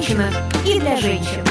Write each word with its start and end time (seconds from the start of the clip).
женщинах 0.00 0.32
и 0.66 0.80
для 0.80 0.96
женщин. 0.96 1.44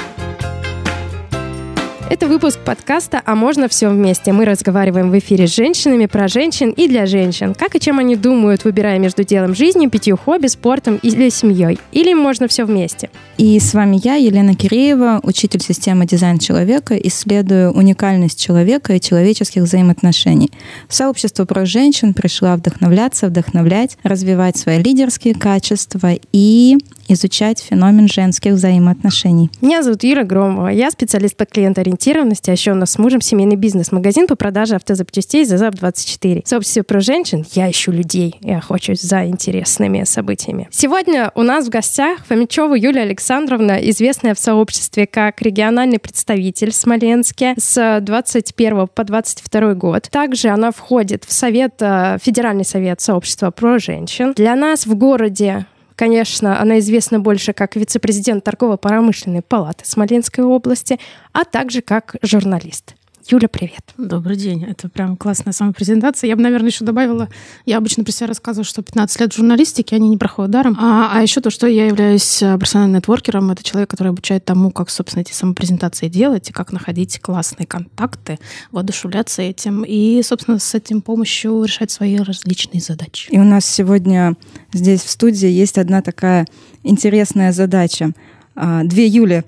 Это 2.10 2.28
выпуск 2.28 2.58
подкаста 2.66 3.22
«А 3.24 3.36
можно 3.36 3.68
все 3.68 3.90
вместе». 3.90 4.34
Мы 4.34 4.46
разговариваем 4.46 5.12
в 5.12 5.20
эфире 5.20 5.46
с 5.46 5.56
женщинами 5.56 6.08
про 6.08 6.28
женщин 6.28 6.72
и 6.72 6.88
для 6.88 7.06
женщин. 7.06 7.54
Как 7.54 7.76
и 7.76 7.80
чем 7.80 8.00
они 8.00 8.16
думают, 8.16 8.64
выбирая 8.64 8.98
между 8.98 9.24
делом 9.24 9.54
жизни, 9.54 9.86
пятью 9.86 10.18
хобби, 10.18 10.48
спортом 10.48 11.00
или 11.04 11.30
семьей. 11.30 11.78
Или 11.92 12.16
можно 12.16 12.48
все 12.48 12.66
вместе. 12.66 13.12
И 13.38 13.60
с 13.60 13.76
вами 13.76 14.02
я, 14.04 14.16
Елена 14.16 14.56
Киреева, 14.56 15.20
учитель 15.22 15.62
системы 15.62 16.08
дизайн 16.08 16.40
человека, 16.40 16.96
исследую 16.96 17.72
уникальность 17.72 18.42
человека 18.42 18.96
и 18.96 19.00
человеческих 19.00 19.62
взаимоотношений. 19.62 20.52
В 20.88 20.96
сообщество 20.96 21.46
про 21.46 21.68
женщин 21.68 22.16
пришла 22.16 22.56
вдохновляться, 22.56 23.28
вдохновлять, 23.28 24.00
развивать 24.02 24.58
свои 24.58 24.82
лидерские 24.82 25.36
качества 25.36 26.14
и 26.34 26.78
изучать 27.10 27.60
феномен 27.60 28.08
женских 28.08 28.54
взаимоотношений. 28.54 29.50
Меня 29.62 29.84
зовут 29.84 30.04
Юра 30.04 30.24
Громова. 30.24 30.68
Я 30.68 30.92
специалист 30.92 31.36
по 31.36 31.46
клиентоориентированности, 31.46 32.50
а 32.50 32.54
еще 32.54 32.72
у 32.72 32.76
нас 32.76 32.92
с 32.92 33.00
мужем 33.00 33.22
семейный 33.22 33.56
бизнес-магазин 33.56 34.28
по 34.28 34.36
продаже 34.36 34.76
автозапчастей 34.76 35.44
«Зазап24». 35.44 36.44
В 36.46 36.48
сообществе 36.48 36.84
про 36.84 37.00
женщин 37.00 37.46
я 37.54 37.70
ищу 37.70 37.92
людей 37.92 38.36
и 38.42 38.52
охочусь 38.52 39.02
за 39.02 39.26
интересными 39.26 40.04
событиями. 40.04 40.68
Сегодня 40.72 41.32
у 41.36 41.42
нас 41.44 41.66
в 41.66 41.70
гостях 41.70 42.26
Фомичева 42.28 42.76
Юлия 42.76 43.02
Александровна, 43.02 43.78
известная 43.90 44.36
в 44.36 44.40
сообществе 44.40 45.08
как 45.08 45.42
региональный 45.42 46.00
представитель 46.00 46.72
Смоленске 46.72 47.56
с 47.58 48.00
21 48.02 48.88
по 48.88 49.04
22 49.04 49.74
год. 49.74 50.10
Также 50.12 50.50
она 50.50 50.72
входит 50.72 51.26
в 51.26 51.32
совет, 51.32 51.76
э, 51.80 52.18
Федеральный 52.22 52.66
совет 52.66 53.02
сообщества 53.02 53.52
про 53.52 53.80
женщин. 53.80 54.34
Для 54.36 54.56
нас 54.56 54.86
в 54.86 54.96
городе 54.96 55.66
Конечно, 56.00 56.62
она 56.62 56.80
известна 56.80 57.20
больше 57.20 57.52
как 57.52 57.76
вице-президент 57.76 58.46
торгово-промышленной 58.46 59.42
палаты 59.42 59.84
Смоленской 59.86 60.46
области, 60.46 60.98
а 61.34 61.44
также 61.44 61.82
как 61.82 62.16
журналист. 62.22 62.96
Юля, 63.32 63.48
привет. 63.48 63.94
Добрый 63.96 64.36
день. 64.36 64.64
Это 64.64 64.90
прям 64.90 65.16
классная 65.16 65.54
самопрезентация. 65.54 66.28
Я 66.28 66.36
бы, 66.36 66.42
наверное, 66.42 66.70
еще 66.70 66.84
добавила, 66.84 67.30
я 67.64 67.78
обычно 67.78 68.04
про 68.04 68.12
себя 68.12 68.26
рассказываю, 68.26 68.66
что 68.66 68.82
15 68.82 69.20
лет 69.20 69.32
в 69.32 69.38
журналистике, 69.38 69.98
они 69.98 70.10
не 70.10 70.18
проходят 70.18 70.50
даром. 70.50 70.76
А, 70.80 71.12
а 71.14 71.22
еще 71.22 71.40
то, 71.40 71.52
что 71.52 71.68
я 71.68 71.86
являюсь 71.86 72.42
э, 72.42 72.58
профессиональным 72.58 72.98
нетворкером. 72.98 73.52
Это 73.52 73.62
человек, 73.62 73.88
который 73.88 74.08
обучает 74.08 74.46
тому, 74.46 74.72
как, 74.72 74.90
собственно, 74.90 75.22
эти 75.22 75.32
самопрезентации 75.32 76.08
делать 76.08 76.50
и 76.50 76.54
как 76.54 76.72
находить 76.72 77.20
классные 77.20 77.68
контакты, 77.68 78.40
воодушевляться 78.72 79.44
этим 79.44 79.84
и, 79.84 80.24
собственно, 80.24 80.58
с 80.58 80.74
этим 80.74 81.04
помощью 81.04 81.64
решать 81.64 81.92
свои 81.92 82.18
различные 82.18 82.82
задачи. 82.82 83.30
И 83.30 83.38
у 83.38 83.44
нас 83.44 83.64
сегодня 83.64 84.38
здесь 84.74 85.04
в 85.04 85.10
студии 85.12 85.50
есть 85.50 85.78
одна 85.78 86.02
такая 86.02 86.48
интересная 86.82 87.52
задача. 87.52 88.12
А, 88.56 88.84
две 88.86 89.06
Юли. 89.06 89.44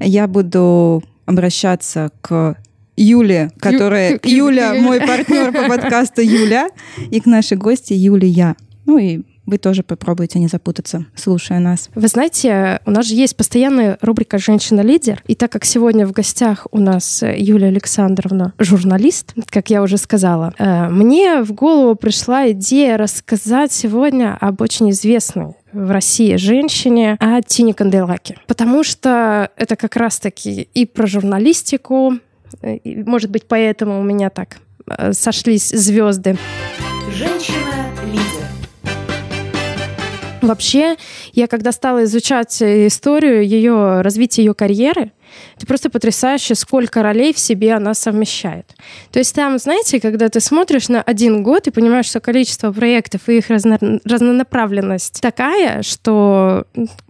Я 0.00 0.26
буду 0.28 1.04
обращаться 1.26 2.10
к 2.22 2.56
Юле, 2.98 3.50
которая... 3.58 4.18
Юля, 4.22 4.74
мой 4.74 5.00
партнер 5.00 5.52
по 5.52 5.68
подкасту 5.68 6.20
Юля, 6.20 6.68
и 7.10 7.20
к 7.20 7.26
нашей 7.26 7.56
гости 7.56 7.92
Юлия. 7.92 8.56
Ну 8.86 8.98
и 8.98 9.20
вы 9.48 9.56
тоже 9.56 9.82
попробуйте 9.82 10.38
не 10.38 10.46
запутаться, 10.46 11.06
слушая 11.14 11.58
нас. 11.58 11.88
Вы 11.94 12.06
знаете, 12.08 12.80
у 12.84 12.90
нас 12.90 13.06
же 13.06 13.14
есть 13.14 13.34
постоянная 13.34 13.96
рубрика 14.02 14.36
«Женщина-лидер», 14.36 15.22
и 15.26 15.34
так 15.34 15.50
как 15.50 15.64
сегодня 15.64 16.06
в 16.06 16.12
гостях 16.12 16.66
у 16.70 16.78
нас 16.78 17.22
Юлия 17.22 17.68
Александровна, 17.68 18.52
журналист, 18.58 19.32
как 19.46 19.70
я 19.70 19.82
уже 19.82 19.96
сказала, 19.96 20.52
э, 20.58 20.88
мне 20.90 21.42
в 21.42 21.52
голову 21.52 21.94
пришла 21.94 22.50
идея 22.50 22.98
рассказать 22.98 23.72
сегодня 23.72 24.36
об 24.38 24.60
очень 24.60 24.90
известной 24.90 25.54
в 25.72 25.90
России 25.90 26.36
женщине, 26.36 27.16
о 27.18 27.40
Тине 27.40 27.72
Канделаке. 27.72 28.36
Потому 28.46 28.84
что 28.84 29.50
это 29.56 29.76
как 29.76 29.96
раз-таки 29.96 30.68
и 30.74 30.84
про 30.84 31.06
журналистику, 31.06 32.18
может 32.84 33.30
быть, 33.30 33.46
поэтому 33.46 34.00
у 34.00 34.02
меня 34.02 34.30
так 34.30 34.58
э, 34.86 35.12
сошлись 35.12 35.68
звезды. 35.68 36.36
Женщина-лидер. 37.14 38.46
Вообще, 40.42 40.96
я 41.32 41.46
когда 41.46 41.72
стала 41.72 42.04
изучать 42.04 42.62
историю 42.62 43.46
ее 43.46 44.00
развития 44.02 44.44
ее 44.44 44.54
карьеры, 44.54 45.12
это 45.56 45.66
просто 45.66 45.90
потрясающе, 45.90 46.54
сколько 46.54 47.02
ролей 47.02 47.32
в 47.32 47.38
себе 47.38 47.74
она 47.74 47.94
совмещает. 47.94 48.74
То 49.12 49.18
есть 49.18 49.34
там, 49.34 49.58
знаете, 49.58 50.00
когда 50.00 50.28
ты 50.28 50.40
смотришь 50.40 50.88
на 50.88 51.02
один 51.02 51.42
год 51.42 51.66
и 51.66 51.70
понимаешь, 51.70 52.06
что 52.06 52.20
количество 52.20 52.72
проектов 52.72 53.28
и 53.28 53.38
их 53.38 53.48
разно 53.50 53.78
разнонаправленность 54.04 55.20
такая, 55.20 55.82
что 55.82 56.64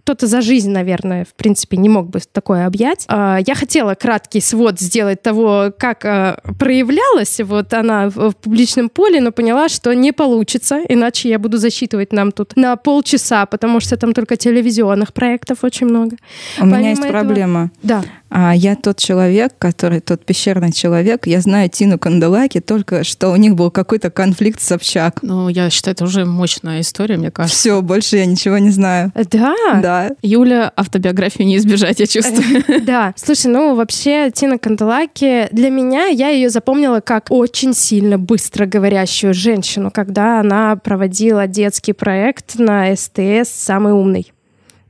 кто-то 0.09 0.25
за 0.25 0.41
жизнь, 0.41 0.71
наверное, 0.71 1.23
в 1.23 1.35
принципе, 1.35 1.77
не 1.77 1.87
мог 1.87 2.09
бы 2.09 2.19
такое 2.31 2.65
объять. 2.65 3.05
А, 3.07 3.37
я 3.45 3.53
хотела 3.53 3.93
краткий 3.93 4.41
свод 4.41 4.79
сделать 4.79 5.21
того, 5.21 5.71
как 5.77 6.03
а, 6.03 6.41
проявлялась 6.57 7.39
вот 7.41 7.73
она 7.75 8.09
в 8.09 8.31
публичном 8.31 8.89
поле, 8.89 9.21
но 9.21 9.31
поняла, 9.31 9.69
что 9.69 9.93
не 9.93 10.11
получится, 10.11 10.81
иначе 10.89 11.29
я 11.29 11.37
буду 11.37 11.57
засчитывать 11.57 12.11
нам 12.11 12.31
тут 12.31 12.55
на 12.55 12.75
полчаса, 12.75 13.45
потому 13.45 13.79
что 13.79 13.97
там 13.97 14.13
только 14.13 14.35
телевизионных 14.35 15.13
проектов 15.13 15.59
очень 15.63 15.85
много. 15.85 16.17
У 16.57 16.61
Помимо 16.61 16.77
меня 16.79 16.89
есть 16.89 17.01
этого... 17.03 17.19
проблема. 17.19 17.71
Да. 17.83 18.03
А 18.29 18.55
я 18.55 18.75
тот 18.75 18.97
человек, 18.97 19.53
который 19.57 19.99
тот 19.99 20.25
пещерный 20.25 20.71
человек. 20.71 21.25
Я 21.27 21.41
знаю 21.41 21.69
Тину 21.69 21.97
Канделаки 21.97 22.59
только, 22.59 23.03
что 23.03 23.29
у 23.29 23.35
них 23.35 23.55
был 23.55 23.71
какой-то 23.71 24.09
конфликт 24.09 24.61
с 24.61 24.67
Собчак. 24.67 25.19
Ну, 25.21 25.49
я 25.49 25.69
считаю, 25.69 25.93
это 25.93 26.03
уже 26.03 26.25
мощная 26.25 26.81
история, 26.81 27.17
мне 27.17 27.31
кажется. 27.31 27.57
Все, 27.57 27.81
больше 27.81 28.17
я 28.17 28.25
ничего 28.25 28.57
не 28.57 28.69
знаю. 28.69 29.11
Да? 29.31 29.55
Да. 29.81 30.11
Юля, 30.21 30.71
автобиографию 30.75 31.47
не 31.47 31.57
избежать, 31.57 31.99
я 31.99 32.07
чувствую. 32.07 32.63
Да. 32.89 33.13
Слушай, 33.15 33.47
ну 33.51 33.75
вообще 33.75 34.31
Тина 34.31 34.57
Канделаки, 34.57 35.47
для 35.51 35.69
меня 35.69 36.05
я 36.05 36.29
ее 36.29 36.49
запомнила 36.49 37.01
как 37.01 37.27
очень 37.29 37.73
сильно 37.73 38.17
быстро 38.17 38.65
говорящую 38.65 39.33
женщину, 39.33 39.91
когда 39.91 40.39
она 40.39 40.75
проводила 40.75 41.45
детский 41.47 41.93
проект 41.93 42.57
на 42.57 42.95
СТС 42.95 43.49
«Самый 43.51 43.93
умный». 43.93 44.31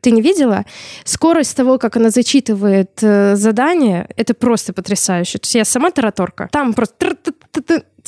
Ты 0.01 0.11
не 0.11 0.21
видела? 0.21 0.65
Скорость 1.03 1.55
того, 1.57 1.77
как 1.77 1.97
она 1.97 2.09
зачитывает 2.09 2.99
э, 3.01 3.35
задание, 3.35 4.07
это 4.15 4.33
просто 4.33 4.73
потрясающе. 4.73 5.39
То 5.39 5.45
есть 5.45 5.55
я 5.55 5.65
сама 5.65 5.91
тараторка. 5.91 6.47
Там 6.51 6.73
просто 6.73 7.15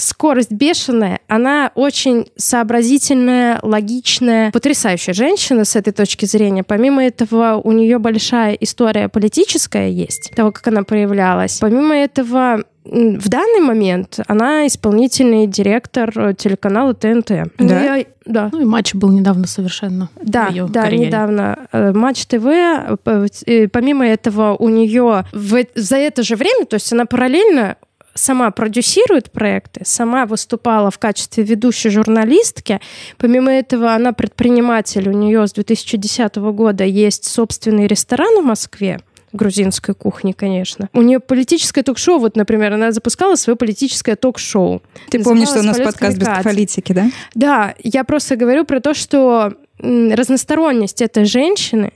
скорость 0.01 0.51
бешеная, 0.51 1.19
она 1.28 1.72
очень 1.75 2.28
сообразительная, 2.35 3.59
логичная, 3.62 4.51
потрясающая 4.51 5.13
женщина 5.13 5.66
с 5.66 5.75
этой 5.75 5.94
точки 5.94 6.25
зрения. 6.25 6.63
Помимо 6.63 7.03
этого, 7.03 7.62
у 7.63 7.72
нее 7.72 8.00
большая 8.00 8.53
история 8.53 9.09
политическая 9.09 9.89
есть, 9.89 10.31
того, 10.35 10.51
как 10.51 10.67
она 10.67 10.84
проявлялась. 10.84 11.59
Помимо 11.59 11.95
этого, 11.95 12.63
в 12.84 13.29
данный 13.29 13.62
момент 13.62 14.19
она 14.28 14.66
исполнительный 14.66 15.45
директор 15.45 16.33
телеканала 16.35 16.94
ТНТ. 16.94 17.28
Да? 17.28 17.45
Ну, 17.59 17.68
я, 17.68 18.06
да. 18.25 18.50
Ну 18.51 18.62
и 18.62 18.66
матч 18.66 18.95
был 18.95 19.12
недавно 19.12 19.45
совершенно. 19.47 20.09
Да, 20.22 20.47
в 20.47 20.51
ее 20.51 20.68
да, 20.68 20.83
карьере. 20.83 21.07
недавно. 21.07 21.68
Э, 21.72 21.91
матч 21.94 22.25
ТВ. 22.25 22.45
Э, 22.45 23.68
помимо 23.72 24.07
этого, 24.07 24.56
у 24.57 24.69
нее 24.69 25.25
в, 25.31 25.63
за 25.75 25.97
это 25.97 26.23
же 26.23 26.35
время, 26.35 26.66
то 26.66 26.75
есть 26.75 26.91
она 26.91 27.06
параллельно 27.06 27.78
сама 28.22 28.52
продюсирует 28.52 29.32
проекты, 29.32 29.82
сама 29.84 30.26
выступала 30.26 30.92
в 30.92 31.00
качестве 31.00 31.44
ведущей 31.44 31.90
журналистки. 31.90 32.80
Помимо 33.18 33.52
этого, 33.52 33.94
она 33.94 34.14
предприниматель. 34.14 35.09
У 35.09 35.14
нее 35.14 35.48
с 35.48 35.54
2010 35.54 36.36
года 36.36 36.84
есть 36.84 37.26
собственный 37.26 37.88
ресторан 37.88 38.42
в 38.42 38.46
Москве 38.46 39.00
грузинской 39.34 39.96
кухни, 39.96 40.34
конечно. 40.34 40.90
У 40.94 41.02
нее 41.02 41.20
политическое 41.20 41.84
ток-шоу, 41.84 42.20
вот, 42.20 42.36
например, 42.36 42.74
она 42.74 42.92
запускала 42.92 43.36
свое 43.36 43.56
политическое 43.56 44.16
ток-шоу. 44.16 44.81
Ты 45.10 45.24
помнишь, 45.24 45.48
что 45.48 45.62
у 45.62 45.64
нас 45.64 45.78
подкаст 45.78 46.18
без 46.18 46.28
политики, 46.44 46.92
да? 46.92 47.10
Да, 47.34 47.74
я 47.81 48.04
просто 48.04 48.36
говорю 48.36 48.66
про 48.66 48.81
то, 48.81 48.94
что 48.94 49.54
разносторонность 49.81 51.02
этой 51.02 51.25
женщины, 51.25 51.94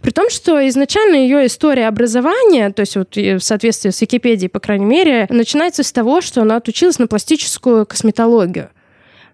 при 0.00 0.10
том, 0.10 0.30
что 0.30 0.66
изначально 0.68 1.16
ее 1.16 1.46
история 1.46 1.88
образования, 1.88 2.70
то 2.70 2.80
есть 2.80 2.96
вот 2.96 3.16
в 3.16 3.40
соответствии 3.40 3.90
с 3.90 4.00
Википедией, 4.00 4.48
по 4.48 4.60
крайней 4.60 4.86
мере, 4.86 5.26
начинается 5.30 5.82
с 5.82 5.92
того, 5.92 6.20
что 6.20 6.42
она 6.42 6.56
отучилась 6.56 6.98
на 6.98 7.06
пластическую 7.06 7.86
косметологию. 7.86 8.70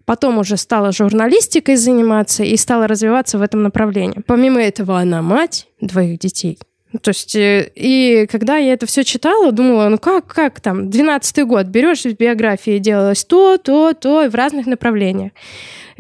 Потом 0.05 0.39
уже 0.39 0.59
стала 0.59 0.93
журналистикой 0.93 1.77
заниматься 1.77 2.45
и 2.45 2.57
стала 2.59 2.87
развиваться 2.87 3.39
в 3.39 3.43
этом 3.43 3.63
направлении. 3.63 4.21
Помимо 4.27 4.61
этого, 4.61 4.99
она 4.99 5.23
мать 5.23 5.67
двоих 5.81 6.19
детей. 6.19 6.59
То 7.03 7.09
есть, 7.09 7.35
э, 7.35 7.71
и 7.75 8.27
когда 8.31 8.57
я 8.57 8.73
это 8.73 8.87
все 8.87 9.03
читала, 9.03 9.51
думала, 9.51 9.89
ну 9.89 9.99
как, 9.99 10.27
как 10.27 10.61
там, 10.61 10.89
12-й 10.91 11.45
год, 11.45 11.67
берешь 11.67 12.03
в 12.03 12.17
биографии, 12.17 12.79
делалось 12.79 13.25
то, 13.25 13.59
то, 13.59 13.95
то, 13.95 14.25
и 14.25 14.29
в 14.29 14.35
разных 14.35 14.67
направлениях. 14.67 15.33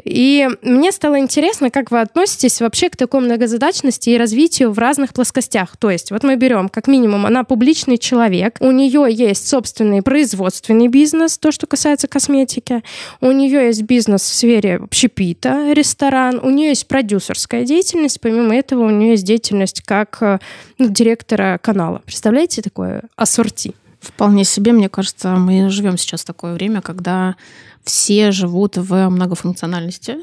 И 0.04 0.48
мне 0.62 0.92
стало 0.92 1.18
интересно, 1.18 1.70
как 1.70 1.90
вы 1.90 2.00
относитесь 2.00 2.60
вообще 2.60 2.90
к 2.90 2.96
такой 2.96 3.20
многозадачности 3.20 4.10
и 4.10 4.18
развитию 4.18 4.70
в 4.70 4.78
разных 4.78 5.14
плоскостях. 5.14 5.76
То 5.76 5.90
есть, 5.90 6.10
вот 6.10 6.22
мы 6.22 6.36
берем, 6.36 6.68
как 6.68 6.86
минимум, 6.86 7.26
она 7.26 7.44
публичный 7.44 7.98
человек, 7.98 8.56
у 8.60 8.70
нее 8.70 9.06
есть 9.10 9.48
собственный 9.48 10.02
производственный 10.02 10.88
бизнес, 10.88 11.38
то, 11.38 11.52
что 11.52 11.66
касается 11.66 12.06
косметики, 12.06 12.82
у 13.20 13.30
нее 13.30 13.66
есть 13.66 13.82
бизнес 13.82 14.22
в 14.22 14.34
сфере 14.34 14.76
общепита, 14.76 15.72
ресторан, 15.72 16.38
у 16.42 16.50
нее 16.50 16.68
есть 16.68 16.86
продюсерская 16.86 17.64
деятельность, 17.64 18.20
помимо 18.20 18.54
этого 18.54 18.84
у 18.84 18.90
нее 18.90 19.12
есть 19.12 19.24
деятельность 19.24 19.82
как 19.82 20.18
э, 20.20 20.38
ну, 20.78 20.88
директора 20.88 21.58
канала. 21.62 22.02
Представляете 22.04 22.62
такое 22.62 23.02
ассорти? 23.16 23.74
Вполне 24.04 24.44
себе, 24.44 24.72
мне 24.72 24.88
кажется, 24.88 25.30
мы 25.36 25.70
живем 25.70 25.96
сейчас 25.96 26.22
в 26.22 26.26
такое 26.26 26.54
время, 26.54 26.80
когда 26.80 27.36
все 27.84 28.32
живут 28.32 28.76
в 28.76 29.08
многофункциональности. 29.08 30.18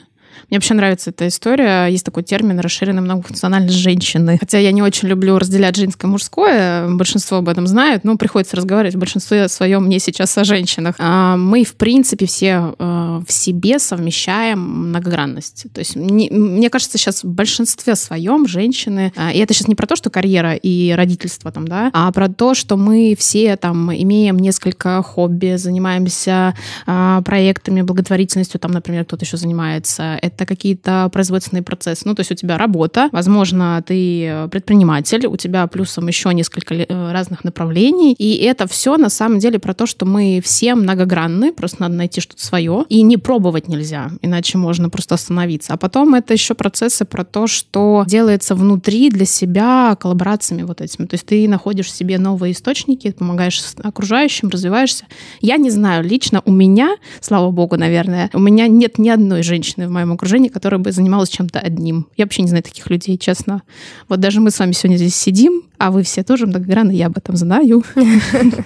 Мне 0.50 0.58
вообще 0.58 0.74
нравится 0.74 1.10
эта 1.10 1.28
история. 1.28 1.88
Есть 1.88 2.06
такой 2.06 2.24
термин 2.24 2.60
расширенная 2.60 3.02
многофункциональность 3.02 3.76
женщины. 3.76 4.38
Хотя 4.40 4.58
я 4.60 4.72
не 4.72 4.82
очень 4.82 5.08
люблю 5.08 5.38
разделять 5.38 5.76
женское 5.76 6.08
и 6.08 6.10
мужское. 6.10 6.90
Большинство 6.90 7.38
об 7.38 7.50
этом 7.50 7.68
знают, 7.68 8.04
но 8.04 8.18
приходится 8.18 8.56
разговаривать 8.58 8.96
в 8.96 9.00
большинстве 9.00 9.48
своем 9.48 9.86
мне 9.86 10.00
сейчас 10.00 10.38
о 10.38 10.44
женщинах. 10.44 10.96
А 11.00 11.38
мы, 11.38 11.64
в 11.64 11.76
принципе, 11.76 12.26
все 12.26 12.76
э, 12.78 13.22
в 13.28 13.32
себе 13.32 13.80
совмещаем 13.80 14.60
многогранность. 14.90 15.66
То 15.74 15.80
есть 15.80 15.96
мне 15.96 16.70
кажется, 16.70 16.98
сейчас 16.98 17.24
в 17.24 17.28
большинстве 17.28 17.96
своем 17.96 18.48
женщины, 18.48 19.14
а, 19.16 19.32
и 19.32 19.40
это 19.40 19.54
сейчас 19.54 19.68
не 19.68 19.76
про 19.76 19.88
то, 19.88 19.96
что 19.96 20.10
карьера 20.10 20.54
и 20.54 20.92
родительство 20.92 21.52
там, 21.52 21.68
да, 21.68 21.90
а 21.94 22.12
про 22.12 22.30
то, 22.30 22.54
что 22.54 22.78
мы 22.78 23.16
все 23.18 23.56
там 23.58 23.94
имеем 23.94 24.38
несколько 24.38 25.02
хобби, 25.02 25.56
занимаемся 25.58 26.56
а, 26.86 27.22
проектами, 27.22 27.82
благотворительностью, 27.82 28.60
там, 28.60 28.72
например, 28.72 29.06
кто-то 29.06 29.26
еще 29.26 29.38
занимается 29.38 30.18
это 30.22 30.46
какие-то 30.46 31.10
производственные 31.12 31.64
процессы. 31.64 32.04
Ну, 32.06 32.16
то 32.16 32.22
есть 32.22 32.32
у 32.32 32.36
тебя 32.36 32.58
работа, 32.58 33.10
возможно, 33.12 33.84
ты 33.86 34.48
предприниматель, 34.52 35.26
у 35.26 35.38
тебя 35.38 35.68
плюсом 35.68 36.08
еще 36.08 36.34
несколько 36.34 36.76
э, 36.76 37.12
разных 37.12 37.44
направлений, 37.44 38.14
и 38.14 38.38
это 38.44 38.68
все 38.68 38.98
на 38.98 39.10
самом 39.10 39.40
деле 39.40 39.60
про 39.60 39.74
то, 39.74 39.86
что 39.86 40.06
мы 40.06 40.42
все 40.44 40.76
многогранны, 40.76 41.52
просто 41.54 41.82
надо 41.82 41.96
найти 41.96 42.22
что-то 42.22 42.46
свое, 42.46 42.86
и 42.90 43.02
не 43.02 43.18
пробовать 43.18 43.68
нельзя, 43.68 44.12
иначе 44.22 44.58
можно 44.58 44.90
просто 44.90 45.16
остановиться. 45.16 45.74
А 45.74 45.78
потом 45.78 46.16
это 46.16 46.34
еще 46.34 46.54
процессы 46.54 47.06
про 47.06 47.24
то, 47.24 47.48
что 47.48 48.04
делается 48.08 48.56
внутри 48.56 49.10
для 49.10 49.26
себя 49.26 49.96
коллаборациями 50.00 50.64
вот 50.64 50.82
этими. 50.82 51.06
То 51.06 51.16
есть 51.16 51.26
ты 51.26 51.48
находишь 51.48 51.88
в 51.88 51.92
себе 51.92 52.18
новые 52.18 52.54
источники, 52.54 53.12
помогаешь 53.12 53.62
окружающим, 53.82 54.50
развиваешься. 54.50 55.06
Я 55.42 55.58
не 55.58 55.70
знаю, 55.70 56.04
лично 56.04 56.42
у 56.46 56.52
меня, 56.52 56.96
слава 57.20 57.52
богу, 57.52 57.78
наверное, 57.78 58.30
у 58.34 58.40
меня 58.40 58.68
нет 58.68 58.98
ни 58.98 59.10
одной 59.10 59.44
женщины 59.44 59.88
в 59.88 59.92
моем 59.92 60.11
моем 60.12 60.16
окружении, 60.16 60.50
которая 60.50 60.80
бы 60.80 60.92
занималась 60.92 61.30
чем-то 61.30 61.60
одним. 61.60 62.08
Я 62.18 62.26
вообще 62.26 62.42
не 62.42 62.50
знаю 62.50 62.64
таких 62.64 62.90
людей, 62.90 63.18
честно. 63.18 63.62
Вот 64.10 64.20
даже 64.20 64.42
мы 64.42 64.52
с 64.52 64.60
вами 64.60 64.74
сегодня 64.74 64.98
здесь 64.98 65.16
сидим, 65.16 65.64
а 65.78 65.92
вы 65.92 66.04
все 66.04 66.24
тоже 66.24 66.46
многогранны, 66.48 66.92
я 66.92 67.08
об 67.08 67.18
этом 67.18 67.36
знаю. 67.36 67.84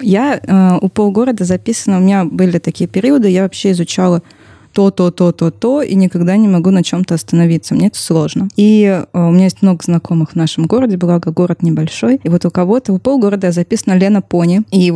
Я 0.00 0.40
э, 0.42 0.78
у 0.80 0.88
полгорода 0.88 1.44
записана, 1.44 1.98
у 1.98 2.00
меня 2.00 2.24
были 2.24 2.58
такие 2.58 2.88
периоды, 2.88 3.28
я 3.28 3.42
вообще 3.42 3.72
изучала 3.72 4.22
то, 4.72 4.90
то, 4.90 5.10
то, 5.10 5.32
то, 5.32 5.50
то, 5.50 5.82
и 5.82 5.94
никогда 5.94 6.36
не 6.36 6.48
могу 6.48 6.70
на 6.70 6.82
чем-то 6.82 7.14
остановиться. 7.14 7.74
Мне 7.74 7.88
это 7.88 7.98
сложно. 7.98 8.48
И 8.56 8.84
э, 8.84 9.06
у 9.12 9.30
меня 9.30 9.44
есть 9.44 9.62
много 9.62 9.82
знакомых 9.84 10.32
в 10.32 10.34
нашем 10.36 10.66
городе, 10.66 10.96
благо 10.96 11.30
город 11.30 11.62
небольшой. 11.62 12.20
И 12.22 12.28
вот 12.28 12.44
у 12.44 12.50
кого-то, 12.50 12.92
у 12.92 12.98
полгорода 12.98 13.52
записана 13.52 13.94
Лена 13.94 14.22
Пони. 14.22 14.62
И 14.70 14.92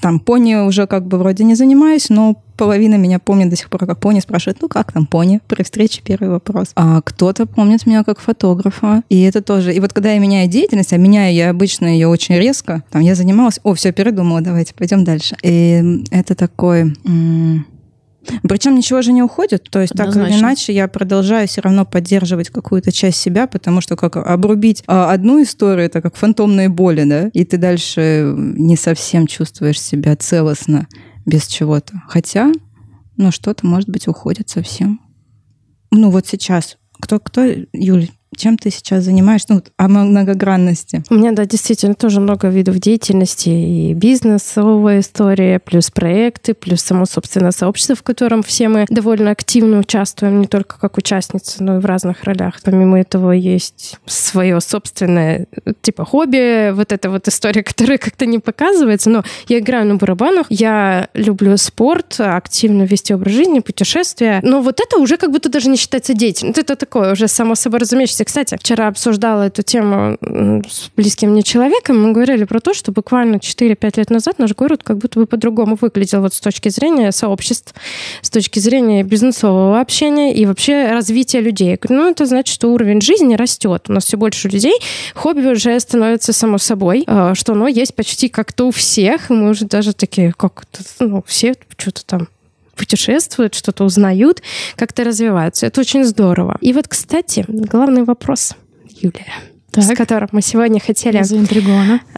там 0.00 0.20
пони 0.20 0.54
уже 0.54 0.86
как 0.86 1.06
бы 1.06 1.18
вроде 1.18 1.44
не 1.44 1.54
занимаюсь, 1.54 2.10
но 2.10 2.36
половина 2.56 2.96
меня 2.96 3.18
помнит 3.18 3.48
до 3.48 3.56
сих 3.56 3.70
пор 3.70 3.86
как 3.86 3.98
пони, 3.98 4.20
спрашивает, 4.20 4.58
ну 4.60 4.68
как 4.68 4.92
там 4.92 5.06
пони? 5.06 5.40
При 5.48 5.62
встрече 5.62 6.00
первый 6.04 6.30
вопрос. 6.30 6.70
А 6.76 7.00
кто-то 7.02 7.46
помнит 7.46 7.86
меня 7.86 8.04
как 8.04 8.20
фотографа. 8.20 9.02
И 9.08 9.22
это 9.22 9.42
тоже. 9.42 9.74
И 9.74 9.80
вот 9.80 9.92
когда 9.92 10.12
я 10.12 10.18
меняю 10.18 10.48
деятельность, 10.48 10.92
а 10.92 10.96
меняю 10.96 11.34
я 11.34 11.50
обычно 11.50 11.86
ее 11.86 12.08
очень 12.08 12.36
резко, 12.36 12.84
там 12.90 13.02
я 13.02 13.14
занималась, 13.14 13.60
о, 13.62 13.74
все, 13.74 13.92
передумала, 13.92 14.40
давайте 14.40 14.74
пойдем 14.74 15.04
дальше. 15.04 15.36
И 15.42 16.04
это 16.10 16.34
такой... 16.34 16.94
причем 18.42 18.74
ничего 18.74 19.02
же 19.02 19.12
не 19.12 19.22
уходит, 19.22 19.68
то 19.70 19.80
есть 19.80 19.92
Однозначно. 19.92 20.22
так 20.22 20.32
или 20.32 20.40
иначе 20.40 20.72
я 20.72 20.88
продолжаю 20.88 21.48
все 21.48 21.60
равно 21.60 21.84
поддерживать 21.84 22.50
какую-то 22.50 22.92
часть 22.92 23.18
себя, 23.18 23.46
потому 23.46 23.80
что 23.80 23.96
как 23.96 24.16
обрубить 24.16 24.82
а, 24.86 25.12
одну 25.12 25.42
историю, 25.42 25.86
это 25.86 26.00
как 26.00 26.16
фантомные 26.16 26.68
боли, 26.68 27.04
да, 27.04 27.30
и 27.32 27.44
ты 27.44 27.56
дальше 27.56 28.32
не 28.36 28.76
совсем 28.76 29.26
чувствуешь 29.26 29.80
себя 29.80 30.16
целостно 30.16 30.86
без 31.26 31.46
чего-то. 31.46 32.02
Хотя, 32.08 32.52
ну, 33.16 33.30
что-то, 33.30 33.66
может 33.66 33.88
быть, 33.88 34.08
уходит 34.08 34.48
совсем. 34.48 35.00
Ну, 35.90 36.10
вот 36.10 36.26
сейчас. 36.26 36.78
Кто, 37.00 37.18
кто, 37.20 37.44
Юль, 37.72 38.08
чем 38.36 38.56
ты 38.56 38.70
сейчас 38.70 39.04
занимаешься? 39.04 39.46
Ну, 39.50 39.62
о 39.76 39.88
многогранности. 39.88 41.02
У 41.10 41.14
меня, 41.14 41.32
да, 41.32 41.44
действительно 41.44 41.94
тоже 41.94 42.20
много 42.20 42.48
видов 42.48 42.78
деятельности. 42.78 43.50
И 43.50 43.94
бизнесовая 43.94 45.00
история, 45.00 45.58
плюс 45.58 45.90
проекты, 45.90 46.54
плюс 46.54 46.80
само, 46.80 47.04
собственно, 47.04 47.52
сообщество, 47.52 47.94
в 47.94 48.02
котором 48.02 48.42
все 48.42 48.68
мы 48.68 48.86
довольно 48.88 49.30
активно 49.30 49.78
участвуем, 49.78 50.40
не 50.40 50.46
только 50.46 50.78
как 50.78 50.96
участницы, 50.96 51.62
но 51.62 51.76
и 51.76 51.80
в 51.80 51.84
разных 51.84 52.24
ролях. 52.24 52.60
Помимо 52.64 52.98
этого 52.98 53.32
есть 53.32 53.98
свое 54.06 54.60
собственное, 54.60 55.46
типа, 55.82 56.04
хобби, 56.04 56.70
вот 56.72 56.92
эта 56.92 57.10
вот 57.10 57.28
история, 57.28 57.62
которая 57.62 57.98
как-то 57.98 58.26
не 58.26 58.38
показывается. 58.38 59.10
Но 59.10 59.24
я 59.48 59.58
играю 59.58 59.86
на 59.86 59.96
барабанах, 59.96 60.46
я 60.48 61.08
люблю 61.14 61.56
спорт, 61.58 62.16
активно 62.18 62.84
вести 62.84 63.14
образ 63.14 63.34
жизни, 63.34 63.60
путешествия. 63.60 64.40
Но 64.42 64.62
вот 64.62 64.80
это 64.80 64.96
уже 64.98 65.16
как 65.16 65.30
будто 65.30 65.48
даже 65.48 65.68
не 65.68 65.76
считается 65.76 66.14
деятельностью. 66.14 66.64
Это 66.64 66.76
такое 66.76 67.12
уже 67.12 67.28
само 67.28 67.54
собой 67.54 67.80
разумеющееся 67.80 68.21
есть, 68.22 68.26
кстати, 68.26 68.56
вчера 68.56 68.88
обсуждала 68.88 69.42
эту 69.44 69.62
тему 69.62 70.16
с 70.68 70.90
близким 70.96 71.30
мне 71.30 71.42
человеком. 71.42 72.02
Мы 72.02 72.12
говорили 72.12 72.44
про 72.44 72.60
то, 72.60 72.74
что 72.74 72.92
буквально 72.92 73.36
4-5 73.36 73.92
лет 73.96 74.10
назад 74.10 74.38
наш 74.38 74.54
город 74.54 74.82
как 74.82 74.98
будто 74.98 75.18
бы 75.20 75.26
по-другому 75.26 75.76
выглядел 75.80 76.20
вот 76.20 76.34
с 76.34 76.40
точки 76.40 76.68
зрения 76.68 77.12
сообществ, 77.12 77.74
с 78.22 78.30
точки 78.30 78.58
зрения 78.58 79.02
бизнесового 79.02 79.80
общения 79.80 80.34
и 80.34 80.46
вообще 80.46 80.92
развития 80.92 81.40
людей. 81.40 81.78
Ну, 81.88 82.10
это 82.10 82.26
значит, 82.26 82.54
что 82.54 82.68
уровень 82.68 83.00
жизни 83.00 83.34
растет. 83.34 83.86
У 83.88 83.92
нас 83.92 84.04
все 84.04 84.16
больше 84.16 84.48
людей. 84.48 84.74
Хобби 85.14 85.46
уже 85.46 85.78
становится 85.80 86.32
само 86.32 86.58
собой, 86.58 87.04
а, 87.06 87.34
что 87.34 87.52
оно 87.52 87.68
есть 87.68 87.94
почти 87.94 88.28
как-то 88.28 88.68
у 88.68 88.70
всех. 88.70 89.30
И 89.30 89.34
мы 89.34 89.50
уже 89.50 89.64
даже 89.64 89.92
такие, 89.92 90.32
как 90.32 90.64
ну, 91.00 91.24
все 91.26 91.54
что-то 91.76 92.04
там 92.04 92.28
путешествуют, 92.82 93.54
что-то 93.54 93.84
узнают, 93.84 94.42
как-то 94.74 95.04
развиваются. 95.04 95.66
Это 95.66 95.80
очень 95.80 96.04
здорово. 96.04 96.58
И 96.60 96.72
вот, 96.72 96.88
кстати, 96.88 97.44
главный 97.46 98.02
вопрос, 98.02 98.56
Юлия 99.00 99.51
так. 99.72 99.84
с 99.84 99.96
которым 99.96 100.28
мы 100.32 100.42
сегодня 100.42 100.80
хотели 100.80 101.22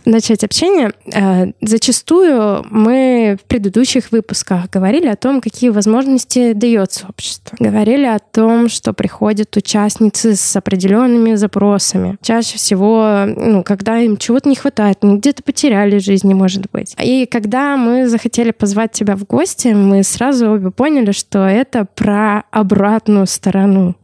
начать 0.05 0.45
общение. 0.45 0.93
Э, 1.13 1.53
зачастую 1.61 2.67
мы 2.71 3.39
в 3.41 3.47
предыдущих 3.47 4.11
выпусках 4.13 4.69
говорили 4.71 5.07
о 5.07 5.17
том, 5.17 5.41
какие 5.41 5.71
возможности 5.71 6.53
дает 6.53 6.93
сообщество. 6.93 7.57
Говорили 7.59 8.07
о 8.07 8.19
том, 8.19 8.69
что 8.69 8.93
приходят 8.93 9.57
участницы 9.57 10.35
с 10.35 10.57
определенными 10.57 11.35
запросами. 11.35 12.17
Чаще 12.23 12.59
всего, 12.59 13.25
ну, 13.27 13.63
когда 13.63 13.99
им 13.99 14.17
чего-то 14.17 14.49
не 14.49 14.57
хватает, 14.57 14.99
ну, 15.03 15.19
где-то 15.19 15.43
потеряли 15.43 15.99
жизни, 15.99 16.35
может 16.35 16.67
быть. 16.73 16.95
И 17.01 17.27
когда 17.27 17.77
мы 17.77 18.09
захотели 18.09 18.51
позвать 18.51 18.93
тебя 18.93 19.17
в 19.17 19.25
гости, 19.25 19.69
мы 19.69 20.03
сразу 20.03 20.51
обе 20.51 20.71
поняли, 20.71 21.13
что 21.13 21.47
это 21.47 21.87
про 21.95 22.45
обратную 22.51 23.27
сторону 23.27 23.95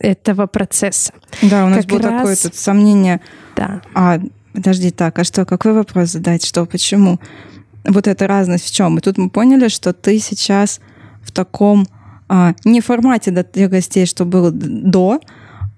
этого 0.00 0.46
процесса. 0.46 1.12
Да, 1.42 1.66
у 1.66 1.68
нас 1.68 1.84
как 1.84 1.86
было 1.86 2.02
раз... 2.02 2.20
такое 2.20 2.36
тут 2.36 2.56
сомнение. 2.56 3.20
Да. 3.54 3.82
А, 3.94 4.18
подожди, 4.52 4.90
так, 4.90 5.18
а 5.18 5.24
что, 5.24 5.44
какой 5.44 5.72
вопрос 5.72 6.10
задать? 6.10 6.44
Что, 6.44 6.64
почему? 6.66 7.20
Вот 7.84 8.08
эта 8.08 8.26
разность 8.26 8.64
в 8.64 8.74
чем? 8.74 8.98
И 8.98 9.00
тут 9.00 9.18
мы 9.18 9.30
поняли, 9.30 9.68
что 9.68 9.92
ты 9.92 10.18
сейчас 10.18 10.80
в 11.22 11.30
таком 11.30 11.86
а, 12.28 12.54
не 12.64 12.80
формате 12.80 13.30
для 13.52 13.68
гостей, 13.68 14.06
что 14.06 14.24
было 14.24 14.50
до, 14.50 15.20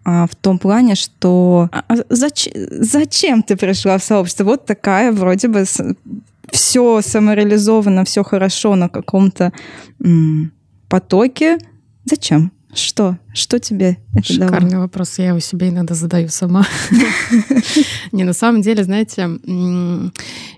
а 0.05 0.27
в 0.27 0.35
том 0.35 0.59
плане, 0.59 0.95
что 0.95 1.69
а, 1.73 1.85
а 1.89 1.97
зачем, 2.09 2.53
зачем 2.71 3.43
ты 3.43 3.57
пришла 3.57 3.99
в 3.99 4.05
сообщество? 4.05 4.45
Вот 4.45 4.67
такая 4.67 5.13
вроде 5.13 5.49
бы 5.49 5.65
все 6.51 7.01
самореализовано, 7.03 8.05
все 8.05 8.23
хорошо 8.23 8.77
на 8.77 8.89
каком-то 8.89 9.53
потоке. 10.89 11.59
Зачем? 12.05 12.53
Что? 12.75 13.19
Что 13.35 13.59
тебе 13.59 13.99
это 14.15 14.33
Шикарный 14.33 14.71
дало? 14.73 14.83
вопрос. 14.83 15.19
Я 15.19 15.29
его 15.29 15.41
себе 15.41 15.69
иногда 15.69 15.95
задаю 15.95 16.29
сама. 16.29 16.67
Не, 18.13 18.25
на 18.25 18.35
самом 18.35 18.61
деле, 18.61 18.85
знаете, 18.85 19.31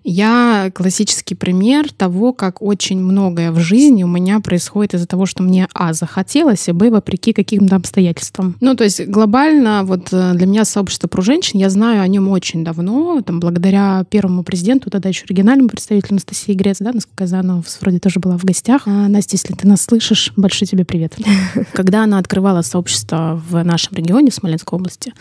я 0.03 0.71
классический 0.75 1.35
пример 1.35 1.93
того, 1.93 2.33
как 2.33 2.61
очень 2.61 3.01
многое 3.01 3.53
в 3.53 3.61
жизни 3.61 4.03
у 4.03 4.09
меня 4.09 4.41
происходит 4.41 4.95
из-за 4.95 5.07
того, 5.07 5.25
что 5.25 5.43
мне, 5.43 5.69
а, 5.73 5.93
захотелось, 5.93 6.69
и, 6.69 6.73
б, 6.73 6.91
вопреки 6.91 7.33
каким-то 7.33 7.77
обстоятельствам. 7.77 8.57
Ну, 8.61 8.75
то 8.75 8.85
есть 8.85 9.07
глобально 9.07 9.85
вот 9.85 10.09
э, 10.13 10.33
для 10.35 10.47
меня 10.47 10.65
сообщество 10.65 11.07
про 11.07 11.23
женщин, 11.23 11.61
я 11.61 11.71
знаю 11.71 12.03
о 12.03 12.09
нем 12.09 12.29
очень 12.29 12.65
давно, 12.65 13.23
там, 13.23 13.41
благодаря 13.41 14.05
первому 14.11 14.43
президенту, 14.43 14.91
тогда 14.91 15.09
еще 15.09 15.25
оригинальному 15.25 15.69
представителю 15.69 16.13
Анастасии 16.13 16.53
Грец, 16.53 16.79
да, 16.81 16.93
насколько 16.93 17.25
я 17.25 17.29
знаю, 17.29 17.45
она 17.45 17.63
вроде 17.81 18.01
тоже 18.01 18.19
была 18.21 18.37
в 18.37 18.45
гостях. 18.45 18.83
А, 18.87 19.09
Настя, 19.09 19.37
если 19.37 19.55
ты 19.55 19.67
нас 19.69 19.83
слышишь, 19.83 20.33
большой 20.37 20.67
тебе 20.67 20.85
привет. 20.85 21.15
Когда 21.73 22.03
она 22.03 22.19
открывала 22.19 22.64
сообщество 22.65 23.41
в 23.49 23.63
нашем 23.63 23.97
регионе, 23.97 24.31
в 24.31 24.35
Смоленской 24.35 24.77
области, 24.79 25.13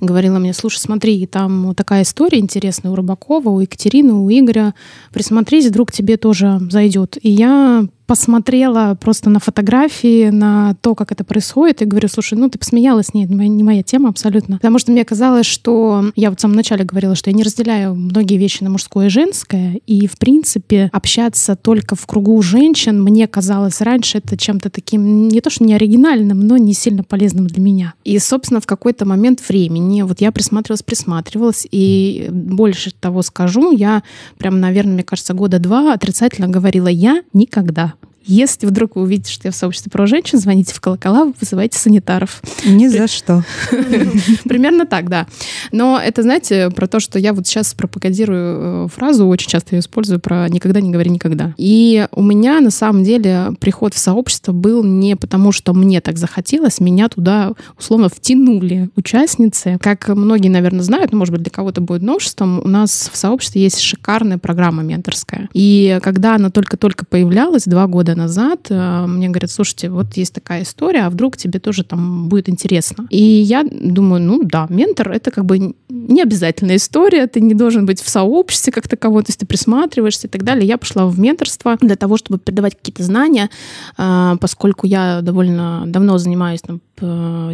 говорила 0.00 0.38
мне, 0.38 0.52
слушай, 0.52 0.78
смотри, 0.78 1.26
там 1.26 1.74
такая 1.74 2.02
история 2.02 2.38
интересная 2.38 2.90
у 2.90 2.94
Рыбакова, 2.94 3.48
у 3.48 3.60
Екатерины, 3.60 4.14
у 4.14 4.30
Игоря. 4.30 4.74
Присмотрись, 5.16 5.64
вдруг 5.68 5.92
тебе 5.92 6.18
тоже 6.18 6.60
зайдет. 6.68 7.16
И 7.22 7.30
я 7.30 7.86
посмотрела 8.06 8.96
просто 9.00 9.30
на 9.30 9.40
фотографии, 9.40 10.30
на 10.30 10.76
то, 10.80 10.94
как 10.94 11.12
это 11.12 11.24
происходит, 11.24 11.82
и 11.82 11.84
говорю, 11.84 12.08
слушай, 12.08 12.34
ну 12.38 12.48
ты 12.48 12.58
посмеялась, 12.58 13.14
нет, 13.14 13.28
не 13.30 13.62
моя, 13.64 13.82
тема 13.82 14.08
абсолютно. 14.08 14.56
Потому 14.56 14.78
что 14.78 14.92
мне 14.92 15.04
казалось, 15.04 15.46
что 15.46 16.04
я 16.14 16.30
вот 16.30 16.38
в 16.38 16.42
самом 16.42 16.56
начале 16.56 16.84
говорила, 16.84 17.14
что 17.14 17.30
я 17.30 17.36
не 17.36 17.42
разделяю 17.42 17.94
многие 17.94 18.36
вещи 18.36 18.62
на 18.62 18.70
мужское 18.70 19.06
и 19.06 19.10
женское, 19.10 19.80
и 19.86 20.06
в 20.06 20.18
принципе 20.18 20.88
общаться 20.92 21.56
только 21.56 21.96
в 21.96 22.06
кругу 22.06 22.40
женщин 22.42 23.02
мне 23.02 23.26
казалось 23.26 23.80
раньше 23.80 24.18
это 24.18 24.36
чем-то 24.36 24.70
таким 24.70 25.28
не 25.28 25.40
то 25.40 25.50
что 25.50 25.64
не 25.64 25.74
оригинальным, 25.74 26.40
но 26.40 26.56
не 26.56 26.74
сильно 26.74 27.02
полезным 27.02 27.48
для 27.48 27.60
меня. 27.60 27.94
И, 28.04 28.18
собственно, 28.18 28.60
в 28.60 28.66
какой-то 28.66 29.04
момент 29.04 29.40
времени 29.48 30.02
вот 30.02 30.20
я 30.20 30.30
присматривалась, 30.30 30.82
присматривалась, 30.82 31.66
и 31.70 32.28
больше 32.30 32.92
того 32.92 33.22
скажу, 33.22 33.72
я 33.72 34.04
прям, 34.38 34.60
наверное, 34.60 34.94
мне 34.94 35.02
кажется, 35.06 35.32
года 35.34 35.58
два 35.58 35.94
отрицательно 35.94 36.48
говорила, 36.48 36.88
я 36.88 37.22
никогда 37.32 37.94
если 38.26 38.66
вдруг 38.66 38.96
вы 38.96 39.02
увидите, 39.02 39.32
что 39.32 39.48
я 39.48 39.52
в 39.52 39.56
сообществе 39.56 39.90
про 39.90 40.06
женщин, 40.06 40.38
звоните 40.38 40.74
в 40.74 40.80
колокола, 40.80 41.32
вызывайте 41.40 41.78
санитаров. 41.78 42.42
Ни 42.64 42.88
за 42.88 43.06
что. 43.06 43.44
Примерно 44.44 44.86
так, 44.86 45.08
да. 45.08 45.26
Но 45.72 46.00
это, 46.02 46.22
знаете, 46.22 46.70
про 46.70 46.86
то, 46.88 47.00
что 47.00 47.18
я 47.18 47.32
вот 47.32 47.46
сейчас 47.46 47.74
пропагандирую 47.74 48.86
э, 48.86 48.88
фразу, 48.88 49.26
очень 49.26 49.48
часто 49.48 49.76
ее 49.76 49.80
использую, 49.80 50.20
про 50.20 50.48
«никогда 50.48 50.80
не 50.80 50.90
говори 50.90 51.10
никогда». 51.10 51.54
И 51.56 52.08
у 52.12 52.22
меня, 52.22 52.60
на 52.60 52.70
самом 52.70 53.04
деле, 53.04 53.52
приход 53.60 53.94
в 53.94 53.98
сообщество 53.98 54.52
был 54.52 54.82
не 54.82 55.16
потому, 55.16 55.52
что 55.52 55.72
мне 55.72 56.00
так 56.00 56.18
захотелось, 56.18 56.80
меня 56.80 57.08
туда, 57.08 57.52
условно, 57.78 58.08
втянули 58.08 58.90
участницы. 58.96 59.78
Как 59.80 60.08
многие, 60.08 60.48
наверное, 60.48 60.82
знают, 60.82 61.12
ну, 61.12 61.18
может 61.18 61.32
быть, 61.32 61.42
для 61.42 61.50
кого-то 61.50 61.80
будет 61.80 62.02
новшеством, 62.02 62.60
у 62.64 62.68
нас 62.68 63.10
в 63.12 63.16
сообществе 63.16 63.62
есть 63.62 63.78
шикарная 63.78 64.38
программа 64.38 64.82
менторская. 64.82 65.48
И 65.52 65.98
когда 66.02 66.34
она 66.34 66.50
только-только 66.50 67.04
появлялась, 67.04 67.64
два 67.64 67.86
года 67.86 68.15
назад 68.16 68.66
э, 68.70 69.06
мне 69.06 69.28
говорят, 69.28 69.50
слушайте, 69.50 69.90
вот 69.90 70.16
есть 70.16 70.32
такая 70.32 70.62
история, 70.62 71.02
а 71.02 71.10
вдруг 71.10 71.36
тебе 71.36 71.58
тоже 71.60 71.84
там 71.84 72.28
будет 72.28 72.48
интересно. 72.48 73.06
И 73.10 73.22
я 73.22 73.64
думаю, 73.64 74.22
ну 74.22 74.42
да, 74.42 74.66
ментор— 74.70 75.10
это 75.12 75.30
как 75.30 75.44
бы 75.44 75.74
не 75.88 76.22
обязательная 76.22 76.76
история, 76.76 77.26
ты 77.26 77.40
не 77.40 77.54
должен 77.54 77.86
быть 77.86 78.00
в 78.00 78.08
сообществе 78.08 78.72
как 78.72 78.88
таковой, 78.88 79.22
то 79.22 79.30
есть 79.30 79.40
ты 79.40 79.46
присматриваешься 79.46 80.26
и 80.26 80.30
так 80.30 80.42
далее. 80.42 80.66
Я 80.66 80.78
пошла 80.78 81.06
в 81.06 81.18
менторство 81.18 81.76
для 81.80 81.96
того, 81.96 82.16
чтобы 82.16 82.38
передавать 82.38 82.76
какие-то 82.76 83.02
знания, 83.02 83.50
э, 83.98 84.36
поскольку 84.40 84.86
я 84.86 85.20
довольно 85.22 85.84
давно 85.86 86.18
занимаюсь 86.18 86.60
там, 86.62 86.80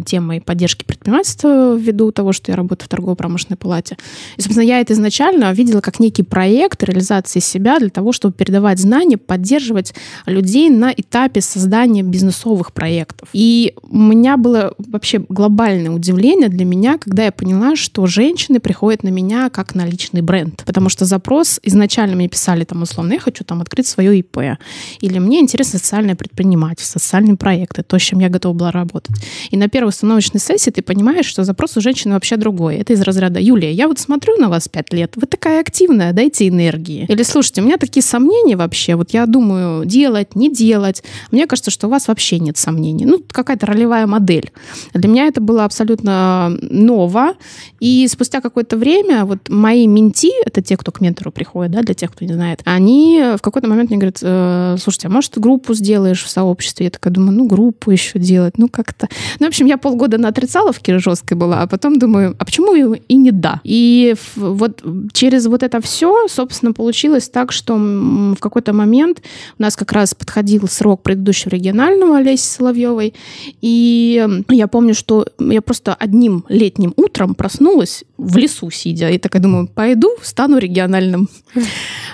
темой 0.05 0.39
поддержки 0.39 0.85
предпринимательства 0.85 1.75
ввиду 1.75 2.11
того, 2.11 2.31
что 2.31 2.51
я 2.51 2.55
работаю 2.55 2.85
в 2.85 2.89
торгово-промышленной 2.89 3.57
палате. 3.57 3.97
И, 4.37 4.41
собственно, 4.41 4.65
я 4.65 4.79
это 4.79 4.93
изначально 4.93 5.51
видела 5.51 5.81
как 5.81 5.99
некий 5.99 6.23
проект 6.23 6.81
реализации 6.83 7.39
себя 7.39 7.79
для 7.79 7.89
того, 7.89 8.13
чтобы 8.13 8.33
передавать 8.33 8.79
знания, 8.79 9.17
поддерживать 9.17 9.93
людей 10.25 10.52
на 10.69 10.93
этапе 10.95 11.41
создания 11.41 12.03
бизнесовых 12.03 12.73
проектов. 12.73 13.29
И 13.33 13.73
у 13.81 13.97
меня 13.97 14.37
было 14.37 14.73
вообще 14.77 15.19
глобальное 15.29 15.91
удивление 15.91 16.49
для 16.49 16.65
меня, 16.65 16.97
когда 16.97 17.25
я 17.25 17.31
поняла, 17.31 17.75
что 17.75 18.05
женщины 18.07 18.59
приходят 18.59 19.03
на 19.03 19.09
меня 19.09 19.49
как 19.49 19.75
на 19.75 19.85
личный 19.85 20.21
бренд. 20.21 20.63
Потому 20.65 20.89
что 20.89 21.05
запрос 21.05 21.59
изначально 21.63 22.15
мне 22.15 22.27
писали 22.27 22.63
там 22.63 22.81
условно, 22.81 23.13
я 23.13 23.19
хочу 23.19 23.43
там 23.43 23.61
открыть 23.61 23.87
свое 23.87 24.19
ИП. 24.19 24.57
Или 25.01 25.19
мне 25.19 25.39
интересно 25.39 25.79
социальное 25.79 26.15
предпринимательство, 26.15 26.99
социальные 26.99 27.37
проекты, 27.37 27.83
то, 27.83 27.97
с 27.97 28.01
чем 28.01 28.19
я 28.19 28.29
готова 28.29 28.53
была 28.53 28.71
работать. 28.71 29.15
И 29.51 29.57
на 29.57 29.67
первой 29.67 29.89
установочной 29.89 30.39
сессии 30.39 30.71
ты 30.71 30.81
понимаешь, 30.81 31.25
что 31.25 31.43
запрос 31.43 31.77
у 31.77 31.81
женщины 31.81 32.13
вообще 32.13 32.37
другой. 32.37 32.77
Это 32.77 32.93
из 32.93 33.01
разряда 33.01 33.39
«Юлия, 33.39 33.71
я 33.71 33.87
вот 33.87 33.99
смотрю 33.99 34.37
на 34.37 34.49
вас 34.49 34.67
пять 34.67 34.93
лет, 34.93 35.13
вы 35.15 35.27
такая 35.27 35.61
активная, 35.61 36.13
дайте 36.13 36.47
энергии». 36.47 37.05
Или 37.07 37.23
«Слушайте, 37.23 37.61
у 37.61 37.65
меня 37.65 37.77
такие 37.77 38.03
сомнения 38.03 38.55
вообще, 38.55 38.95
вот 38.95 39.11
я 39.11 39.25
думаю, 39.25 39.85
делать, 39.85 40.35
не 40.43 40.53
делать». 40.53 41.03
Мне 41.31 41.47
кажется, 41.47 41.71
что 41.71 41.87
у 41.87 41.89
вас 41.89 42.07
вообще 42.07 42.39
нет 42.39 42.57
сомнений. 42.57 43.05
Ну, 43.05 43.21
какая-то 43.27 43.65
ролевая 43.65 44.07
модель. 44.07 44.51
Для 44.93 45.09
меня 45.09 45.27
это 45.27 45.41
было 45.41 45.65
абсолютно 45.65 46.57
ново. 46.61 47.33
И 47.79 48.07
спустя 48.07 48.41
какое-то 48.41 48.77
время 48.77 49.25
вот 49.25 49.49
мои 49.49 49.87
менти, 49.87 50.31
это 50.45 50.61
те, 50.61 50.77
кто 50.77 50.91
к 50.91 51.01
ментору 51.01 51.31
приходит, 51.31 51.71
да, 51.71 51.81
для 51.81 51.93
тех, 51.93 52.11
кто 52.11 52.25
не 52.25 52.33
знает, 52.33 52.61
они 52.65 53.33
в 53.37 53.41
какой-то 53.41 53.67
момент 53.67 53.89
мне 53.89 53.99
говорят, 53.99 54.19
«Э, 54.21 54.75
слушайте, 54.79 55.07
а 55.07 55.11
может, 55.11 55.37
группу 55.37 55.73
сделаешь 55.73 56.23
в 56.23 56.29
сообществе? 56.29 56.85
Я 56.85 56.89
такая 56.91 57.13
думаю, 57.13 57.37
ну, 57.37 57.47
группу 57.47 57.91
еще 57.91 58.19
делать, 58.19 58.57
ну, 58.57 58.67
как-то. 58.67 59.07
Ну, 59.39 59.45
в 59.45 59.49
общем, 59.49 59.65
я 59.65 59.77
полгода 59.77 60.17
на 60.17 60.29
отрицаловке 60.29 60.99
жесткой 60.99 61.37
была, 61.37 61.61
а 61.61 61.67
потом 61.67 61.99
думаю, 61.99 62.35
а 62.37 62.45
почему 62.45 62.75
и 62.75 63.15
не 63.15 63.31
да? 63.31 63.61
И 63.63 64.15
вот 64.35 64.83
через 65.13 65.47
вот 65.47 65.63
это 65.63 65.81
все, 65.81 66.27
собственно, 66.27 66.73
получилось 66.73 67.29
так, 67.29 67.51
что 67.51 67.75
в 67.75 68.37
какой-то 68.39 68.73
момент 68.73 69.21
у 69.59 69.61
нас 69.61 69.75
как 69.75 69.91
раз 69.91 70.13
подходил 70.33 70.67
срок 70.67 71.03
предыдущего 71.03 71.51
регионального 71.51 72.17
Олеси 72.17 72.41
Соловьевой, 72.41 73.13
и 73.61 74.27
я 74.49 74.67
помню, 74.67 74.95
что 74.95 75.27
я 75.39 75.61
просто 75.61 75.93
одним 75.93 76.43
летним 76.49 76.91
утром 76.95 77.35
проснулась 77.35 78.03
в 78.17 78.35
лесу 78.37 78.71
сидя, 78.71 79.09
и 79.09 79.19
такая 79.19 79.43
думаю, 79.43 79.67
пойду, 79.67 80.09
стану 80.23 80.57
региональным. 80.57 81.29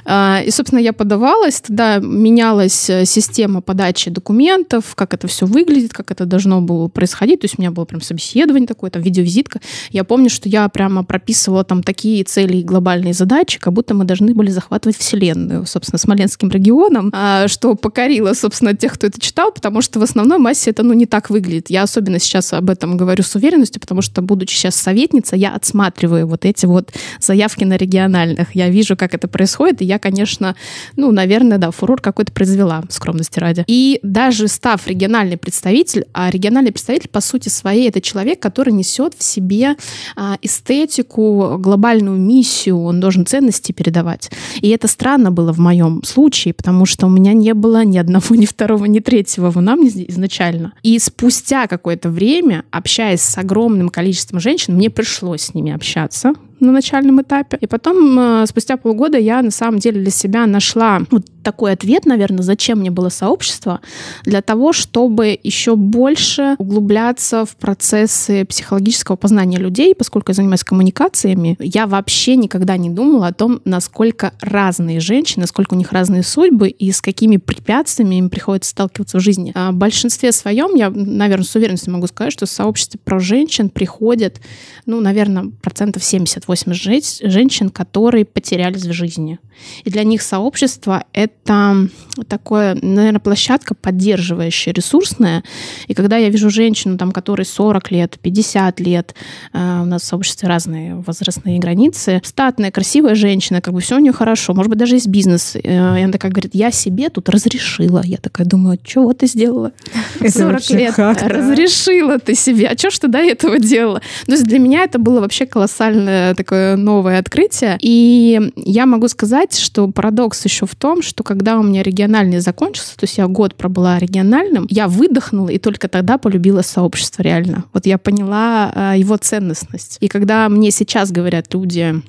А, 0.06 0.42
и, 0.46 0.52
собственно, 0.52 0.80
я 0.80 0.94
подавалась, 0.94 1.62
тогда 1.62 2.00
менялась 2.00 2.90
э, 2.90 3.06
система 3.06 3.62
подачи 3.62 4.10
документов, 4.10 4.96
как 4.96 5.14
это 5.14 5.28
все 5.28 5.46
выглядит, 5.46 5.94
как 5.94 6.12
это 6.12 6.26
должно 6.26 6.62
было 6.62 6.88
происходить. 6.88 7.42
То 7.42 7.46
есть 7.46 7.56
у 7.58 7.62
меня 7.62 7.72
было 7.72 7.86
прям 7.86 8.02
собеседование 8.02 8.68
такое, 8.68 8.90
там 8.90 9.02
видеовизитка. 9.02 9.60
Я 9.92 10.04
помню, 10.04 10.30
что 10.30 10.50
я 10.50 10.68
прямо 10.70 11.04
прописывала 11.04 11.64
там 11.64 11.84
такие 11.84 12.24
цели 12.24 12.58
и 12.58 12.64
глобальные 12.64 13.14
задачи, 13.14 13.60
как 13.60 13.74
будто 13.74 13.94
мы 13.94 14.06
должны 14.06 14.34
были 14.34 14.50
захватывать 14.50 14.98
Вселенную, 14.98 15.66
собственно, 15.66 16.00
Смоленским 16.00 16.50
регионом, 16.50 17.12
а, 17.14 17.48
что 17.48 17.76
покорило, 17.76 18.34
собственно, 18.34 18.76
тех, 18.76 18.94
кто 18.94 19.08
это 19.08 19.20
читал, 19.20 19.52
потому 19.52 19.82
что 19.82 20.00
в 20.00 20.04
основной 20.04 20.38
массе 20.38 20.72
это, 20.72 20.84
ну, 20.84 20.94
не 20.94 21.06
так 21.06 21.30
выглядит. 21.30 21.70
Я 21.70 21.84
особенно 21.84 22.20
сейчас 22.20 22.54
об 22.54 22.70
этом 22.70 22.98
говорю 22.98 23.24
с 23.24 23.36
уверенностью, 23.36 23.82
потому 23.82 24.02
что, 24.02 24.22
будучи 24.22 24.56
сейчас 24.56 24.76
советница, 24.76 25.36
я 25.36 25.54
отсматриваю 25.54 26.28
вот 26.28 26.46
эти 26.46 26.66
вот 26.66 26.92
заявки 27.20 27.64
на 27.64 27.78
региональных. 27.78 28.56
Я 28.56 28.70
вижу, 28.70 28.96
как 28.96 29.14
это 29.14 29.28
происходит, 29.28 29.82
и 29.82 29.86
я, 29.86 29.99
конечно, 30.00 30.56
ну, 30.96 31.12
наверное, 31.12 31.58
да, 31.58 31.72
фурор 31.72 32.02
какой-то 32.02 32.32
произвела, 32.32 32.84
скромности 32.90 33.40
ради. 33.40 33.64
И 33.68 34.00
даже 34.04 34.48
став 34.48 34.88
региональный 34.88 35.38
представитель, 35.38 36.06
а 36.14 36.30
региональный 36.30 36.72
представитель, 36.72 37.10
по 37.10 37.22
сути 37.22 37.50
своей, 37.50 37.90
это 37.90 38.02
человек, 38.02 38.40
который 38.40 38.74
несет 38.74 39.14
в 39.18 39.24
себе 39.24 39.76
а, 40.16 40.38
эстетику, 40.42 41.58
глобальную 41.60 42.18
миссию, 42.18 42.82
он 42.82 43.00
должен 43.00 43.26
ценности 43.26 43.72
передавать. 43.72 44.32
И 44.62 44.70
это 44.70 44.88
странно 44.88 45.32
было 45.32 45.54
в 45.54 45.60
моем 45.60 46.04
случае, 46.04 46.54
потому 46.54 46.86
что 46.86 47.08
у 47.08 47.10
меня 47.10 47.34
не 47.34 47.54
было 47.54 47.84
ни 47.84 47.98
одного, 47.98 48.36
ни 48.36 48.46
второго, 48.46 48.86
ни 48.86 49.00
третьего 49.00 49.52
в 49.52 49.58
анамнезе 49.58 50.06
изначально. 50.10 50.74
И 50.84 50.98
спустя 51.00 51.68
какое-то 51.68 52.10
время, 52.10 52.64
общаясь 52.72 53.22
с 53.22 53.38
огромным 53.38 53.90
количеством 53.90 54.40
женщин, 54.40 54.76
мне 54.76 54.90
пришлось 54.90 55.42
с 55.42 55.54
ними 55.54 55.72
общаться, 55.72 56.34
на 56.60 56.72
начальном 56.72 57.22
этапе. 57.22 57.58
И 57.62 57.68
потом, 57.68 58.20
э, 58.20 58.46
спустя 58.48 58.78
полгода, 58.78 59.18
я 59.18 59.42
на 59.42 59.52
самом 59.52 59.80
деле 59.80 60.02
для 60.02 60.12
себя 60.12 60.46
нашла 60.46 61.02
вот 61.12 61.26
такой 61.44 61.72
ответ, 61.72 62.06
наверное, 62.06 62.44
зачем 62.44 62.80
мне 62.80 62.92
было 62.92 63.10
сообщество, 63.10 63.80
для 64.24 64.42
того, 64.42 64.74
чтобы 64.74 65.40
еще 65.42 65.76
больше 65.76 66.56
углубляться 66.58 67.46
в 67.46 67.56
процессы 67.56 68.46
психологического 68.46 69.16
познания 69.16 69.58
людей, 69.58 69.96
поскольку 69.96 70.32
я 70.32 70.36
занимаюсь 70.36 70.64
коммуникациями, 70.64 71.58
я 71.60 71.88
вообще 71.88 72.36
никогда 72.36 72.78
не 72.78 72.90
думала 72.90 73.28
о 73.28 73.34
том, 73.34 73.62
насколько 73.66 74.34
разные 74.42 75.00
женщины, 75.00 75.42
насколько 75.42 75.74
у 75.74 75.78
них 75.78 75.92
разные 75.92 76.24
судьбы 76.24 76.70
и 76.70 76.92
с 76.92 77.02
какими 77.02 77.38
препятствиями 77.38 78.16
им 78.16 78.30
приходится 78.30 78.72
сталкиваться 78.72 79.18
в 79.18 79.22
жизни. 79.22 79.52
А 79.56 79.72
в 79.72 79.76
большинстве 79.76 80.32
своем, 80.32 80.76
я, 80.76 80.90
наверное, 80.90 81.46
с 81.46 81.56
уверенностью 81.56 81.94
могу 81.94 82.08
сказать, 82.08 82.34
что 82.34 82.46
в 82.46 82.50
сообществе 82.50 83.00
про 83.04 83.20
женщин 83.20 83.70
приходят, 83.70 84.40
ну, 84.86 85.02
наверное, 85.02 85.52
процентов 85.62 86.04
70 86.04 86.48
80 86.50 87.32
женщин, 87.32 87.70
которые 87.70 88.26
потерялись 88.26 88.86
в 88.86 88.92
жизни. 88.92 89.40
И 89.84 89.90
для 89.90 90.04
них 90.04 90.22
сообщество— 90.22 91.04
это 91.14 91.88
такое, 92.28 92.76
наверное, 92.82 93.20
площадка 93.20 93.76
поддерживающая, 93.76 94.74
ресурсная. 94.74 95.44
И 95.88 95.94
когда 95.94 96.18
я 96.18 96.30
вижу 96.30 96.50
женщину, 96.50 96.98
там, 96.98 97.12
которой 97.12 97.46
40 97.46 97.92
лет, 97.92 98.18
50 98.22 98.80
лет, 98.80 99.16
э, 99.54 99.82
у 99.82 99.86
нас 99.86 100.02
в 100.02 100.06
сообществе 100.06 100.48
разные 100.48 100.96
возрастные 100.96 101.60
границы, 101.60 102.22
статная, 102.24 102.72
красивая 102.72 103.16
женщина, 103.16 103.62
как 103.62 103.74
бы 103.74 103.82
все 103.82 103.96
у 103.96 104.00
нее 104.00 104.14
хорошо, 104.14 104.54
может 104.54 104.70
быть, 104.70 104.80
даже 104.80 104.96
есть 104.96 105.08
бизнес. 105.08 105.56
Э, 105.56 106.00
и 106.00 106.04
она 106.04 106.12
такая 106.12 106.32
говорит, 106.32 106.56
я 106.56 106.72
себе 106.72 107.10
тут 107.10 107.30
разрешила. 107.30 108.02
Я 108.04 108.18
такая 108.18 108.48
думаю, 108.48 108.80
чего 108.84 109.14
ты 109.14 109.28
сделала? 109.28 109.72
40 110.20 110.70
лет. 110.72 110.96
Разрешила 110.98 112.20
ты 112.20 112.36
себе. 112.36 112.68
А 112.68 112.78
что 112.78 112.90
ж 112.90 113.00
ты 113.00 113.08
до 113.08 113.20
этого 113.20 113.60
делала? 113.60 114.02
То 114.26 114.32
есть 114.32 114.46
для 114.46 114.60
меня 114.60 114.84
это 114.84 115.00
было 115.00 115.20
вообще 115.20 115.46
колоссальное 115.46 116.34
такое 116.40 116.78
новое 116.78 117.20
открытие. 117.20 117.78
И 117.82 118.54
я 118.56 118.86
могу 118.86 119.10
сказать, 119.10 119.60
что 119.60 119.90
парадокс 119.90 120.46
еще 120.46 120.66
в 120.66 120.74
том, 120.74 121.02
что 121.02 121.22
когда 121.22 121.60
у 121.60 121.64
меня 121.64 121.84
региональный 121.84 122.40
закончился, 122.40 122.96
то 122.96 123.04
есть 123.04 123.18
я 123.18 123.28
год 123.28 123.56
пробыла 123.56 124.00
региональным, 124.00 124.66
я 124.70 124.88
выдохнула 124.88 125.50
и 125.50 125.58
только 125.58 125.90
тогда 125.90 126.18
полюбила 126.18 126.62
сообщество 126.62 127.24
реально. 127.24 127.66
Вот 127.74 127.86
я 127.86 127.98
поняла 127.98 128.72
э, 128.74 129.00
его 129.00 129.18
ценностность. 129.18 129.98
И 130.00 130.08
когда 130.08 130.48
мне 130.48 130.72
сейчас 130.72 131.12
говорят 131.12 131.54
люди, 131.54 132.02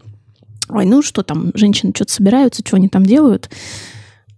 ой, 0.68 0.86
ну 0.86 1.02
что 1.02 1.24
там, 1.24 1.50
женщины 1.54 1.90
что-то 1.92 2.12
собираются, 2.12 2.62
что 2.64 2.76
они 2.76 2.88
там 2.88 3.04
делают, 3.04 3.50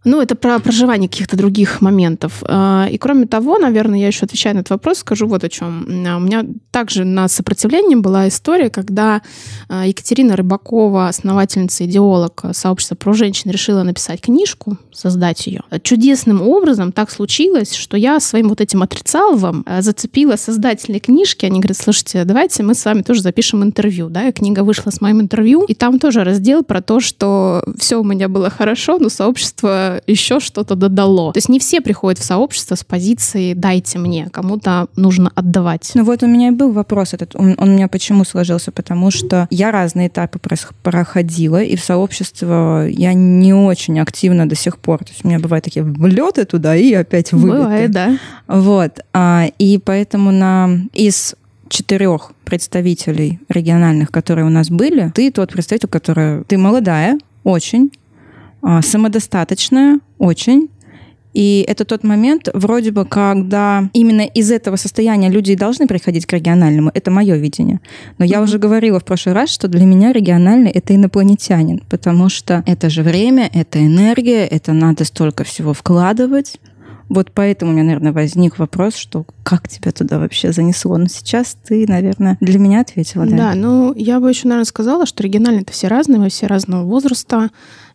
ну, 0.05 0.21
это 0.21 0.35
про 0.35 0.59
проживание 0.59 1.09
каких-то 1.09 1.37
других 1.37 1.81
моментов. 1.81 2.43
А, 2.47 2.89
и 2.91 2.99
кроме 2.99 3.27
того, 3.27 3.59
наверное, 3.59 4.01
я 4.01 4.09
еще 4.09 4.25
отвечаю 4.25 4.57
на 4.57 4.61
этот 4.61 4.71
вопрос, 4.71 4.99
скажу 4.99 5.29
вот 5.29 5.45
о 5.45 5.49
чем. 5.49 5.85
У 5.87 6.21
меня 6.21 6.45
также 6.73 7.05
на 7.05 7.29
сопротивлении 7.29 7.95
была 7.95 8.27
история, 8.27 8.69
когда 8.69 9.23
а, 9.69 9.87
Екатерина 9.87 10.35
Рыбакова, 10.35 11.09
основательница, 11.09 11.85
идеолог 11.85 12.45
сообщества 12.53 12.97
про 12.97 13.13
женщин, 13.13 13.51
решила 13.51 13.85
написать 13.85 14.21
книжку, 14.21 14.77
создать 14.93 15.47
ее. 15.47 15.63
Чудесным 15.83 16.43
образом 16.43 16.91
так 16.91 17.11
случилось, 17.11 17.75
что 17.75 17.97
я 17.97 18.19
своим 18.19 18.49
вот 18.49 18.61
этим 18.61 18.83
отрицаловым 18.83 19.63
а, 19.67 19.83
зацепила 19.83 20.35
создателей 20.35 20.99
книжки. 20.99 21.47
Они 21.47 21.61
говорят, 21.61 21.79
слушайте, 21.79 22.25
давайте 22.25 22.65
мы 22.65 22.75
с 22.75 22.85
вами 22.85 23.03
тоже 23.03 23.23
запишем 23.23 23.63
интервью. 23.63 24.09
Да, 24.09 24.29
и 24.29 24.33
книга 24.33 24.65
вышла 24.65 24.91
с 24.91 25.01
моим 25.01 25.21
интервью, 25.21 25.65
и 25.65 25.75
там 25.75 26.01
тоже 26.01 26.25
раздел 26.25 26.65
про 26.65 26.83
то, 26.83 26.99
что 26.99 27.63
все 27.79 28.01
у 28.01 28.05
меня 28.05 28.29
было 28.29 28.51
хорошо, 28.51 28.99
но 28.99 29.09
сообщество 29.09 29.92
еще 30.07 30.41
что-то 30.41 30.75
додало. 30.75 31.33
То 31.33 31.39
есть 31.39 31.49
не 31.49 31.59
все 31.59 31.81
приходят 31.81 32.19
в 32.19 32.25
сообщество 32.25 32.75
с 32.75 32.85
позиции 32.85 33.55
«дайте 33.55 33.99
мне», 33.99 34.29
кому-то 34.31 34.89
нужно 34.97 35.33
отдавать. 35.35 35.91
Ну 35.95 36.05
вот 36.05 36.23
у 36.23 36.27
меня 36.27 36.49
и 36.49 36.51
был 36.51 36.73
вопрос 36.73 37.15
этот. 37.15 37.37
Он, 37.37 37.55
он 37.59 37.71
у 37.71 37.73
меня 37.73 37.89
почему 37.89 38.25
сложился? 38.25 38.73
Потому 38.73 39.11
что 39.11 39.47
я 39.51 39.71
разные 39.71 40.09
этапы 40.09 40.39
проходила, 40.83 41.63
и 41.63 41.77
в 41.77 41.85
сообщество 41.85 42.87
я 42.89 43.13
не 43.13 43.53
очень 43.53 44.01
активно 44.01 44.49
до 44.49 44.55
сих 44.55 44.79
пор. 44.79 44.99
То 45.05 45.11
есть 45.11 45.25
у 45.25 45.29
меня 45.29 45.39
бывают 45.39 45.65
такие 45.65 45.85
влеты 45.85 46.45
туда 46.45 46.77
и 46.77 46.93
опять 46.93 47.33
вылеты. 47.33 47.63
Бывает, 47.63 47.91
да. 47.91 48.19
Вот. 48.49 49.01
А, 49.13 49.47
и 49.59 49.79
поэтому 49.79 50.31
на 50.31 50.71
из 50.93 51.35
четырех 51.69 52.33
представителей 52.45 53.41
региональных, 53.49 54.11
которые 54.11 54.45
у 54.45 54.51
нас 54.51 54.69
были, 54.69 55.11
ты 55.15 55.31
тот 55.31 55.53
представитель, 55.53 55.89
который... 55.89 56.45
Ты 56.45 56.59
молодая, 56.59 57.19
очень, 57.45 57.91
самодостаточная 58.83 60.01
очень. 60.19 60.69
И 61.35 61.65
это 61.67 61.85
тот 61.85 62.05
момент, 62.05 62.49
вроде 62.53 62.91
бы, 62.91 63.07
когда 63.07 63.89
именно 63.95 64.23
из 64.23 64.51
этого 64.51 64.77
состояния 64.77 65.31
люди 65.31 65.55
должны 65.55 65.87
приходить 65.87 66.27
к 66.27 66.33
региональному. 66.33 66.91
Это 66.93 67.11
мое 67.11 67.37
видение. 67.37 67.81
Но 68.19 68.25
я 68.25 68.43
уже 68.43 68.59
говорила 68.59 69.01
в 69.01 69.05
прошлый 69.05 69.35
раз, 69.35 69.51
что 69.51 69.69
для 69.69 69.87
меня 69.87 70.13
региональный— 70.13 70.71
это 70.75 70.95
инопланетянин, 70.95 71.83
потому 71.89 72.29
что 72.29 72.63
это 72.67 72.91
же 72.91 73.03
время, 73.03 73.49
это 73.53 73.85
энергия, 73.85 74.47
это 74.47 74.73
надо 74.73 75.05
столько 75.05 75.45
всего 75.45 75.73
вкладывать. 75.73 76.59
Вот 77.09 77.31
поэтому 77.35 77.73
у 77.73 77.75
меня, 77.75 77.85
наверное, 77.85 78.13
возник 78.13 78.59
вопрос, 78.59 78.97
что 78.97 79.27
как 79.43 79.69
тебя 79.69 79.93
туда 79.93 80.19
вообще 80.19 80.53
занесло. 80.53 80.97
Но 80.97 81.09
сейчас 81.09 81.57
ты, 81.63 81.87
наверное, 81.87 82.39
для 82.41 82.59
меня 82.59 82.81
ответила, 82.81 83.27
да? 83.27 83.37
Да, 83.37 83.55
ну 83.55 83.93
я 83.95 84.19
бы 84.19 84.31
еще, 84.31 84.49
наверное, 84.49 84.65
сказала, 84.65 85.05
что 85.05 85.23
региональные 85.23 85.63
это 85.63 85.73
все 85.73 85.89
разные, 85.89 86.19
мы 86.19 86.31
все 86.31 86.47
разного 86.47 86.85
возраста, 86.85 87.51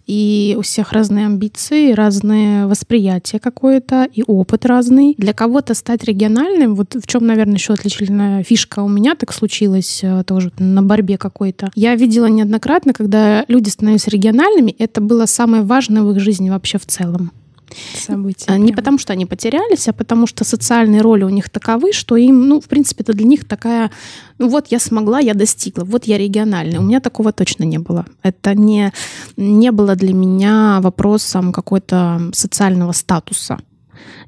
и 0.07 0.55
у 0.57 0.61
всех 0.61 0.93
разные 0.93 1.25
амбиции, 1.25 1.91
разные 1.91 2.65
восприятия 2.65 3.39
какое-то, 3.39 4.07
и 4.11 4.23
опыт 4.25 4.65
разный. 4.65 5.15
Для 5.17 5.33
кого-то 5.33 5.73
стать 5.73 6.03
региональным, 6.05 6.75
вот 6.75 6.95
в 6.95 7.05
чем, 7.05 7.27
наверное, 7.27 7.55
еще 7.55 7.73
отличительная 7.73 8.43
фишка 8.43 8.79
у 8.79 8.87
меня 8.87 9.15
так 9.15 9.33
случилось 9.33 9.99
э, 10.03 10.23
тоже 10.25 10.51
на 10.57 10.81
борьбе 10.81 11.17
какой-то. 11.17 11.69
Я 11.75 11.95
видела 11.95 12.27
неоднократно, 12.27 12.93
когда 12.93 13.43
люди 13.47 13.69
становились 13.69 14.07
региональными, 14.07 14.71
это 14.79 15.01
было 15.01 15.25
самое 15.25 15.63
важное 15.63 16.03
в 16.03 16.11
их 16.11 16.19
жизни 16.19 16.49
вообще 16.49 16.77
в 16.77 16.85
целом 16.85 17.31
события. 17.95 18.45
А, 18.47 18.57
не 18.57 18.73
потому, 18.73 18.97
что 18.97 19.13
они 19.13 19.25
потерялись, 19.25 19.87
а 19.87 19.93
потому 19.93 20.27
что 20.27 20.43
социальные 20.43 21.01
роли 21.01 21.23
у 21.23 21.29
них 21.29 21.49
таковы, 21.49 21.93
что 21.93 22.15
им, 22.15 22.47
ну, 22.47 22.59
в 22.61 22.65
принципе, 22.65 23.03
это 23.03 23.13
для 23.13 23.25
них 23.25 23.47
такая, 23.47 23.91
ну 24.37 24.49
вот 24.49 24.67
я 24.67 24.79
смогла, 24.79 25.19
я 25.19 25.33
достигла, 25.33 25.83
вот 25.83 26.05
я 26.05 26.17
региональная. 26.17 26.79
У 26.79 26.83
меня 26.83 26.99
такого 26.99 27.31
точно 27.31 27.63
не 27.63 27.79
было. 27.79 28.05
Это 28.23 28.55
не, 28.55 28.91
не 29.35 29.71
было 29.71 29.95
для 29.95 30.13
меня 30.13 30.79
вопросом 30.81 31.51
какой-то 31.51 32.21
социального 32.33 32.91
статуса. 32.91 33.59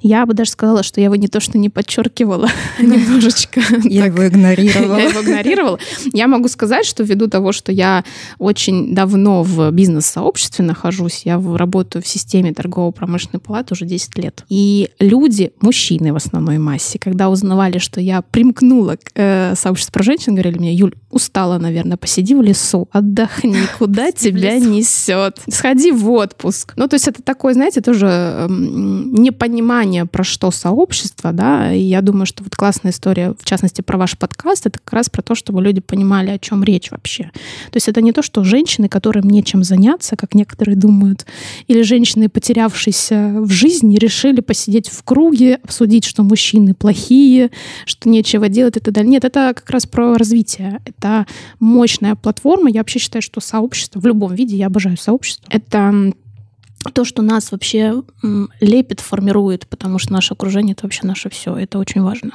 Я 0.01 0.25
бы 0.25 0.33
даже 0.33 0.51
сказала, 0.51 0.83
что 0.83 1.01
я 1.01 1.05
его 1.05 1.15
не 1.15 1.27
то 1.27 1.39
что 1.39 1.57
не 1.57 1.69
подчеркивала, 1.69 2.49
немножечко. 2.79 3.61
Я 3.83 4.05
его 4.05 4.27
игнорировала. 4.27 4.97
Я 4.97 5.09
его 5.09 5.21
игнорировала. 5.21 5.79
Я 6.13 6.27
могу 6.27 6.47
сказать, 6.47 6.85
что 6.85 7.03
ввиду 7.03 7.27
того, 7.27 7.51
что 7.51 7.71
я 7.71 8.03
очень 8.37 8.93
давно 8.93 9.43
в 9.43 9.71
бизнес-сообществе 9.71 10.63
нахожусь, 10.65 11.21
я 11.25 11.41
работаю 11.41 12.01
в 12.03 12.07
системе 12.07 12.53
торгово-промышленной 12.53 13.39
палаты 13.39 13.73
уже 13.73 13.85
10 13.85 14.17
лет. 14.17 14.43
И 14.49 14.89
люди, 14.99 15.51
мужчины 15.61 16.13
в 16.13 16.15
основной 16.15 16.57
массе, 16.57 16.99
когда 16.99 17.29
узнавали, 17.29 17.77
что 17.77 17.99
я 17.99 18.21
примкнула 18.21 18.95
к 18.95 19.11
э, 19.15 19.53
сообществу 19.55 19.93
про 19.93 20.03
женщин, 20.03 20.33
говорили 20.33 20.57
мне, 20.57 20.73
Юль, 20.73 20.95
устала, 21.09 21.57
наверное, 21.57 21.97
посиди 21.97 22.35
в 22.35 22.41
лесу, 22.41 22.87
отдохни, 22.91 23.57
куда 23.77 24.11
тебя 24.11 24.59
несет. 24.59 25.39
Сходи 25.49 25.91
в 25.91 26.09
отпуск. 26.11 26.73
Ну, 26.75 26.87
то 26.87 26.95
есть 26.95 27.07
это 27.07 27.21
такое, 27.23 27.53
знаете, 27.53 27.81
тоже 27.81 28.05
эм, 28.07 29.13
непонимание 29.15 29.88
понимание, 29.89 30.05
про 30.05 30.23
что 30.23 30.51
сообщество, 30.51 31.31
да, 31.31 31.73
и 31.73 31.81
я 31.81 32.01
думаю, 32.01 32.25
что 32.25 32.43
вот 32.43 32.55
классная 32.55 32.91
история, 32.91 33.33
в 33.39 33.45
частности, 33.45 33.81
про 33.81 33.97
ваш 33.97 34.17
подкаст, 34.17 34.67
это 34.67 34.79
как 34.79 34.93
раз 34.93 35.09
про 35.09 35.21
то, 35.21 35.35
чтобы 35.35 35.61
люди 35.63 35.81
понимали, 35.81 36.29
о 36.29 36.37
чем 36.37 36.63
речь 36.63 36.91
вообще. 36.91 37.23
То 37.71 37.77
есть 37.77 37.87
это 37.87 38.01
не 38.01 38.11
то, 38.11 38.21
что 38.21 38.43
женщины, 38.43 38.87
которым 38.87 39.27
нечем 39.29 39.63
заняться, 39.63 40.15
как 40.15 40.35
некоторые 40.35 40.75
думают, 40.75 41.25
или 41.67 41.81
женщины, 41.81 42.29
потерявшиеся 42.29 43.35
в 43.39 43.49
жизни, 43.49 43.97
решили 43.97 44.41
посидеть 44.41 44.89
в 44.89 45.03
круге, 45.03 45.59
обсудить, 45.63 46.05
что 46.05 46.23
мужчины 46.23 46.73
плохие, 46.73 47.49
что 47.85 48.09
нечего 48.09 48.47
делать 48.47 48.77
и 48.77 48.79
так 48.79 48.93
далее. 48.93 49.09
Нет, 49.09 49.25
это 49.25 49.53
как 49.55 49.69
раз 49.69 49.85
про 49.85 50.15
развитие. 50.15 50.81
Это 50.85 51.25
мощная 51.59 52.15
платформа. 52.15 52.69
Я 52.69 52.81
вообще 52.81 52.99
считаю, 52.99 53.21
что 53.21 53.41
сообщество 53.41 53.99
в 53.99 54.05
любом 54.05 54.33
виде, 54.33 54.55
я 54.55 54.67
обожаю 54.67 54.97
сообщество, 54.97 55.45
это 55.49 56.13
то, 56.93 57.05
что 57.05 57.21
нас 57.21 57.51
вообще 57.51 58.03
лепит, 58.61 58.99
формирует, 59.01 59.67
потому 59.67 59.99
что 59.99 60.13
наше 60.13 60.33
окружение— 60.33 60.73
это 60.77 60.83
вообще 60.83 61.05
наше 61.05 61.29
все. 61.29 61.55
Это 61.55 61.77
очень 61.77 62.01
важно. 62.01 62.31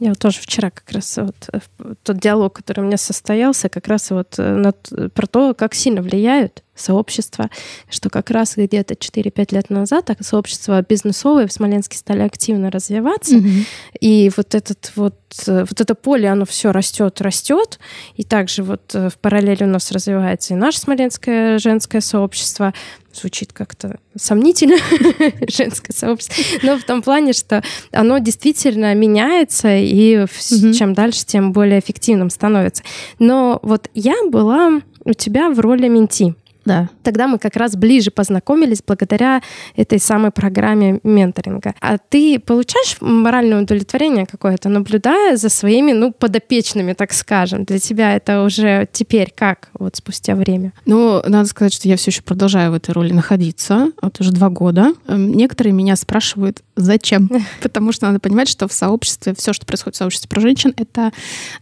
Я 0.00 0.10
вот 0.10 0.18
тоже 0.18 0.38
вчера 0.40 0.70
как 0.70 0.90
раз 0.92 1.16
вот 1.16 1.34
э, 1.52 1.58
тот 2.04 2.18
диалог, 2.18 2.52
который 2.54 2.80
у 2.80 2.84
меня 2.84 2.96
состоялся, 2.96 3.68
как 3.68 3.88
раз 3.88 4.10
вот 4.10 4.34
э, 4.38 4.54
над, 4.54 5.12
про 5.12 5.26
то, 5.26 5.54
как 5.54 5.74
сильно 5.74 6.02
влияют 6.02 6.62
сообщества, 6.76 7.50
что 7.90 8.08
как 8.08 8.30
раз 8.30 8.56
где-то 8.56 8.94
4-5 8.94 9.54
лет 9.54 9.70
назад 9.70 10.04
так 10.04 10.24
сообщества 10.24 10.84
бизнесовые 10.88 11.48
в 11.48 11.52
Смоленске 11.52 11.98
стали 11.98 12.20
активно 12.20 12.70
развиваться, 12.70 13.34
mm-hmm. 13.34 13.66
и 14.00 14.30
вот 14.36 14.54
этот 14.54 14.92
вот 14.94 15.16
э, 15.48 15.64
вот 15.68 15.80
это 15.80 15.96
поле, 15.96 16.28
оно 16.28 16.44
все 16.44 16.70
растет, 16.70 17.20
растет, 17.20 17.80
и 18.14 18.22
также 18.22 18.62
вот 18.62 18.94
в 18.94 19.14
параллели 19.20 19.64
у 19.64 19.68
нас 19.68 19.90
развивается 19.90 20.54
и 20.54 20.56
наше 20.56 20.78
смоленское 20.78 21.58
женское 21.58 22.00
сообщество, 22.00 22.72
звучит 23.18 23.52
как-то 23.52 23.98
сомнительно, 24.16 24.76
женское 25.48 25.92
сообщество, 25.92 26.36
но 26.62 26.78
в 26.78 26.84
том 26.84 27.02
плане, 27.02 27.32
что 27.32 27.62
оно 27.92 28.18
действительно 28.18 28.94
меняется, 28.94 29.76
и 29.76 30.26
чем 30.74 30.94
дальше, 30.94 31.24
тем 31.26 31.52
более 31.52 31.80
эффективным 31.80 32.30
становится. 32.30 32.82
Но 33.18 33.58
вот 33.62 33.90
я 33.94 34.14
была 34.28 34.80
у 35.04 35.12
тебя 35.12 35.50
в 35.50 35.60
роли 35.60 35.88
менти. 35.88 36.34
Да. 36.68 36.90
Тогда 37.02 37.26
мы 37.26 37.38
как 37.38 37.56
раз 37.56 37.76
ближе 37.76 38.10
познакомились 38.10 38.82
благодаря 38.86 39.40
этой 39.74 39.98
самой 39.98 40.30
программе 40.30 41.00
менторинга. 41.02 41.74
А 41.80 41.96
ты 41.96 42.38
получаешь 42.38 42.98
моральное 43.00 43.62
удовлетворение 43.62 44.26
какое-то, 44.26 44.68
наблюдая 44.68 45.36
за 45.38 45.48
своими, 45.48 45.92
ну, 45.92 46.12
подопечными, 46.12 46.92
так 46.92 47.12
скажем? 47.12 47.64
Для 47.64 47.78
тебя 47.78 48.14
это 48.14 48.44
уже 48.44 48.86
теперь 48.92 49.32
как, 49.34 49.70
вот 49.78 49.96
спустя 49.96 50.34
время? 50.34 50.74
Ну, 50.84 51.22
надо 51.26 51.48
сказать, 51.48 51.72
что 51.72 51.88
я 51.88 51.96
все 51.96 52.10
еще 52.10 52.20
продолжаю 52.20 52.72
в 52.72 52.74
этой 52.74 52.90
роли 52.90 53.14
находиться. 53.14 53.90
Вот 54.02 54.20
уже 54.20 54.30
два 54.32 54.50
года. 54.50 54.92
Эм, 55.06 55.32
некоторые 55.32 55.72
меня 55.72 55.96
спрашивают, 55.96 56.62
зачем? 56.80 57.30
Потому 57.62 57.92
что 57.92 58.06
надо 58.06 58.20
понимать, 58.20 58.48
что 58.48 58.68
в 58.68 58.72
сообществе, 58.72 59.34
все, 59.36 59.52
что 59.52 59.66
происходит 59.66 59.96
в 59.96 59.98
сообществе 59.98 60.28
про 60.28 60.40
женщин, 60.40 60.72
это 60.76 61.12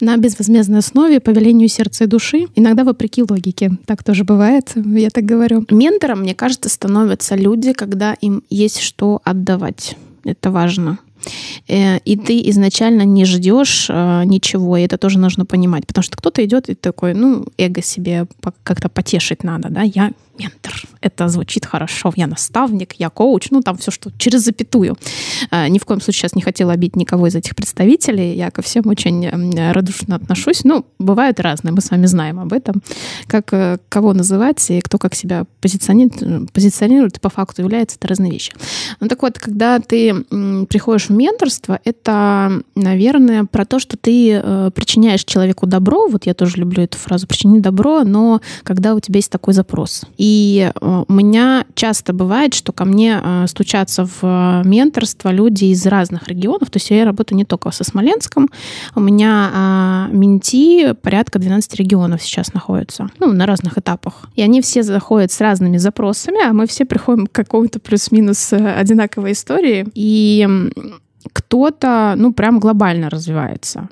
на 0.01 0.17
безвозмездной 0.17 0.79
основе, 0.79 1.19
по 1.19 1.31
велению 1.31 1.69
сердца 1.69 2.05
и 2.05 2.07
души, 2.07 2.45
иногда 2.55 2.83
вопреки 2.83 3.23
логике. 3.23 3.71
Так 3.85 4.03
тоже 4.03 4.23
бывает, 4.23 4.71
я 4.75 5.09
так 5.09 5.25
говорю. 5.25 5.65
Ментором, 5.69 6.21
мне 6.21 6.33
кажется, 6.33 6.69
становятся 6.69 7.35
люди, 7.35 7.73
когда 7.73 8.13
им 8.13 8.43
есть 8.49 8.79
что 8.79 9.21
отдавать. 9.23 9.97
Это 10.23 10.51
важно. 10.51 10.99
Э, 11.67 11.97
и 11.99 12.15
ты 12.17 12.49
изначально 12.49 13.03
не 13.03 13.25
ждешь 13.25 13.87
э, 13.89 14.23
ничего, 14.25 14.77
и 14.77 14.83
это 14.83 14.97
тоже 14.97 15.19
нужно 15.19 15.45
понимать, 15.45 15.85
потому 15.87 16.03
что 16.03 16.17
кто-то 16.17 16.43
идет 16.45 16.69
и 16.69 16.75
такой, 16.75 17.13
ну, 17.13 17.45
эго 17.57 17.81
себе 17.81 18.27
как-то 18.63 18.89
потешить 18.89 19.43
надо, 19.43 19.69
да, 19.69 19.81
я 19.81 20.11
ментор. 20.37 20.73
Это 21.01 21.27
звучит 21.29 21.65
хорошо. 21.65 22.11
Я 22.15 22.27
наставник, 22.27 22.93
я 22.93 23.09
коуч, 23.09 23.49
ну 23.51 23.61
там 23.61 23.77
все, 23.77 23.91
что 23.91 24.11
через 24.17 24.43
запятую. 24.43 24.97
Э, 25.51 25.67
ни 25.67 25.79
в 25.79 25.85
коем 25.85 26.01
случае 26.01 26.21
сейчас 26.21 26.35
не 26.35 26.41
хотела 26.41 26.73
обидеть 26.73 26.95
никого 26.95 27.27
из 27.27 27.35
этих 27.35 27.55
представителей. 27.55 28.35
Я 28.35 28.51
ко 28.51 28.61
всем 28.61 28.87
очень 28.87 29.29
радушно 29.71 30.15
отношусь. 30.15 30.63
Ну, 30.63 30.85
бывают 30.99 31.39
разные, 31.39 31.73
мы 31.73 31.81
с 31.81 31.91
вами 31.91 32.05
знаем 32.05 32.39
об 32.39 32.53
этом. 32.53 32.81
Как 33.27 33.53
кого 33.89 34.13
называть 34.13 34.69
и 34.69 34.81
кто 34.81 34.97
как 34.97 35.15
себя 35.15 35.45
позиционирует, 35.61 36.51
позиционирует 36.51 37.17
и 37.17 37.19
по 37.19 37.29
факту 37.29 37.61
является, 37.61 37.97
это 37.97 38.07
разные 38.07 38.31
вещи. 38.31 38.53
Ну 38.99 39.07
так 39.07 39.21
вот, 39.21 39.39
когда 39.39 39.79
ты 39.79 40.13
приходишь 40.69 41.09
в 41.09 41.11
менторство— 41.11 41.79
это, 41.83 42.61
наверное, 42.75 43.45
про 43.45 43.65
то, 43.65 43.79
что 43.79 43.97
ты 43.97 44.31
э, 44.33 44.71
причиняешь 44.73 45.23
человеку 45.23 45.65
добро. 45.65 46.07
Вот 46.07 46.25
я 46.25 46.33
тоже 46.33 46.57
люблю 46.57 46.83
эту 46.83 46.97
фразу 46.97 47.27
«причини 47.27 47.59
добро», 47.59 48.03
но 48.03 48.41
когда 48.63 48.95
у 48.95 48.99
тебя 48.99 49.17
есть 49.17 49.31
такой 49.31 49.53
запрос. 49.53 50.03
И 50.17 50.26
э, 50.73 51.03
у 51.07 51.13
меня 51.13 51.65
часто 51.75 52.13
бывает, 52.13 52.53
что 52.53 52.71
ко 52.71 52.85
мне 52.85 53.19
э, 53.23 53.45
стучатся 53.47 54.05
в 54.05 54.63
менторство 54.65 55.29
люди 55.29 55.65
из 55.65 55.85
разных 55.85 56.27
регионов. 56.27 56.69
То 56.69 56.77
есть 56.77 56.89
я 56.89 57.05
работаю 57.05 57.37
не 57.37 57.45
только 57.45 57.71
со 57.71 57.83
Смоленском. 57.83 58.49
У 58.95 58.99
меня 58.99 60.07
э, 60.11 60.15
менти 60.15 60.93
порядка 60.93 61.39
12 61.39 61.75
регионов 61.75 62.21
сейчас 62.21 62.53
находятся. 62.53 63.09
Ну, 63.19 63.31
на 63.33 63.45
разных 63.45 63.77
этапах. 63.77 64.29
И 64.35 64.41
они 64.41 64.61
все 64.61 64.83
заходят 64.83 65.31
с 65.31 65.41
разными 65.41 65.77
запросами, 65.77 66.43
а 66.45 66.53
мы 66.53 66.67
все 66.67 66.85
приходим 66.85 67.27
к 67.27 67.31
какому-то 67.31 67.79
плюс-минус 67.79 68.53
э, 68.53 68.73
одинаковой 68.73 69.33
истории. 69.33 69.87
И 69.93 70.47
кто-то, 71.33 72.13
ну, 72.17 72.33
прям 72.33 72.59
глобально 72.59 73.09
развивается. 73.09 73.89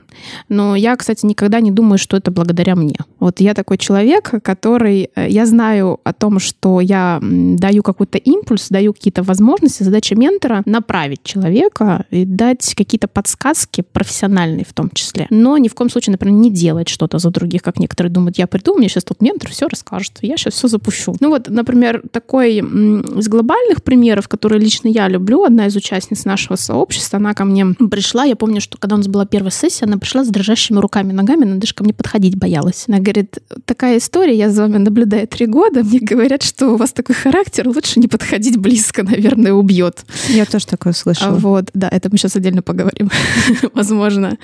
Но 0.50 0.76
я, 0.76 0.96
кстати, 0.96 1.26
никогда 1.26 1.60
не 1.60 1.72
думаю, 1.72 1.98
что 1.98 2.18
это 2.18 2.32
благодаря 2.32 2.76
мне. 2.76 2.96
Вот 3.20 3.40
я 3.40 3.54
такой 3.54 3.78
человек, 3.78 4.32
который... 4.44 5.10
Э, 5.16 5.28
я 5.30 5.46
знаю 5.46 6.00
о 6.04 6.14
том, 6.14 6.40
что 6.40 6.82
я 6.82 7.20
даю 7.22 7.84
какой-то 7.84 8.18
импульс, 8.18 8.70
даю 8.70 8.94
какие-то 8.94 9.24
возможности. 9.24 9.84
Задача 9.84 10.16
ментора— 10.16 10.64
направить 10.66 11.24
человека 11.24 12.06
и 12.12 12.26
дать 12.26 12.74
какие-то 12.76 13.08
подсказки, 13.08 13.82
профессиональные 13.82 14.66
в 14.66 14.74
том 14.74 14.90
числе. 14.92 15.28
Но 15.30 15.58
ни 15.58 15.68
в 15.68 15.76
коем 15.76 15.90
случае, 15.90 16.12
например, 16.12 16.36
не 16.36 16.52
делать 16.52 16.88
что-то 16.88 17.18
за 17.18 17.30
других, 17.32 17.62
как 17.64 17.80
некоторые 17.80 18.12
думают. 18.12 18.38
Я 18.38 18.48
приду, 18.48 18.76
мне 18.76 18.88
сейчас 18.88 19.04
тут 19.04 19.22
ментор 19.22 19.50
все 19.50 19.68
расскажет, 19.68 20.20
я 20.22 20.38
сейчас 20.38 20.54
все 20.54 20.68
запущу. 20.68 21.16
Ну 21.20 21.30
вот, 21.30 21.50
например, 21.50 22.04
такой 22.12 22.58
из 22.58 23.28
глобальных 23.28 23.84
примеров, 23.84 24.28
которые 24.28 24.60
лично 24.60 24.88
я 24.88 25.08
люблю, 25.08 25.44
одна 25.44 25.68
из 25.68 25.76
участниц 25.76 26.26
нашего 26.26 26.56
сообщества, 26.56 27.18
она 27.26 27.34
ко 27.34 27.46
мне 27.46 27.66
пришла. 27.66 28.24
Я 28.24 28.36
помню, 28.36 28.62
что 28.62 28.78
когда 28.78 28.96
у 28.96 28.98
нас 28.98 29.08
была 29.08 29.26
первая 29.26 29.52
сессия, 29.52 29.86
она 29.86 29.98
пришла 29.98 30.24
с 30.24 30.30
дрожащими 30.30 30.78
руками, 30.80 31.12
ногами, 31.12 31.44
она 31.44 31.56
даже 31.58 31.74
ко 31.74 31.84
мне 31.84 31.94
подходить 31.94 32.38
боялась. 32.38 32.86
Она 32.88 33.00
говорит, 33.00 33.40
такая 33.66 33.98
история, 33.98 34.36
я 34.36 34.50
за 34.50 34.64
вами 34.64 34.78
наблюдаю 34.78 35.28
три 35.28 35.46
года, 35.46 35.84
мне 35.84 36.00
говорят, 36.00 36.44
что 36.44 36.70
у 36.70 36.78
вас 36.78 36.94
такой 36.94 37.16
характер, 37.16 37.68
лучше 37.68 38.00
не 38.00 38.08
подходить 38.08 38.58
близко, 38.58 39.04
наверное, 39.04 39.54
убьет. 39.54 40.06
Я 40.30 40.46
тоже 40.46 40.68
такое 40.68 40.94
слышала. 40.94 41.36
Вот, 41.36 41.70
да, 41.74 41.90
это 41.90 42.10
мы 42.12 42.18
сейчас 42.18 42.36
отдельно 42.36 42.62
поговорим, 42.62 43.10
возможно. 43.74 44.38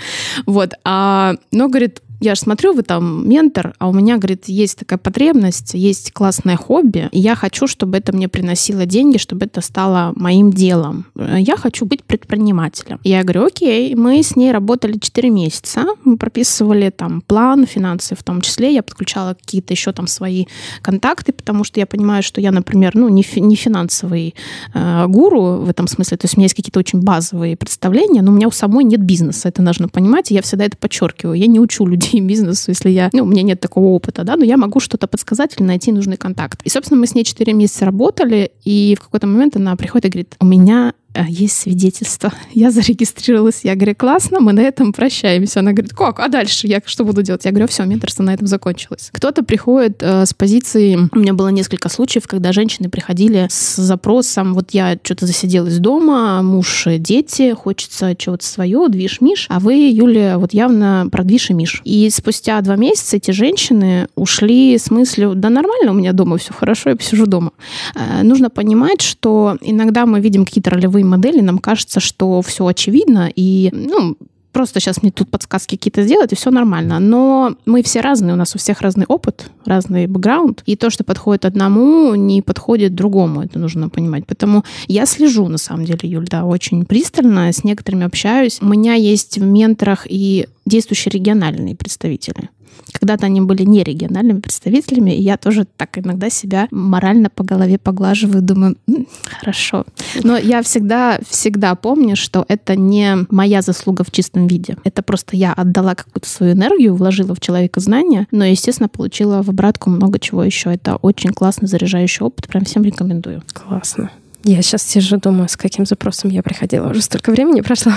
Вот, 0.45 0.73
а, 0.83 1.35
но, 1.51 1.67
говорит, 1.67 2.01
я 2.21 2.35
же 2.35 2.41
смотрю, 2.41 2.73
вы 2.73 2.83
там 2.83 3.27
ментор, 3.27 3.73
а 3.79 3.89
у 3.89 3.93
меня, 3.93 4.17
говорит, 4.17 4.45
есть 4.45 4.77
такая 4.77 4.99
потребность, 4.99 5.73
есть 5.73 6.11
классное 6.11 6.55
хобби, 6.55 7.09
и 7.11 7.19
я 7.19 7.35
хочу, 7.35 7.65
чтобы 7.65 7.97
это 7.97 8.13
мне 8.15 8.29
приносило 8.29 8.85
деньги, 8.85 9.17
чтобы 9.17 9.47
это 9.47 9.61
стало 9.61 10.13
моим 10.15 10.53
делом. 10.53 11.07
Я 11.15 11.57
хочу 11.57 11.85
быть 11.85 12.03
предпринимателем. 12.03 12.99
Я 13.03 13.23
говорю, 13.23 13.47
окей, 13.47 13.95
мы 13.95 14.21
с 14.21 14.35
ней 14.35 14.51
работали 14.51 14.99
4 14.99 15.29
месяца, 15.31 15.85
мы 16.03 16.17
прописывали 16.17 16.91
там 16.91 17.21
план 17.21 17.65
финансы 17.65 18.15
в 18.15 18.23
том 18.23 18.41
числе, 18.41 18.73
я 18.73 18.83
подключала 18.83 19.33
какие-то 19.33 19.73
еще 19.73 19.91
там 19.91 20.05
свои 20.05 20.45
контакты, 20.83 21.33
потому 21.33 21.63
что 21.63 21.79
я 21.79 21.87
понимаю, 21.87 22.21
что 22.21 22.39
я, 22.39 22.51
например, 22.51 22.91
ну, 22.93 23.09
не, 23.09 23.25
не 23.37 23.55
финансовый 23.55 24.35
э, 24.75 25.05
гуру 25.07 25.61
в 25.63 25.69
этом 25.69 25.87
смысле, 25.87 26.17
то 26.17 26.25
есть 26.25 26.37
у 26.37 26.39
меня 26.39 26.45
есть 26.45 26.55
какие-то 26.55 26.79
очень 26.79 27.01
базовые 27.01 27.57
представления, 27.57 28.21
но 28.21 28.31
у 28.31 28.35
меня 28.35 28.47
у 28.47 28.51
самой 28.51 28.83
нет 28.83 29.01
бизнеса, 29.01 29.49
это 29.49 29.63
нужно 29.63 29.87
понимать, 29.87 30.29
и 30.29 30.35
я 30.35 30.43
всегда 30.43 30.65
это 30.65 30.77
подчеркиваю. 30.77 31.35
Я 31.35 31.47
не 31.47 31.59
учу 31.59 31.87
людей 31.87 32.10
и 32.13 32.21
бизнесу, 32.31 32.71
если 32.71 32.89
я, 32.89 33.09
ну, 33.13 33.23
у 33.23 33.27
меня 33.27 33.43
нет 33.43 33.59
такого 33.59 33.87
опыта, 33.87 34.23
да, 34.23 34.35
но 34.35 34.43
я 34.43 34.57
могу 34.57 34.79
что-то 34.79 35.07
подсказать 35.07 35.55
или 35.57 35.65
найти 35.65 35.91
нужный 35.91 36.17
контакт. 36.17 36.61
И, 36.63 36.69
собственно, 36.69 36.99
мы 36.99 37.07
с 37.07 37.15
ней 37.15 37.23
4 37.23 37.53
месяца 37.53 37.85
работали, 37.85 38.51
и 38.63 38.95
в 38.99 39.03
какой-то 39.03 39.27
момент 39.27 39.55
она 39.55 39.75
приходит 39.75 40.05
и 40.05 40.09
говорит, 40.09 40.35
у 40.39 40.45
меня 40.45 40.93
есть 41.15 41.57
свидетельство. 41.57 42.33
Я 42.53 42.71
зарегистрировалась. 42.71 43.61
Я 43.63 43.75
говорю, 43.75 43.95
классно, 43.95 44.39
мы 44.39 44.53
на 44.53 44.61
этом 44.61 44.93
прощаемся. 44.93 45.59
Она 45.59 45.71
говорит, 45.73 45.93
как? 45.93 46.19
А 46.19 46.27
дальше? 46.27 46.67
Я 46.67 46.81
что 46.85 47.03
буду 47.03 47.21
делать? 47.21 47.45
Я 47.45 47.51
говорю, 47.51 47.67
все, 47.67 47.83
менторство 47.83 48.23
на 48.23 48.33
этом 48.33 48.47
закончилось. 48.47 49.09
Кто-то 49.11 49.43
приходит 49.43 50.01
э, 50.01 50.25
с 50.25 50.33
позиции... 50.33 50.97
У 51.11 51.19
меня 51.19 51.33
было 51.33 51.49
несколько 51.49 51.89
случаев, 51.89 52.27
когда 52.27 52.51
женщины 52.51 52.89
приходили 52.89 53.47
с 53.49 53.75
запросом, 53.75 54.53
вот 54.53 54.71
я 54.71 54.97
что-то 55.03 55.25
засиделась 55.25 55.79
дома, 55.79 56.41
муж, 56.41 56.87
дети, 56.97 57.53
хочется 57.53 58.15
чего-то 58.15 58.45
свое, 58.45 58.87
движ 58.89 59.21
Миш, 59.21 59.47
а 59.49 59.59
вы, 59.59 59.89
Юля, 59.91 60.37
вот 60.37 60.53
явно 60.53 61.07
про 61.11 61.23
движ 61.23 61.49
и 61.49 61.53
Миш. 61.53 61.81
И 61.83 62.09
спустя 62.09 62.61
два 62.61 62.75
месяца 62.75 63.17
эти 63.17 63.31
женщины 63.31 64.07
ушли 64.15 64.77
с 64.77 64.89
мыслью, 64.91 65.33
да 65.35 65.49
нормально 65.49 65.91
у 65.91 65.93
меня 65.93 66.13
дома, 66.13 66.37
все 66.37 66.53
хорошо, 66.53 66.91
я 66.91 66.95
посижу 66.95 67.25
дома. 67.25 67.51
Э, 67.95 68.23
нужно 68.23 68.49
понимать, 68.49 69.01
что 69.01 69.57
иногда 69.61 70.05
мы 70.05 70.19
видим 70.19 70.45
какие-то 70.45 70.69
ролевые 70.69 71.00
ролевые 71.01 71.05
модели, 71.05 71.41
нам 71.41 71.59
кажется, 71.59 71.99
что 71.99 72.41
все 72.41 72.65
очевидно, 72.65 73.31
и, 73.35 73.69
ну, 73.71 74.15
просто 74.51 74.79
сейчас 74.79 75.01
мне 75.01 75.11
тут 75.11 75.29
подсказки 75.29 75.75
какие-то 75.75 76.03
сделать, 76.03 76.33
и 76.33 76.35
все 76.35 76.51
нормально. 76.51 76.99
Но 76.99 77.55
мы 77.65 77.83
все 77.83 78.01
разные, 78.01 78.33
у 78.33 78.37
нас 78.37 78.55
у 78.55 78.57
всех 78.57 78.81
разный 78.81 79.05
опыт, 79.07 79.49
разный 79.65 80.07
бэкграунд, 80.07 80.63
и 80.65 80.75
то, 80.75 80.89
что 80.89 81.03
подходит 81.03 81.45
одному, 81.45 82.15
не 82.15 82.41
подходит 82.41 82.95
другому, 82.95 83.43
это 83.43 83.59
нужно 83.59 83.89
понимать. 83.89 84.25
Поэтому 84.27 84.63
я 84.87 85.05
слежу, 85.05 85.47
на 85.47 85.57
самом 85.57 85.85
деле, 85.85 86.09
Юль, 86.09 86.27
да, 86.27 86.43
очень 86.43 86.85
пристально, 86.85 87.51
с 87.51 87.63
некоторыми 87.63 88.05
общаюсь. 88.05 88.59
У 88.61 88.65
меня 88.65 88.93
есть 88.93 89.37
в 89.37 89.43
менторах 89.43 90.05
и 90.09 90.47
действующие 90.65 91.11
региональные 91.11 91.75
представители. 91.75 92.49
Когда-то 92.91 93.25
они 93.25 93.41
были 93.41 93.63
не 93.63 93.83
региональными 93.83 94.39
представителями, 94.39 95.11
и 95.11 95.21
я 95.21 95.37
тоже 95.37 95.65
так 95.77 95.97
иногда 95.97 96.29
себя 96.29 96.67
морально 96.71 97.29
по 97.29 97.43
голове 97.43 97.77
поглаживаю, 97.77 98.41
думаю, 98.41 98.77
М, 98.87 99.07
хорошо. 99.39 99.85
Но 100.23 100.37
я 100.37 100.61
всегда, 100.61 101.19
всегда 101.27 101.75
помню, 101.75 102.15
что 102.15 102.45
это 102.47 102.75
не 102.75 103.25
моя 103.29 103.61
заслуга 103.61 104.03
в 104.03 104.11
чистом 104.11 104.47
виде. 104.47 104.77
Это 104.83 105.01
просто 105.01 105.35
я 105.35 105.53
отдала 105.53 105.95
какую-то 105.95 106.27
свою 106.27 106.53
энергию, 106.53 106.95
вложила 106.95 107.35
в 107.35 107.39
человека 107.39 107.79
знания, 107.79 108.27
но, 108.31 108.45
естественно, 108.45 108.89
получила 108.89 109.41
в 109.41 109.49
обратку 109.49 109.89
много 109.89 110.19
чего 110.19 110.43
еще. 110.43 110.73
Это 110.73 110.95
очень 110.97 111.31
классный 111.31 111.67
заряжающий 111.67 112.25
опыт, 112.25 112.47
прям 112.47 112.65
всем 112.65 112.83
рекомендую. 112.83 113.43
Классно. 113.53 114.11
Я 114.43 114.61
сейчас 114.61 114.83
сижу, 114.83 115.17
думаю, 115.17 115.47
с 115.49 115.55
каким 115.55 115.85
запросом 115.85 116.31
я 116.31 116.41
приходила. 116.41 116.89
Уже 116.89 117.01
столько 117.01 117.31
времени 117.31 117.61
прошло. 117.61 117.93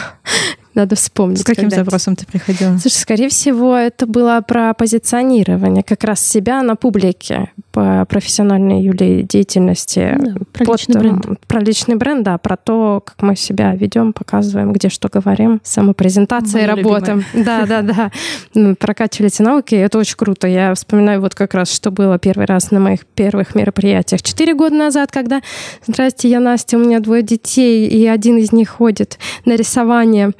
Надо 0.75 0.97
вспомнить. 0.97 1.41
С 1.41 1.45
каким 1.45 1.71
запросом 1.71 2.17
ты 2.17 2.27
приходила? 2.27 2.77
Слушай, 2.79 2.97
скорее 2.97 3.29
всего, 3.29 3.77
это 3.77 4.07
было 4.07 4.43
про 4.47 4.75
позиционирование 4.75 5.83
как 5.85 6.03
раз 6.05 6.21
себя 6.21 6.63
на 6.63 6.75
публике 6.75 7.51
по 7.71 8.05
профессиональной 8.09 8.83
Юлии 8.83 9.23
деятельности. 9.23 10.17
Да, 10.19 10.35
про 10.53 10.65
Под, 10.65 10.79
личный 10.79 11.01
бренд. 11.01 11.27
Про 11.47 11.61
личный 11.61 11.95
бренд, 11.97 12.25
да, 12.25 12.39
про 12.39 12.57
то, 12.57 13.03
как 13.05 13.23
мы 13.23 13.37
себя 13.37 13.75
ведем, 13.75 14.13
показываем, 14.13 14.73
где 14.73 14.89
что 14.89 15.09
говорим, 15.09 15.61
самопрезентацией 15.65 16.67
Моё 16.67 16.77
работаем. 16.77 17.25
Да, 17.35 17.67
да, 17.67 17.83
да. 17.83 18.11
Ну, 18.55 18.75
Прокачивали 18.77 19.27
эти 19.27 19.43
навыки, 19.43 19.75
это 19.75 19.99
очень 19.99 20.17
круто. 20.17 20.47
Я 20.47 20.75
вспоминаю 20.75 21.21
вот 21.21 21.35
как 21.35 21.55
раз, 21.55 21.71
что 21.71 21.91
было 21.91 22.19
первый 22.19 22.47
раз 22.47 22.71
на 22.71 22.81
моих 22.81 23.07
первых 23.07 23.55
мероприятиях. 23.55 24.23
Четыре 24.23 24.55
года 24.55 24.75
назад, 24.75 25.11
когда, 25.11 25.41
здрасте, 25.87 26.29
я 26.29 26.41
Настя, 26.41 26.77
у 26.79 26.81
меня 26.81 27.01
двое 27.01 27.23
детей, 27.23 27.89
и 27.89 28.07
один 28.07 28.39
из 28.39 28.53
них 28.53 28.71
ходит 28.71 29.19
на 29.45 29.57
рисование. 29.57 30.33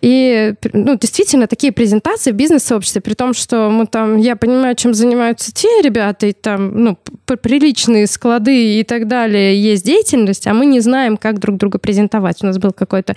И, 0.00 0.54
ну, 0.72 0.96
действительно, 0.96 1.46
такие 1.46 1.72
презентации 1.72 2.32
в 2.32 2.34
бизнес-сообществе, 2.34 3.00
при 3.00 3.14
том, 3.14 3.34
что 3.34 3.68
мы 3.70 3.86
там, 3.86 4.16
я 4.16 4.36
понимаю, 4.36 4.74
чем 4.76 4.94
занимаются 4.94 5.52
те 5.52 5.68
ребята, 5.82 6.26
и 6.26 6.32
там, 6.32 6.82
ну, 6.82 6.98
приличные 7.24 8.06
склады 8.06 8.78
и 8.78 8.84
так 8.84 9.08
далее, 9.08 9.60
есть 9.60 9.84
деятельность, 9.84 10.46
а 10.46 10.54
мы 10.54 10.66
не 10.66 10.80
знаем, 10.80 11.16
как 11.16 11.38
друг 11.38 11.56
друга 11.56 11.78
презентовать. 11.78 12.42
У 12.42 12.46
нас 12.46 12.58
был 12.58 12.72
какой-то 12.72 13.14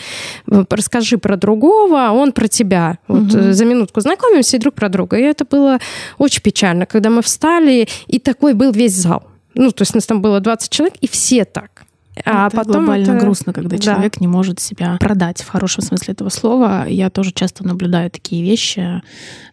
э, 0.50 0.64
«расскажи 0.70 1.18
про 1.18 1.38
другого, 1.38 2.08
а 2.08 2.12
он 2.12 2.32
про 2.32 2.48
тебя». 2.48 2.98
Вот 3.08 3.34
э, 3.36 3.54
за 3.54 3.66
минутку 3.66 4.02
знакомимся 4.02 4.58
и 4.58 4.60
друг 4.60 4.74
про 4.74 4.90
друга. 4.90 5.18
И 5.18 5.22
это 5.22 5.46
было 5.46 5.80
очень 6.18 6.42
печально, 6.42 6.86
когда 6.86 7.10
мы 7.10 7.22
встали, 7.22 7.88
и 8.08 8.20
такой 8.20 8.54
был 8.54 8.72
весь 8.72 8.94
зал. 8.94 9.24
Ну, 9.54 9.72
то 9.72 9.84
есть 9.84 9.94
нас 9.94 10.06
там 10.06 10.22
было 10.22 10.40
20 10.40 10.70
человек, 10.70 10.96
и 11.02 11.08
все 11.08 11.46
так. 11.46 11.84
А 12.26 12.48
это 12.48 12.58
потом 12.58 12.86
глобально 12.86 13.12
это... 13.12 13.20
грустно, 13.20 13.54
когда 13.54 13.78
да. 13.78 13.82
человек 13.82 14.20
не 14.20 14.28
может 14.28 14.60
себя 14.60 14.98
продать 15.00 15.42
в 15.42 15.50
хорошем 15.50 15.84
смысле 15.84 16.14
этого 16.14 16.30
слова. 16.30 16.86
Я 16.88 17.10
тоже 17.10 17.32
часто 17.32 17.66
наблюдаю 17.66 18.10
такие 18.10 18.44
вещи, 18.44 19.02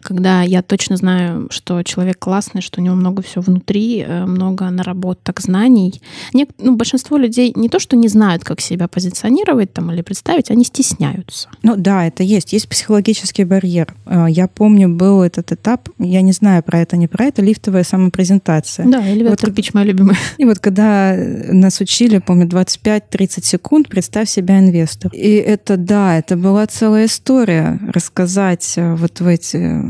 когда 0.01 0.43
я 0.43 0.63
точно 0.63 0.97
знаю, 0.97 1.49
что 1.51 1.83
человек 1.83 2.19
классный, 2.19 2.63
что 2.63 2.81
у 2.81 2.85
него 2.85 2.95
много 2.95 3.23
всего 3.23 3.43
внутри, 3.43 4.05
э, 4.07 4.27
много 4.27 4.71
наработок 4.71 5.41
знаний. 5.41 6.01
Нек... 6.33 6.51
Ну, 6.59 6.77
большинство 6.77 7.17
людей 7.17 7.53
не 7.55 7.69
то, 7.69 7.79
что 7.79 7.97
не 7.97 8.09
знают, 8.09 8.45
как 8.45 8.61
себя 8.61 8.89
позиционировать 8.89 9.73
там 9.73 9.91
или 9.93 10.03
представить, 10.03 10.51
они 10.51 10.65
стесняются. 10.65 11.49
Ну 11.63 11.75
да, 11.77 12.07
это 12.07 12.23
есть. 12.23 12.53
Есть 12.53 12.69
психологический 12.69 13.45
барьер. 13.45 13.95
Э, 14.07 14.27
я 14.29 14.49
помню, 14.49 14.89
был 14.89 15.23
этот 15.23 15.53
этап, 15.53 15.89
я 15.99 16.23
не 16.23 16.33
знаю 16.33 16.63
про 16.63 16.81
это, 16.81 16.97
не 16.97 17.09
про 17.09 17.27
это, 17.27 17.43
лифтовая 17.43 17.85
самопрезентация. 17.85 18.87
Да, 18.87 19.07
элеватор 19.11 19.51
вот, 19.51 19.57
пич 19.57 19.75
моя 19.75 19.87
любимая. 19.87 20.17
И 20.39 20.45
вот 20.45 20.59
когда 20.59 21.15
нас 21.17 21.81
учили, 21.81 22.19
помню, 22.19 22.47
25-30 22.63 23.45
секунд, 23.45 23.89
представь 23.89 24.29
себя 24.29 24.59
инвестор. 24.59 25.11
И 25.13 25.35
это, 25.37 25.77
да, 25.77 26.19
это 26.19 26.37
была 26.37 26.67
целая 26.67 27.07
история 27.07 27.79
рассказать 27.89 28.75
э, 28.77 28.95
вот 28.95 29.21
в 29.21 29.27
эти... 29.27 29.81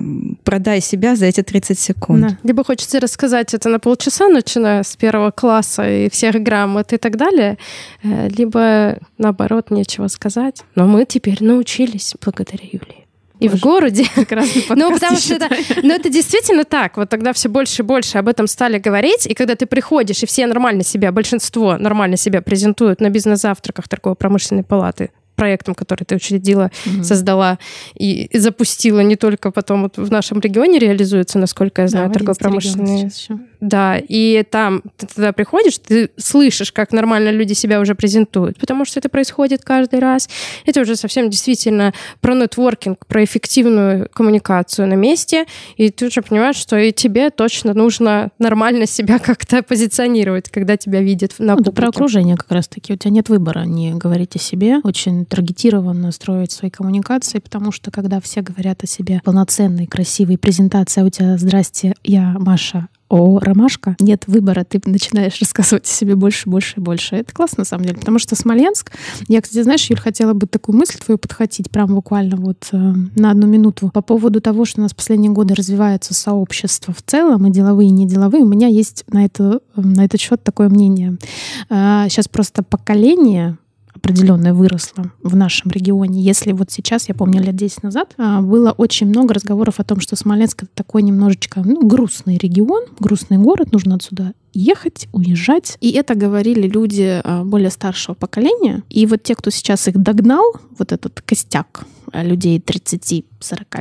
Продай 0.45 0.81
себя 0.81 1.17
за 1.17 1.27
эти 1.27 1.43
30 1.43 1.79
секунд. 1.79 2.21
Да. 2.21 2.39
Либо 2.43 2.65
хочется 2.65 3.01
рассказать 3.01 3.55
это 3.55 3.69
на 3.69 3.79
полчаса, 3.79 4.29
начиная 4.29 4.83
с 4.83 4.97
первого 4.97 5.31
класса 5.31 5.89
и 5.89 6.11
всех 6.11 6.37
грамот 6.37 6.93
и 6.93 6.97
так 6.97 7.17
далее, 7.17 7.59
э, 8.03 8.29
либо, 8.29 8.99
наоборот, 9.19 9.71
нечего 9.71 10.09
сказать. 10.09 10.63
Но 10.75 10.87
мы 10.87 11.05
теперь 11.05 11.43
научились 11.43 12.15
благодаря 12.21 12.65
Юлии 12.65 13.08
и 13.41 13.49
в 13.49 13.61
городе. 13.61 14.05
Ну, 14.71 14.93
потому 14.93 15.17
что 15.17 15.35
это, 15.35 15.49
ну, 15.83 15.95
это 15.95 16.09
действительно 16.09 16.65
так. 16.65 16.97
Вот 16.97 17.09
тогда 17.09 17.33
все 17.33 17.49
больше 17.49 17.83
и 17.83 17.85
больше 17.85 18.19
об 18.19 18.29
этом 18.29 18.47
стали 18.47 18.79
говорить. 18.79 19.27
И 19.27 19.35
когда 19.35 19.55
ты 19.55 19.67
приходишь, 19.67 20.23
и 20.23 20.27
все 20.27 20.47
нормально 20.47 20.85
себя, 20.85 21.11
большинство 21.13 21.77
нормально 21.77 22.17
себя 22.17 22.43
презентуют 22.43 23.01
на 23.01 23.11
бизнес-завтраках 23.11 23.89
торгово-промышленной 23.89 24.65
палаты, 24.65 25.11
проектом, 25.39 25.75
который 25.75 26.05
ты 26.05 26.17
учредила, 26.17 26.71
угу. 26.85 27.05
создала 27.05 27.59
и, 27.95 28.25
и 28.25 28.39
запустила 28.39 29.01
не 29.01 29.15
только 29.15 29.53
потом 29.53 29.83
вот 29.85 29.97
в 29.97 30.11
нашем 30.11 30.41
регионе 30.41 30.81
реализуется, 30.81 31.39
насколько 31.39 31.83
я 31.83 31.89
знаю, 31.89 32.09
да, 32.09 32.15
торгово-промышленные. 32.15 33.11
Да, 33.61 33.99
и 33.99 34.45
там 34.51 34.83
ты 34.97 35.07
туда 35.07 35.33
приходишь, 35.33 35.79
ты 35.79 36.11
слышишь, 36.17 36.73
как 36.73 36.93
нормально 36.93 37.31
люди 37.31 37.55
себя 37.55 37.81
уже 37.81 37.95
презентуют, 37.95 38.59
потому 38.59 38.85
что 38.85 38.99
это 39.01 39.09
происходит 39.09 39.63
каждый 39.65 40.01
раз. 40.01 40.29
Это 40.67 40.81
уже 40.81 40.97
совсем 40.97 41.31
действительно 41.31 41.95
про 42.21 42.35
нетворкинг, 42.35 43.07
про 43.07 43.25
эффективную 43.25 44.09
коммуникацию 44.13 44.89
на 44.89 44.95
месте, 44.95 45.47
и 45.77 45.91
ты 45.91 46.07
уже 46.07 46.23
понимаешь, 46.23 46.57
что 46.57 46.77
и 46.77 46.93
тебе 46.93 47.31
точно 47.31 47.75
нужно 47.75 48.31
нормально 48.39 48.87
себя 48.87 49.19
как-то 49.25 49.63
позиционировать, 49.63 50.51
когда 50.51 50.77
тебя 50.77 51.01
видят 51.01 51.35
на 51.39 51.53
ну, 51.53 51.59
публике. 51.59 51.77
про 51.77 51.89
окружение 51.89 52.37
как 52.37 52.51
раз-таки. 52.51 52.93
У 52.93 52.97
тебя 52.97 53.13
нет 53.13 53.29
выбора 53.29 53.65
не 53.65 53.95
говорить 53.95 54.37
о 54.37 54.39
себе, 54.39 54.79
очень 54.85 55.27
таргетированно 55.29 56.13
строить 56.13 56.53
свои 56.53 56.71
коммуникации, 56.71 57.39
потому 57.39 57.73
что 57.73 57.91
когда 57.91 58.21
все 58.21 58.43
говорят 58.43 58.83
о 58.83 58.87
себе 58.87 59.21
полноценной, 59.25 59.87
красивой 59.87 60.39
презентации, 60.39 61.03
а 61.03 61.05
у 61.05 61.11
тебя 61.11 61.39
«Здрасте, 61.39 61.95
я 62.03 62.37
Маша, 62.39 62.89
о, 63.09 63.39
ромашка, 63.39 63.97
нет 64.01 64.25
выбора, 64.27 64.65
ты 64.65 64.81
начинаешь 64.85 65.39
рассказывать 65.41 65.85
о 65.85 65.89
себе 65.89 66.15
больше, 66.15 66.49
больше 66.49 66.75
и 66.77 66.81
больше. 66.81 67.17
Это 67.17 67.33
классно, 67.33 67.63
на 67.63 67.65
самом 67.65 67.85
деле, 67.85 67.97
потому 67.97 68.19
что 68.19 68.37
Смоленск... 68.37 68.93
Я, 69.29 69.41
кстати, 69.41 69.63
знаешь, 69.63 69.89
Юль, 69.89 69.99
хотела 69.99 70.35
бы 70.35 70.47
такую 70.47 70.77
мысль 70.77 70.99
твою 70.99 71.17
подхватить 71.19 71.71
прям 71.71 71.95
буквально 71.95 72.37
вот 72.37 72.69
э, 72.73 72.77
на 72.77 73.31
одну 73.31 73.47
минуту 73.47 73.91
по 73.93 74.03
поводу 74.03 74.41
того, 74.41 74.65
что 74.67 74.81
у 74.81 74.83
нас 74.83 74.93
последние 74.93 75.33
годы 75.33 75.55
развивается 75.55 76.13
сообщество 76.13 76.93
в 76.93 77.03
целом, 77.03 77.47
и 77.47 77.51
деловые, 77.51 77.89
и 77.89 77.93
неделовые. 77.93 78.45
У 78.45 78.49
меня 78.49 78.67
есть 78.67 79.05
на, 79.09 79.25
это, 79.25 79.61
на 79.75 80.05
этот 80.05 80.21
счет 80.21 80.43
такое 80.43 80.69
мнение. 80.69 81.17
Э, 81.71 82.07
сейчас 82.11 82.29
просто 82.29 82.63
поколение 82.63 83.57
определенное 84.09 84.55
выросло 84.55 85.13
в 85.23 85.37
нашем 85.37 85.71
регионе. 85.71 86.21
Если 86.21 86.53
вот 86.53 86.71
сейчас, 86.71 87.09
я 87.09 87.15
помню, 87.15 87.43
лет 87.43 87.57
10 87.57 87.83
назад, 87.83 88.15
а, 88.17 88.41
было 88.41 88.73
очень 88.73 89.07
много 89.09 89.35
разговоров 89.35 89.79
о 89.79 89.85
том, 89.85 90.01
что 90.01 90.17
Смоленск— 90.17 90.63
это 90.65 90.73
такой 90.75 91.03
немножечко 91.03 91.63
ну, 91.65 91.87
грустный 91.87 92.39
регион, 92.39 92.85
грустный 92.99 93.39
город, 93.39 93.73
нужно 93.73 93.97
отсюда 93.97 94.33
ехать, 94.53 95.09
уезжать. 95.13 95.77
И 95.81 95.91
это 95.93 96.15
говорили 96.15 96.67
люди 96.67 97.21
а, 97.23 97.45
более 97.45 97.71
старшего 97.71 98.15
поколения. 98.15 98.83
И 98.89 99.07
вот 99.07 99.23
те, 99.23 99.35
кто 99.35 99.51
сейчас 99.51 99.87
их 99.89 99.99
догнал, 100.03 100.55
вот 100.79 100.93
этот 100.93 101.21
костяк 101.21 101.85
людей 102.13 102.59
30-40 102.59 103.25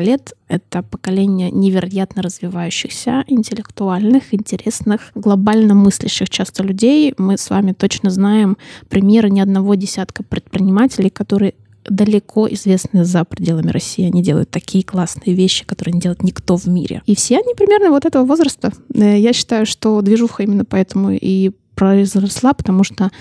лет, 0.01 0.33
это 0.47 0.83
поколение 0.83 1.51
невероятно 1.51 2.21
развивающихся, 2.21 3.23
интеллектуальных, 3.27 4.33
интересных, 4.33 5.11
глобально 5.15 5.73
мыслящих 5.73 6.29
часто 6.29 6.63
людей. 6.63 7.13
Мы 7.17 7.37
с 7.37 7.49
вами 7.49 7.73
точно 7.73 8.09
знаем 8.09 8.57
примеры 8.89 9.29
ни 9.29 9.39
одного 9.39 9.75
десятка 9.75 10.23
предпринимателей, 10.23 11.09
которые 11.09 11.53
далеко 11.89 12.47
известны 12.49 13.05
за 13.05 13.23
пределами 13.23 13.71
России. 13.71 14.05
Они 14.05 14.21
делают 14.21 14.49
такие 14.49 14.83
классные 14.83 15.35
вещи, 15.35 15.65
которые 15.65 15.93
не 15.93 16.01
делает 16.01 16.23
никто 16.23 16.57
в 16.57 16.67
мире. 16.67 17.01
И 17.05 17.15
все 17.15 17.37
они 17.37 17.53
примерно 17.55 17.91
вот 17.91 18.05
этого 18.05 18.25
возраста. 18.25 18.71
Э, 18.93 19.17
я 19.17 19.33
считаю, 19.33 19.65
что 19.65 20.01
движуха 20.01 20.43
именно 20.43 20.65
поэтому 20.65 21.11
и 21.11 21.51
произросла, 21.75 22.53
потому 22.53 22.83
что 22.83 23.11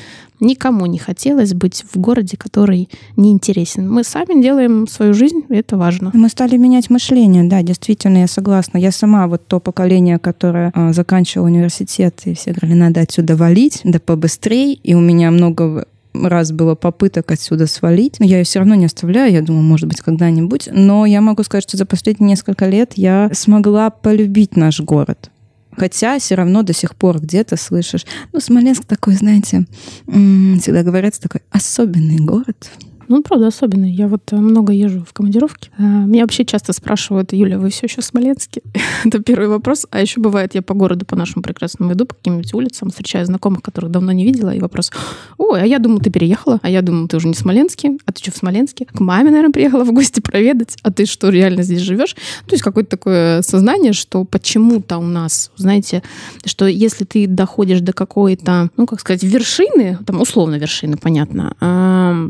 никому 0.41 0.87
не 0.87 0.99
хотелось 0.99 1.55
быть 1.55 1.85
в 1.93 1.99
городе, 1.99 2.37
который 2.37 2.89
неинтересен. 3.17 3.91
Мы 3.91 4.05
сами 4.05 4.43
делаем 4.43 4.87
свою 4.87 5.15
жизнь, 5.15 5.45
и 5.49 5.55
это 5.55 5.77
важно. 5.77 6.11
Мы 6.15 6.29
стали 6.29 6.57
менять 6.57 6.91
мышление, 6.91 7.45
да, 7.45 7.63
действительно, 7.63 8.19
я 8.19 8.27
согласна. 8.27 8.79
Я 8.79 8.93
сама 8.93 9.27
вот 9.27 9.47
то 9.47 9.61
поколение, 9.61 10.19
которое 10.19 10.71
а, 10.75 10.93
заканчивало 10.93 11.47
университет, 11.47 12.21
и 12.25 12.35
все 12.35 12.53
говорили, 12.53 12.79
надо 12.79 13.01
отсюда 13.01 13.37
валить, 13.37 13.81
да 13.85 13.99
побыстрее, 13.99 14.75
и 14.75 14.95
у 14.95 15.01
меня 15.01 15.31
много 15.31 15.87
раз 16.25 16.53
было 16.53 16.75
попыток 16.75 17.31
отсюда 17.31 17.67
свалить, 17.67 18.17
но 18.21 18.27
я 18.27 18.39
ее 18.39 18.45
все 18.45 18.61
равно 18.61 18.75
не 18.75 18.87
оставляю, 18.87 19.33
я 19.33 19.43
думаю, 19.43 19.63
может 19.63 19.89
быть, 19.89 20.01
когда-нибудь. 20.01 20.69
Но 20.73 21.07
я 21.07 21.21
могу 21.21 21.43
сказать, 21.43 21.65
что 21.65 21.77
за 21.77 21.87
последние 21.87 22.31
несколько 22.31 22.67
лет 22.67 22.93
я 22.97 23.31
смогла 23.33 23.91
полюбить 23.91 24.57
наш 24.57 24.81
город. 24.81 25.31
Хотя 25.77 26.19
все 26.19 26.35
равно 26.35 26.63
до 26.63 26.73
сих 26.73 26.97
пор 26.97 27.21
где-то 27.21 27.57
слышишь, 27.57 28.07
ну, 28.33 28.41
Смоленск 28.41 28.85
такой, 28.85 29.15
знаете, 29.15 29.67
всегда 30.07 30.83
говорят, 30.83 31.19
такой 31.21 31.43
особенный 31.51 32.19
город. 32.19 32.71
Ну, 33.09 33.23
правда, 33.23 33.49
особенный. 33.49 33.91
Я 33.91 34.09
вот 34.09 34.33
э, 34.33 34.37
много 34.37 34.73
езжу 34.73 35.05
в 35.09 35.13
командировки. 35.13 35.71
Э, 35.79 35.83
меня 35.83 36.23
вообще 36.23 36.45
часто 36.45 36.73
спрашивают, 36.73 37.33
Юля, 37.33 37.59
вы 37.59 37.71
все 37.71 37.87
еще 37.87 38.01
в 38.01 38.05
Смоленске? 38.05 38.63
Это 39.05 39.21
первый 39.21 39.49
вопрос. 39.49 39.87
А 39.91 40.01
еще 40.01 40.21
бывает, 40.21 40.55
я 40.55 40.63
по 40.63 40.75
городу, 40.75 41.07
по 41.07 41.17
нашему 41.17 41.43
прекрасному 41.43 41.93
иду, 41.93 42.07
по 42.07 42.15
каким-нибудь 42.15 42.53
улицам, 42.55 42.91
встречаю 42.91 43.27
знакомых, 43.27 43.63
которых 43.63 43.91
давно 43.91 44.13
не 44.13 44.25
видела, 44.25 44.55
и 44.55 44.61
вопрос, 44.61 44.91
ой, 45.39 45.63
а 45.63 45.67
я 45.67 45.79
думала, 45.79 46.01
ты 46.01 46.11
переехала, 46.11 46.59
а 46.63 46.71
я 46.71 46.83
думала, 46.83 47.09
ты 47.09 47.17
уже 47.17 47.29
не 47.29 47.35
в 47.35 47.39
Смоленске, 47.39 47.99
а 48.05 48.13
ты 48.13 48.23
что, 48.23 48.33
в 48.33 48.37
Смоленске? 48.37 48.87
К 48.87 49.01
маме, 49.01 49.31
наверное, 49.31 49.53
приехала 49.53 49.85
в 49.85 49.93
гости 49.93 50.21
проведать, 50.21 50.77
а 50.83 50.91
ты 50.91 51.07
что, 51.07 51.29
реально 51.29 51.63
здесь 51.63 51.81
живешь? 51.81 52.15
То 52.47 52.53
есть 52.53 52.63
какое-то 52.63 52.91
такое 52.91 53.43
сознание, 53.43 53.93
что 53.93 54.25
почему-то 54.25 54.99
у 54.99 55.07
нас, 55.07 55.51
знаете, 55.57 56.03
что 56.45 56.67
если 56.67 57.05
ты 57.05 57.27
доходишь 57.27 57.81
до 57.81 57.93
какой-то, 57.93 58.71
ну, 58.77 58.87
как 58.87 59.01
сказать, 59.01 59.23
вершины, 59.23 59.99
там, 60.07 60.21
условно 60.21 60.57
вершины, 60.57 60.97
понятно, 60.97 61.55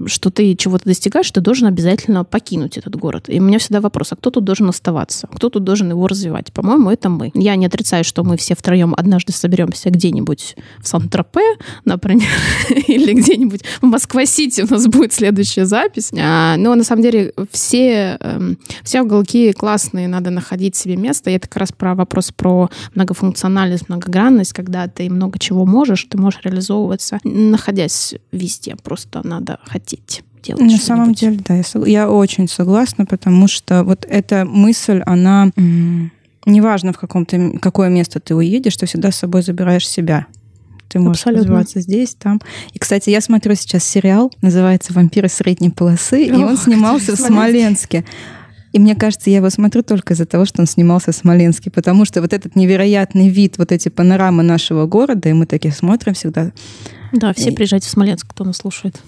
что 0.06 0.30
ты 0.30 0.54
чего-то 0.66 0.84
достигаешь, 0.84 1.30
ты 1.30 1.40
должен 1.40 1.68
обязательно 1.68 2.24
покинуть 2.24 2.76
этот 2.76 2.96
город. 2.96 3.26
И 3.28 3.38
у 3.38 3.42
меня 3.42 3.60
всегда 3.60 3.80
вопрос, 3.80 4.12
а 4.12 4.16
кто 4.16 4.30
тут 4.30 4.42
должен 4.42 4.68
оставаться? 4.68 5.28
Кто 5.32 5.48
тут 5.48 5.62
должен 5.62 5.90
его 5.90 6.08
развивать? 6.08 6.52
По-моему, 6.52 6.90
это 6.90 7.08
мы. 7.08 7.30
Я 7.34 7.54
не 7.54 7.66
отрицаю, 7.66 8.02
что 8.02 8.24
мы 8.24 8.36
все 8.36 8.56
втроем 8.56 8.92
однажды 8.96 9.32
соберемся 9.32 9.90
где-нибудь 9.90 10.56
в 10.80 10.88
Сан-Тропе, 10.88 11.44
например, 11.84 12.28
или 12.88 13.12
где-нибудь 13.12 13.62
в 13.80 13.86
Москва-Сити 13.86 14.62
у 14.62 14.66
нас 14.66 14.88
будет 14.88 15.12
следующая 15.12 15.66
запись. 15.66 16.10
А, 16.18 16.56
но 16.56 16.74
на 16.74 16.82
самом 16.82 17.02
деле 17.02 17.32
все, 17.52 18.16
эм, 18.20 18.58
все 18.82 19.02
уголки 19.02 19.52
классные, 19.52 20.08
надо 20.08 20.30
находить 20.30 20.74
себе 20.74 20.96
место. 20.96 21.30
И 21.30 21.34
это 21.34 21.46
как 21.46 21.58
раз 21.58 21.70
про 21.70 21.94
вопрос 21.94 22.32
про 22.32 22.70
многофункциональность, 22.96 23.88
многогранность, 23.88 24.52
когда 24.52 24.88
ты 24.88 25.08
много 25.10 25.38
чего 25.38 25.64
можешь, 25.64 26.04
ты 26.10 26.18
можешь 26.18 26.40
реализовываться, 26.42 27.20
находясь 27.22 28.16
везде. 28.32 28.74
Просто 28.82 29.24
надо 29.24 29.60
хотеть 29.64 30.24
делать. 30.54 30.72
На 30.72 30.78
самом 30.78 31.14
деле, 31.14 31.38
да, 31.46 31.54
я, 31.54 31.64
я 31.86 32.10
очень 32.10 32.48
согласна, 32.48 33.06
потому 33.06 33.48
что 33.48 33.84
вот 33.84 34.06
эта 34.08 34.44
мысль, 34.44 35.02
она 35.06 35.50
неважно 36.46 36.92
в 36.92 36.98
каком-то 36.98 37.58
какое 37.60 37.88
место 37.88 38.20
ты 38.20 38.34
уедешь, 38.34 38.76
ты 38.76 38.86
всегда 38.86 39.10
с 39.10 39.16
собой 39.16 39.42
забираешь 39.42 39.88
себя. 39.88 40.26
Ты 40.88 41.00
можешь 41.00 41.22
Абсолютно. 41.22 41.42
развиваться 41.42 41.80
здесь, 41.80 42.14
там. 42.14 42.40
И, 42.72 42.78
кстати, 42.78 43.10
я 43.10 43.20
смотрю 43.20 43.54
сейчас 43.56 43.84
сериал, 43.84 44.32
называется 44.40 44.92
«Вампиры 44.92 45.28
средней 45.28 45.70
полосы», 45.70 46.30
Ох, 46.30 46.38
и 46.38 46.44
он 46.44 46.56
снимался 46.56 47.16
в 47.16 47.18
Смоленске. 47.18 48.04
И 48.72 48.78
мне 48.78 48.94
кажется, 48.94 49.30
я 49.30 49.38
его 49.38 49.50
смотрю 49.50 49.82
только 49.82 50.14
из-за 50.14 50.26
того, 50.26 50.44
что 50.44 50.60
он 50.60 50.66
снимался 50.66 51.10
в 51.10 51.16
Смоленске, 51.16 51.70
потому 51.70 52.04
что 52.04 52.20
вот 52.20 52.32
этот 52.32 52.56
невероятный 52.56 53.28
вид, 53.28 53.58
вот 53.58 53.72
эти 53.72 53.88
панорамы 53.88 54.42
нашего 54.42 54.86
города, 54.86 55.28
и 55.28 55.32
мы 55.32 55.46
такие 55.46 55.72
смотрим 55.72 56.14
всегда. 56.14 56.52
Да, 57.12 57.32
все 57.32 57.50
и... 57.50 57.54
приезжайте 57.54 57.88
в 57.88 57.90
Смоленск, 57.90 58.26
кто 58.28 58.44
нас 58.44 58.58
слушает. 58.58 59.00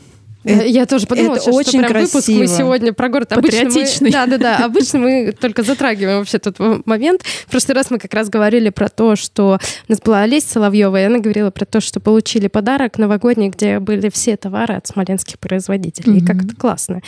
Это, 0.44 0.64
я 0.64 0.86
тоже 0.86 1.06
подумала, 1.06 1.34
это 1.34 1.44
сейчас, 1.44 1.54
очень 1.54 1.70
что 1.70 1.78
прям 1.78 1.90
красиво. 1.90 2.06
выпуск 2.06 2.28
мы 2.28 2.46
сегодня 2.46 2.92
про 2.92 3.08
город. 3.08 3.32
Обычно 3.32 3.58
мы- 3.58 3.64
Патриотичный. 3.66 4.10
Да-да-да, 4.10 4.64
обычно 4.64 4.98
мы 5.00 5.32
только 5.32 5.62
затрагиваем 5.62 6.18
вообще 6.18 6.38
тот 6.38 6.58
момент. 6.86 7.22
В 7.22 7.50
прошлый 7.50 7.74
раз 7.74 7.90
мы 7.90 7.98
как 7.98 8.14
раз 8.14 8.28
говорили 8.28 8.70
про 8.70 8.88
то, 8.88 9.16
что 9.16 9.58
у 9.88 9.92
нас 9.92 10.00
была 10.00 10.22
Олеся 10.22 10.48
Соловьева, 10.48 11.00
и 11.00 11.04
она 11.04 11.18
говорила 11.18 11.50
про 11.50 11.64
то, 11.64 11.80
что 11.80 12.00
получили 12.00 12.46
подарок 12.46 12.98
новогодний, 12.98 13.48
где 13.48 13.78
были 13.80 14.10
все 14.10 14.36
товары 14.36 14.74
от 14.74 14.86
смоленских 14.86 15.38
производителей. 15.38 16.18
И 16.18 16.24
как 16.24 16.44
это 16.44 16.54
классно. 16.54 17.00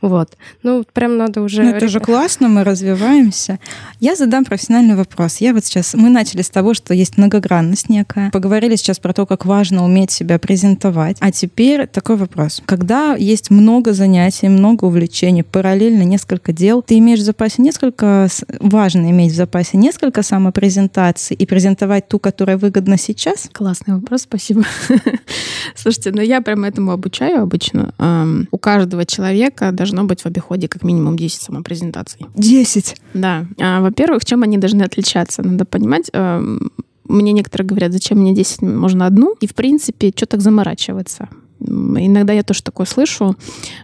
Вот. 0.00 0.36
Ну, 0.62 0.84
прям 0.92 1.16
надо 1.16 1.42
уже... 1.42 1.62
Ну, 1.62 1.70
это 1.70 1.88
же 1.88 2.00
классно, 2.00 2.48
мы 2.48 2.64
развиваемся. 2.64 3.58
Я 4.00 4.14
задам 4.14 4.44
профессиональный 4.44 4.94
вопрос. 4.94 5.38
Я 5.38 5.52
вот 5.54 5.64
сейчас... 5.64 5.94
Мы 5.94 6.08
начали 6.08 6.42
с 6.42 6.50
того, 6.50 6.72
что 6.74 6.94
есть 6.94 7.18
многогранность 7.18 7.88
некая. 7.88 8.30
Поговорили 8.30 8.76
сейчас 8.76 8.98
про 8.98 9.12
то, 9.12 9.26
как 9.26 9.44
важно 9.44 9.84
уметь 9.84 10.10
себя 10.10 10.38
презентовать. 10.38 11.16
А 11.20 11.32
теперь 11.32 11.86
такой 11.86 12.16
вопрос. 12.16 12.62
Когда 12.76 13.14
есть 13.14 13.50
много 13.50 13.94
занятий, 13.94 14.50
много 14.50 14.84
увлечений, 14.84 15.42
параллельно 15.42 16.02
несколько 16.02 16.52
дел, 16.52 16.82
ты 16.82 16.98
имеешь 16.98 17.20
в 17.20 17.24
запасе 17.24 17.62
несколько... 17.62 18.28
Важно 18.60 19.10
иметь 19.10 19.32
в 19.32 19.34
запасе 19.34 19.78
несколько 19.78 20.22
самопрезентаций 20.22 21.34
и 21.34 21.46
презентовать 21.46 22.06
ту, 22.08 22.18
которая 22.18 22.58
выгодна 22.58 22.98
сейчас? 22.98 23.48
Классный 23.50 23.94
вопрос, 23.94 24.22
спасибо. 24.22 24.64
Слушайте, 25.74 26.12
ну 26.12 26.20
я 26.20 26.42
прям 26.42 26.64
этому 26.64 26.92
обучаю 26.92 27.40
обычно. 27.40 27.94
Ам, 27.96 28.46
У 28.50 28.58
каждого 28.58 29.06
человека 29.06 29.72
должно 29.72 30.04
быть 30.04 30.20
в 30.20 30.26
обиходе 30.26 30.68
как 30.68 30.82
минимум 30.82 31.16
10 31.16 31.40
самопрезентаций. 31.40 32.26
Десять. 32.34 32.96
Да. 33.14 33.46
А, 33.58 33.80
Во-первых, 33.80 34.26
чем 34.26 34.42
они 34.42 34.58
должны 34.58 34.82
отличаться? 34.82 35.42
Надо 35.42 35.64
понимать, 35.64 36.10
эм, 36.12 36.70
мне 37.04 37.32
некоторые 37.32 37.66
говорят, 37.66 37.92
зачем 37.92 38.18
мне 38.18 38.34
10, 38.34 38.60
можно 38.60 39.06
одну? 39.06 39.34
И, 39.40 39.46
в 39.46 39.54
принципе, 39.54 40.12
что 40.14 40.26
так 40.26 40.42
заморачиваться? 40.42 41.30
Иногда 41.60 42.32
я 42.32 42.42
тоже 42.42 42.62
такое 42.62 42.86
слышу, 42.86 43.36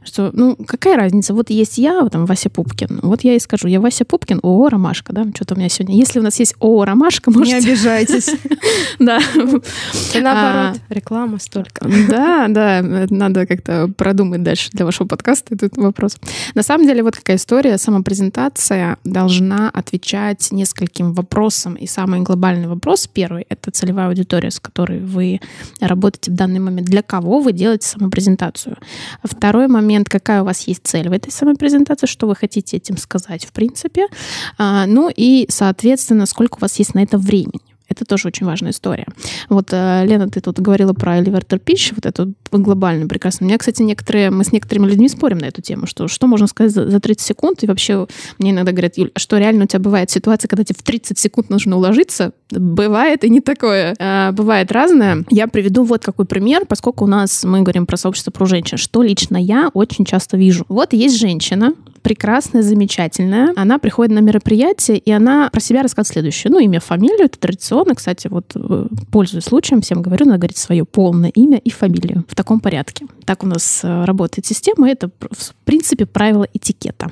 что, 0.05 0.31
ну, 0.33 0.57
какая 0.67 0.97
разница? 0.97 1.35
Вот 1.35 1.51
есть 1.51 1.79
я, 1.79 2.07
там, 2.11 2.27
Вася 2.27 2.51
Пупкин. 2.51 3.01
Вот 3.03 3.23
я 3.25 3.35
и 3.35 3.39
скажу, 3.39 3.69
я 3.69 3.81
Вася 3.81 4.05
Пупкин, 4.05 4.41
ООО 4.43 4.69
«Ромашка», 4.69 5.13
да? 5.13 5.27
Что-то 5.35 5.55
у 5.55 5.59
меня 5.59 5.69
сегодня... 5.69 5.97
Если 5.97 6.19
у 6.19 6.23
нас 6.23 6.39
есть 6.39 6.55
ООО 6.61 6.85
«Ромашка», 6.85 7.31
Не 7.31 7.37
можете... 7.39 7.57
обижайтесь. 7.59 8.31
Да. 8.99 9.19
Наоборот, 10.15 10.81
А. 10.89 10.95
реклама 10.95 11.39
столько. 11.39 11.89
Да, 12.09 12.47
да, 12.49 12.83
надо 12.83 13.47
как-то 13.47 13.89
продумать 13.97 14.43
дальше 14.43 14.71
для 14.73 14.85
вашего 14.85 15.07
подкаста 15.07 15.55
этот 15.55 15.77
вопрос. 15.77 16.19
На 16.55 16.63
самом 16.63 16.87
деле, 16.87 17.03
вот 17.03 17.17
какая 17.17 17.37
история. 17.37 17.79
Самопрезентация 17.79 18.99
должна 19.05 19.71
отвечать 19.71 20.49
нескольким 20.53 21.13
вопросам. 21.13 21.75
И 21.75 21.87
самый 21.87 22.21
глобальный 22.21 22.69
вопрос, 22.69 23.09
первый, 23.13 23.47
это 23.49 23.71
целевая 23.71 24.09
аудитория, 24.09 24.51
с 24.51 24.61
которой 24.61 25.01
вы 25.01 25.41
работаете 25.81 26.31
в 26.31 26.35
данный 26.35 26.61
момент. 26.61 26.87
Для 26.87 27.03
кого 27.03 27.41
вы 27.41 27.53
делаете 27.63 27.89
самопрезентацию? 27.89 28.77
Второй 29.23 29.69
момент, 29.69 30.09
какая 30.09 30.43
у 30.43 30.45
вас 30.45 30.67
есть 30.69 30.83
цель 30.85 31.09
в 31.09 31.13
этой 31.13 31.31
самопрезентации, 31.31 32.07
что 32.07 32.27
вы 32.27 32.37
хотите 32.37 32.77
этим 32.77 32.97
сказать, 32.97 33.45
в 33.45 33.53
принципе. 33.53 34.07
А, 34.59 34.87
Ну 34.87 35.11
и, 35.15 35.47
соответственно, 35.49 36.27
сколько 36.27 36.57
у 36.57 36.61
вас 36.61 36.79
есть 36.79 36.95
на 36.95 37.03
это 37.03 37.19
времени. 37.19 37.72
Это 37.93 38.05
тоже 38.05 38.29
очень 38.29 38.47
важная 38.47 38.71
история. 38.71 39.07
Вот, 39.49 39.69
э, 39.73 40.05
Лена, 40.07 40.29
ты 40.29 40.41
тут 40.41 40.59
говорила 40.61 40.93
про 40.95 41.19
elevator 41.19 41.63
pitch, 41.63 41.93
вот 41.95 42.07
эту 42.07 42.33
глобальную 42.51 43.09
прекрасно. 43.09 43.45
У 43.45 43.49
меня, 43.49 43.59
кстати, 43.59 43.83
некоторые, 43.83 44.31
мы 44.31 44.45
с 44.45 44.53
некоторыми 44.53 44.87
людьми 44.87 45.09
спорим 45.09 45.39
на 45.39 45.47
эту 45.47 45.63
тему, 45.63 45.87
что 45.87 46.09
что 46.09 46.27
можно 46.27 46.47
сказать 46.47 46.73
за, 46.73 46.89
за 46.89 47.01
30 47.01 47.27
секунд, 47.27 47.63
и 47.63 47.67
вообще 47.67 48.07
мне 48.39 48.51
иногда 48.51 48.73
говорят, 48.73 48.97
Юль, 48.97 49.11
а 49.15 49.19
что 49.19 49.39
реально 49.39 49.65
у 49.65 49.67
тебя 49.67 49.81
бывает 49.81 50.11
ситуация, 50.11 50.49
когда 50.49 50.65
тебе 50.65 50.77
в 50.79 50.83
30 50.83 51.19
секунд 51.19 51.51
нужно 51.51 51.77
уложиться? 51.77 52.33
Бывает 52.51 53.25
и 53.25 53.31
не 53.31 53.41
такое. 53.41 53.95
А, 53.99 54.33
бывает 54.33 54.73
разное. 54.73 55.25
Я 55.31 55.47
приведу 55.49 55.85
вот 55.85 56.05
какой 56.05 56.25
пример, 56.25 56.65
поскольку 56.67 57.05
у 57.05 57.09
нас, 57.09 57.45
мы 57.45 57.61
говорим 57.61 57.87
про 57.87 57.97
сообщество 57.97 58.31
про 58.31 58.47
женщин, 58.47 58.79
что 58.79 59.03
лично 59.03 59.37
я 59.37 59.71
очень 59.75 60.05
часто 60.05 60.37
вижу. 60.37 60.65
Вот 60.69 60.93
есть 60.93 61.19
женщина, 61.19 61.75
прекрасная, 62.03 62.63
замечательная. 62.63 63.53
Она 63.57 63.79
приходит 63.79 64.15
на 64.15 64.21
мероприятие, 64.21 64.99
и 64.99 65.11
она 65.11 65.49
про 65.51 65.61
себя 65.61 65.83
рассказывает 65.83 66.13
следующее. 66.13 66.53
Ну, 66.53 66.59
имя, 66.59 66.81
фамилию, 66.81 67.27
это 67.27 67.39
традиционно. 67.39 67.95
Кстати, 67.95 68.29
вот 68.29 68.53
э, 68.55 68.87
пользуясь 69.11 69.45
случаем, 69.45 69.81
всем 69.81 70.03
говорю, 70.03 70.27
надо 70.27 70.39
говорить 70.39 70.57
свое 70.57 70.85
полное 70.85 71.31
имя 71.31 71.59
и 71.59 71.71
фамилию 71.71 72.25
в 72.29 72.35
таком 72.35 72.61
порядке. 72.61 73.07
Так 73.25 73.45
у 73.45 73.47
нас 73.47 73.81
э, 73.83 74.05
работает 74.05 74.47
система, 74.47 74.89
это, 74.91 75.09
в 75.09 75.55
принципе, 75.65 76.07
правило 76.07 76.47
этикета. 76.53 77.11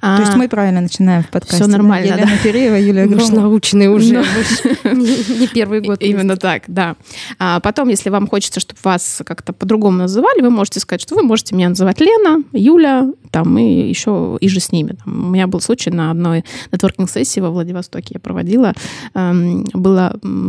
То 0.00 0.20
есть 0.20 0.34
мы 0.36 0.48
правильно 0.48 0.80
начинаем 0.80 1.22
в 1.22 1.30
подкасте. 1.30 1.64
Да? 1.64 1.70
нормально, 1.72 2.06
Елена 2.06 2.38
Переева, 2.42 2.76
Юлия 2.76 3.06
Мы 3.06 3.18
же 3.18 3.26
Громова. 3.26 3.40
научные 3.40 3.90
уже. 3.90 4.14
Ну. 4.14 4.20
мы 4.20 4.42
ж 4.44 4.96
Не 4.96 5.40
не 5.40 5.48
первый 5.48 5.80
год. 5.80 6.00
Именно 6.00 6.36
так, 6.36 6.62
да. 6.68 6.96
А 7.38 7.60
потом, 7.60 7.88
если 7.88 8.10
вам 8.10 8.28
хочется, 8.28 8.60
чтобы 8.60 8.78
вас 8.84 9.22
как-то 9.24 9.52
по-другому 9.52 9.98
называли, 9.98 10.42
вы 10.42 10.50
можете 10.50 10.80
сказать, 10.80 11.00
что 11.00 11.14
вы 11.16 11.22
можете 11.22 11.54
меня 11.54 11.68
называть 11.70 12.00
Лена, 12.00 12.42
Юля, 12.52 13.10
там, 13.30 13.58
и 13.58 13.88
еще 13.88 14.38
и 14.40 14.48
же 14.48 14.60
с 14.60 14.72
ними. 14.72 14.96
Там, 15.04 15.28
у 15.28 15.30
меня 15.30 15.46
был 15.46 15.60
случай 15.60 15.90
на 15.90 16.10
одной 16.10 16.44
нетворкинг-сессии 16.72 17.40
во 17.40 17.50
Владивостоке 17.50 18.14
я 18.14 18.20
проводила. 18.20 18.74
Эм, 19.14 19.64
Был 19.72 19.98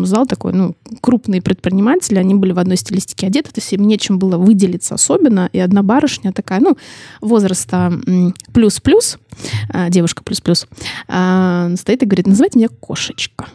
зал 0.05 0.25
такой, 0.27 0.53
ну, 0.53 0.75
крупные 1.01 1.41
предприниматели, 1.41 2.19
они 2.19 2.35
были 2.35 2.51
в 2.51 2.59
одной 2.59 2.77
стилистике 2.77 3.27
одеты, 3.27 3.51
то 3.51 3.59
есть 3.59 3.73
им 3.73 3.87
нечем 3.87 4.19
было 4.19 4.37
выделиться 4.37 4.88
особенно. 4.95 5.49
И 5.53 5.59
одна 5.59 5.83
барышня 5.83 6.31
такая, 6.31 6.59
ну, 6.59 6.77
возраста 7.21 7.91
плюс-плюс, 8.53 9.17
а, 9.69 9.89
девушка 9.89 10.23
плюс-плюс, 10.23 10.67
а, 11.07 11.71
стоит 11.77 12.03
и 12.03 12.05
говорит, 12.05 12.27
называйте 12.27 12.59
меня 12.59 12.69
кошечка. 12.69 13.47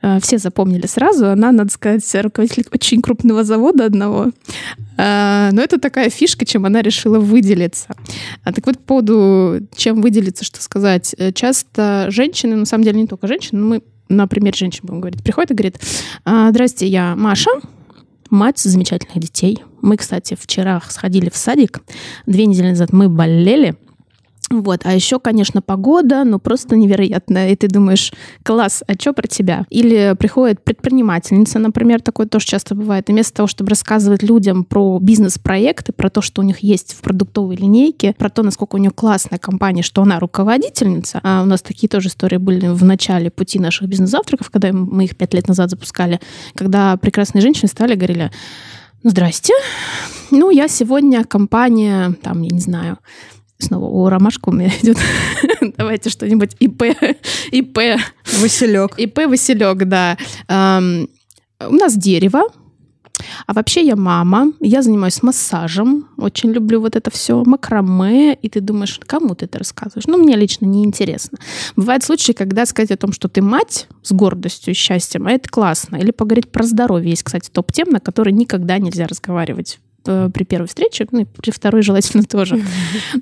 Э, 0.00 0.18
Все 0.20 0.38
запомнили 0.38 0.86
сразу. 0.86 1.28
Она, 1.28 1.52
надо 1.52 1.70
сказать, 1.72 2.02
руководитель 2.14 2.64
очень 2.72 3.02
крупного 3.02 3.44
завода 3.44 3.84
одного. 3.84 4.30
А, 4.96 5.50
Но 5.52 5.62
это 5.62 5.78
такая 5.78 6.10
фишка, 6.10 6.44
чем 6.44 6.66
она 6.66 6.82
решила 6.82 7.18
выделиться. 7.18 7.94
А, 8.44 8.52
Так 8.52 8.66
вот, 8.66 8.78
по 8.78 8.84
поводу 8.84 9.60
чем 9.76 10.00
выделиться, 10.00 10.44
что 10.44 10.62
сказать. 10.62 11.14
Э, 11.18 11.32
Часто 11.32 12.06
женщины, 12.10 12.56
на 12.56 12.64
самом 12.64 12.84
деле 12.84 13.00
не 13.00 13.06
только 13.06 13.26
женщины, 13.26 13.60
мы 13.60 13.82
на 14.08 14.26
примере 14.26 14.56
женщин 14.56 14.80
будем 14.84 15.00
говорить, 15.00 15.22
приходит 15.22 15.50
и 15.50 15.54
говорит, 15.54 15.76
«А, 16.24 16.48
здрасте, 16.50 16.86
я 16.86 17.14
Маша, 17.14 17.50
мать 18.30 18.58
замечательных 18.58 19.18
детей. 19.18 19.62
Мы, 19.82 19.96
кстати, 19.96 20.36
вчера 20.38 20.80
сходили 20.88 21.30
в 21.30 21.36
садик. 21.36 21.80
Две 22.26 22.46
недели 22.46 22.70
назад 22.70 22.92
мы 22.92 23.08
болели. 23.08 23.76
Вот, 24.50 24.80
а 24.84 24.94
еще, 24.94 25.18
конечно, 25.18 25.60
погода, 25.60 26.24
ну 26.24 26.38
просто 26.38 26.76
невероятная. 26.76 27.50
И 27.50 27.56
ты 27.56 27.68
думаешь, 27.68 28.12
класс, 28.42 28.82
а 28.86 28.94
что 28.94 29.12
про 29.12 29.26
тебя? 29.26 29.66
Или 29.68 30.14
приходит 30.18 30.64
предпринимательница, 30.64 31.58
например, 31.58 32.00
такое 32.00 32.26
тоже 32.26 32.46
часто 32.46 32.74
бывает. 32.74 33.08
И 33.08 33.12
вместо 33.12 33.34
того, 33.34 33.46
чтобы 33.46 33.70
рассказывать 33.70 34.22
людям 34.22 34.64
про 34.64 34.98
бизнес-проекты, 35.00 35.92
про 35.92 36.08
то, 36.08 36.22
что 36.22 36.40
у 36.40 36.44
них 36.44 36.60
есть 36.60 36.94
в 36.94 37.02
продуктовой 37.02 37.56
линейке, 37.56 38.14
про 38.16 38.30
то, 38.30 38.42
насколько 38.42 38.76
у 38.76 38.78
нее 38.78 38.90
классная 38.90 39.38
компания, 39.38 39.82
что 39.82 40.02
она 40.02 40.18
руководительница. 40.18 41.20
А 41.22 41.42
у 41.42 41.46
нас 41.46 41.60
такие 41.60 41.88
тоже 41.88 42.08
истории 42.08 42.38
были 42.38 42.68
в 42.68 42.84
начале 42.84 43.30
пути 43.30 43.58
наших 43.58 43.88
бизнес-завтраков, 43.88 44.50
когда 44.50 44.72
мы 44.72 45.04
их 45.04 45.16
пять 45.16 45.34
лет 45.34 45.48
назад 45.48 45.70
запускали, 45.70 46.20
когда 46.54 46.96
прекрасные 46.96 47.42
женщины 47.42 47.68
стали 47.68 47.94
говорили, 47.94 48.30
ну, 49.02 49.10
здрасте, 49.10 49.52
ну, 50.30 50.50
я 50.50 50.68
сегодня 50.68 51.24
компания, 51.24 52.14
там, 52.22 52.42
я 52.42 52.50
не 52.50 52.60
знаю, 52.60 52.98
Снова 53.58 53.86
у 53.86 54.08
ромашку 54.08 54.50
у 54.50 54.54
меня 54.54 54.70
идет. 54.82 54.98
Давайте 55.76 56.10
что-нибудь 56.10 56.56
ИП, 56.60 56.82
ИП, 57.50 57.78
Василек. 58.40 58.98
ИП 58.98 59.26
Василек, 59.26 59.84
да. 59.84 60.16
Эм, 60.48 61.08
у 61.60 61.74
нас 61.74 61.96
дерево. 61.96 62.42
А 63.46 63.52
вообще 63.52 63.84
я 63.84 63.96
мама, 63.96 64.52
я 64.60 64.82
занимаюсь 64.82 65.22
массажем, 65.22 66.08
очень 66.16 66.52
люблю 66.52 66.80
вот 66.80 66.94
это 66.94 67.10
все, 67.10 67.42
макраме, 67.44 68.34
и 68.34 68.48
ты 68.48 68.60
думаешь, 68.60 69.00
кому 69.06 69.34
ты 69.34 69.46
это 69.46 69.58
рассказываешь? 69.58 70.06
Ну, 70.06 70.18
мне 70.18 70.36
лично 70.36 70.66
неинтересно. 70.66 71.38
Бывают 71.74 72.04
случаи, 72.04 72.32
когда 72.32 72.64
сказать 72.64 72.92
о 72.92 72.96
том, 72.96 73.12
что 73.12 73.28
ты 73.28 73.42
мать 73.42 73.88
с 74.02 74.12
гордостью 74.12 74.72
и 74.72 74.76
счастьем, 74.76 75.26
а 75.26 75.32
это 75.32 75.48
классно. 75.48 75.96
Или 75.96 76.12
поговорить 76.12 76.50
про 76.52 76.62
здоровье. 76.64 77.10
Есть, 77.10 77.24
кстати, 77.24 77.50
топ-тем, 77.50 77.90
на 77.90 78.00
которые 78.00 78.34
никогда 78.34 78.78
нельзя 78.78 79.06
разговаривать 79.06 79.80
при 80.04 80.44
первой 80.44 80.66
встрече, 80.66 81.06
ну 81.10 81.26
при 81.26 81.50
второй 81.50 81.82
желательно 81.82 82.22
тоже. 82.28 82.62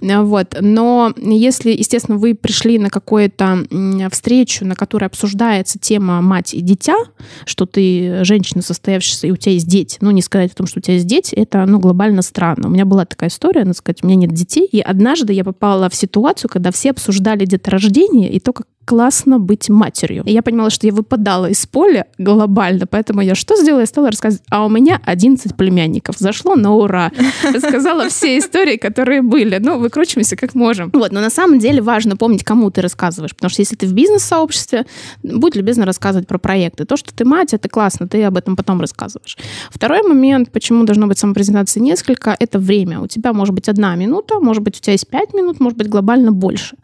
Вот. 0.01 0.57
Но 0.61 1.13
если, 1.17 1.71
естественно, 1.71 2.19
вы 2.19 2.35
пришли 2.35 2.79
на 2.79 2.91
какую-то 2.91 3.67
встречу, 4.11 4.65
на 4.65 4.75
которой 4.75 5.05
обсуждается 5.05 5.79
тема 5.79 6.21
мать 6.21 6.55
и 6.55 6.61
дитя, 6.61 6.97
что 7.45 7.67
ты 7.67 8.25
женщина 8.25 8.63
состоявшаяся, 8.63 9.27
и 9.27 9.31
у 9.31 9.37
тебя 9.37 9.53
есть 9.53 9.69
дети, 9.69 9.99
ну, 10.01 10.11
не 10.11 10.23
сказать 10.23 10.53
о 10.53 10.57
том, 10.57 10.67
что 10.67 10.79
у 10.79 10.83
тебя 10.83 10.95
есть 10.95 11.07
дети, 11.07 11.35
это, 11.35 11.65
ну, 11.67 11.79
глобально 11.79 12.23
странно. 12.23 12.69
У 12.69 12.71
меня 12.71 12.85
была 12.85 13.05
такая 13.05 13.31
история, 13.31 13.65
надо 13.65 13.77
сказать, 13.77 14.03
у 14.03 14.07
меня 14.07 14.17
нет 14.17 14.33
детей, 14.33 14.67
и 14.71 14.81
однажды 14.81 15.33
я 15.33 15.45
попала 15.45 15.89
в 15.89 15.95
ситуацию, 15.95 16.51
когда 16.51 16.71
все 16.71 16.91
обсуждали 16.91 17.45
деторождение 17.45 18.31
и 18.31 18.41
то, 18.41 18.53
как 18.53 18.67
классно 18.87 19.39
быть 19.39 19.69
матерью. 19.69 20.23
И 20.25 20.33
я 20.33 20.43
понимала, 20.43 20.71
что 20.71 20.87
я 20.87 20.93
выпадала 20.93 21.47
из 21.51 21.67
поля 21.67 22.07
глобально, 22.19 22.87
поэтому 22.87 23.21
я 23.21 23.35
что 23.35 23.57
сделала? 23.57 23.81
Я 23.81 23.87
стала 23.87 24.11
рассказывать, 24.11 24.45
а 24.49 24.65
у 24.65 24.69
меня 24.71 25.01
11 25.05 25.57
племянников. 25.57 26.17
Зашло 26.19 26.55
на 26.55 26.73
ура. 26.73 27.11
Рассказала 27.43 28.09
все 28.09 28.39
истории, 28.39 28.77
которые 28.77 29.23
были. 29.23 29.59
Ну, 29.59 29.79
выкручиваемся 29.79 30.37
как 30.37 30.55
можем. 30.55 30.91
Вот, 30.95 31.13
но 31.13 31.21
на 31.21 31.31
самом 31.31 31.59
деле 31.59 31.83
важно 31.83 32.17
помнить, 32.17 32.45
кому 32.45 32.71
ты 32.71 32.81
рассказываешь, 32.81 33.35
потому 33.35 33.51
что 33.51 33.61
если 33.61 33.75
ты 33.75 33.87
в 33.87 33.93
бизнес-сообществе, 33.93 34.87
будь 35.23 35.57
любезна 35.57 35.85
рассказывать 35.85 36.29
про 36.29 36.39
проекты. 36.39 36.85
То, 36.85 36.97
что 36.97 37.13
ты 37.13 37.25
мать, 37.25 37.55
это 37.55 37.69
классно, 37.69 38.07
ты 38.07 38.23
об 38.23 38.37
этом 38.37 38.55
потом 38.55 38.81
рассказываешь. 38.81 39.37
Второй 39.71 40.03
момент, 40.03 40.53
почему 40.53 40.85
должно 40.85 41.09
быть 41.09 41.19
самопрезентации 41.19 41.81
несколько, 41.81 42.37
это 42.39 42.61
время. 42.61 43.01
У 43.01 43.09
тебя 43.09 43.33
может 43.33 43.55
быть 43.55 43.69
одна 43.69 43.97
минута, 43.97 44.39
может 44.39 44.63
быть, 44.63 44.79
у 44.79 44.81
тебя 44.81 44.93
есть 44.93 45.09
пять 45.09 45.35
минут, 45.35 45.59
может 45.59 45.77
быть, 45.77 45.89
глобально 45.89 46.31
больше. 46.31 46.77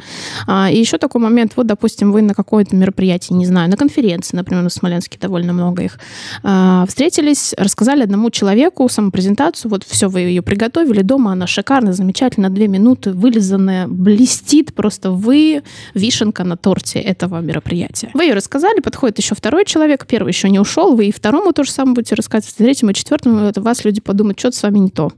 А, 0.48 0.68
и 0.68 0.78
еще 0.78 0.98
такой 0.98 1.20
момент, 1.20 1.52
вот, 1.54 1.66
допустим, 1.66 1.91
допустим, 1.92 2.12
вы 2.12 2.22
на 2.22 2.34
какое-то 2.34 2.74
мероприятие, 2.74 3.36
не 3.36 3.44
знаю, 3.44 3.68
на 3.68 3.76
конференции, 3.76 4.34
например, 4.34 4.62
на 4.62 4.70
Смоленске 4.70 5.18
довольно 5.20 5.52
много 5.52 5.82
их, 5.82 5.98
а, 6.42 6.86
встретились, 6.86 7.54
рассказали 7.58 8.02
одному 8.02 8.30
человеку 8.30 8.88
самопрезентацию, 8.88 9.70
вот 9.70 9.84
все, 9.84 10.08
вы 10.08 10.20
ее 10.20 10.40
приготовили 10.40 11.02
дома, 11.02 11.32
она 11.32 11.46
шикарная, 11.46 11.92
замечательно, 11.92 12.48
две 12.48 12.66
минуты, 12.66 13.12
вылизанная, 13.12 13.86
блестит, 13.88 14.74
просто 14.74 15.10
вы 15.10 15.62
вишенка 15.92 16.44
на 16.44 16.56
торте 16.56 16.98
этого 16.98 17.40
мероприятия. 17.40 18.10
Вы 18.14 18.24
ее 18.24 18.34
рассказали, 18.34 18.80
подходит 18.80 19.18
еще 19.18 19.34
второй 19.34 19.66
человек, 19.66 20.06
первый 20.06 20.28
еще 20.28 20.48
не 20.48 20.58
ушел, 20.58 20.96
вы 20.96 21.06
и 21.06 21.12
второму 21.12 21.52
то 21.52 21.64
же 21.64 21.70
самое 21.70 21.94
будете 21.94 22.14
рассказывать, 22.14 22.56
третьему 22.56 22.92
и 22.92 22.94
четвертому, 22.94 23.40
это 23.40 23.60
вас 23.60 23.84
люди 23.84 24.00
подумают, 24.00 24.38
что-то 24.38 24.56
с 24.56 24.62
вами 24.62 24.78
не 24.78 24.90
то. 24.90 25.12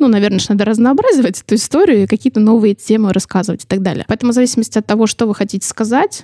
Ну, 0.00 0.08
наверное, 0.08 0.40
надо 0.48 0.64
разнообразивать 0.64 1.40
эту 1.40 1.54
историю 1.54 2.02
и 2.02 2.06
какие-то 2.06 2.40
новые 2.40 2.74
темы 2.74 3.12
рассказывать 3.12 3.64
и 3.64 3.66
так 3.66 3.82
далее. 3.82 4.04
Поэтому 4.08 4.32
в 4.32 4.34
зависимости 4.34 4.78
от 4.78 4.86
того, 4.86 5.06
что 5.06 5.26
вы 5.26 5.34
хотите 5.34 5.66
сказать, 5.66 6.15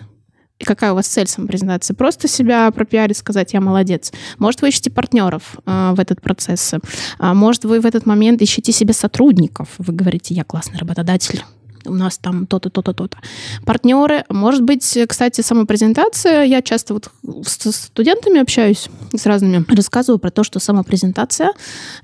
какая 0.65 0.93
у 0.93 0.95
вас 0.95 1.07
цель 1.07 1.27
самопрезентации? 1.27 1.95
Просто 1.95 2.29
себя 2.29 2.71
пропиарить, 2.71 3.17
сказать, 3.17 3.53
я 3.53 3.61
молодец. 3.61 4.13
Может, 4.39 4.63
вы 4.63 4.69
ищете 4.69 4.91
партнеров 4.91 5.57
э, 5.67 5.93
в 5.95 6.01
этот 6.01 6.21
процесс. 6.21 6.75
А 7.19 7.35
может, 7.35 7.65
вы 7.65 7.81
в 7.81 7.87
этот 7.87 8.07
момент 8.07 8.43
ищете 8.43 8.73
себе 8.73 8.93
сотрудников. 8.93 9.69
Вы 9.79 9.93
говорите, 9.95 10.35
я 10.35 10.45
классный 10.45 10.79
работодатель 10.79 11.45
у 11.87 11.95
нас 11.95 12.19
там 12.19 12.47
то-то, 12.47 12.71
то-то, 12.71 12.93
то-то. 12.93 13.19
Партнеры, 13.65 14.25
может 14.29 14.63
быть, 14.63 14.99
кстати, 15.09 15.41
самопрезентация. 15.41 16.45
Я 16.45 16.63
часто 16.63 16.95
вот 16.95 17.11
с 17.45 17.73
студентами 17.73 18.41
общаюсь, 18.41 18.89
с 19.15 19.27
разными, 19.27 19.65
рассказываю 19.69 20.19
про 20.19 20.31
то, 20.31 20.45
что 20.45 20.61
самопрезентация 20.61 21.53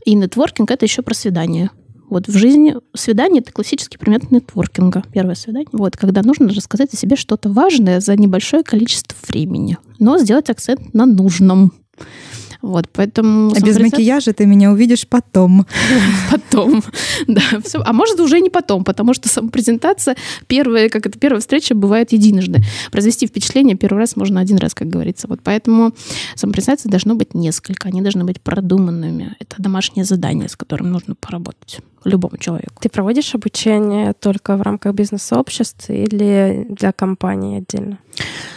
и 0.04 0.14
нетворкинг— 0.14 0.70
это 0.72 0.84
еще 0.84 1.02
про 1.02 1.14
свидание. 1.14 1.70
Вот 2.11 2.26
в 2.26 2.36
жизни 2.36 2.74
свидание— 2.94 3.40
это 3.42 3.52
классический 3.52 3.98
пример 3.98 4.20
нетворкинга. 4.30 5.04
Первое 5.12 5.34
свидание. 5.34 5.68
Вот, 5.72 5.96
когда 5.96 6.22
нужно 6.22 6.48
рассказать 6.48 6.92
о 6.92 6.96
себе 6.96 7.16
что-то 7.16 7.50
важное 7.50 8.00
за 8.00 8.16
небольшое 8.16 8.62
количество 8.62 9.16
времени, 9.28 9.78
но 9.98 10.18
сделать 10.18 10.50
акцент 10.50 10.94
на 10.94 11.06
нужном. 11.06 11.72
Вот, 12.61 12.88
поэтому... 12.92 13.52
А 13.54 13.61
без 13.61 13.78
макияжа 13.78 14.32
ты 14.32 14.44
меня 14.44 14.72
увидишь 14.72 15.06
потом. 15.06 15.64
Потом, 16.30 16.82
да. 17.28 17.40
Все. 17.64 17.80
А 17.84 17.92
может, 17.92 18.18
уже 18.20 18.40
не 18.40 18.50
потом, 18.50 18.84
потому 18.84 19.14
что 19.14 19.28
самопрезентация, 19.28 20.16
первая, 20.48 20.88
как 20.88 21.06
это, 21.06 21.18
первая 21.18 21.40
встреча 21.40 21.74
бывает 21.74 22.12
единожды. 22.12 22.61
Произвести 22.90 23.26
впечатление 23.26 23.76
первый 23.76 23.98
раз 23.98 24.16
можно 24.16 24.40
один 24.40 24.56
раз, 24.56 24.74
как 24.74 24.88
говорится. 24.88 25.28
Вот 25.28 25.40
поэтому 25.42 25.92
самопрезентации 26.34 26.88
должно 26.88 27.14
быть 27.14 27.32
несколько, 27.34 27.88
они 27.88 28.02
должны 28.02 28.24
быть 28.24 28.40
продуманными. 28.40 29.36
Это 29.38 29.62
домашнее 29.62 30.04
задание, 30.04 30.48
с 30.48 30.56
которым 30.56 30.90
нужно 30.90 31.14
поработать 31.14 31.78
любому 32.05 32.36
человеку. 32.38 32.74
Ты 32.80 32.88
проводишь 32.88 33.34
обучение 33.34 34.12
только 34.12 34.57
в 34.57 34.62
рамках 34.62 34.94
бизнес-сообществ 34.94 35.90
или 35.90 36.66
для 36.68 36.92
компании 36.92 37.59
отдельно? 37.59 37.99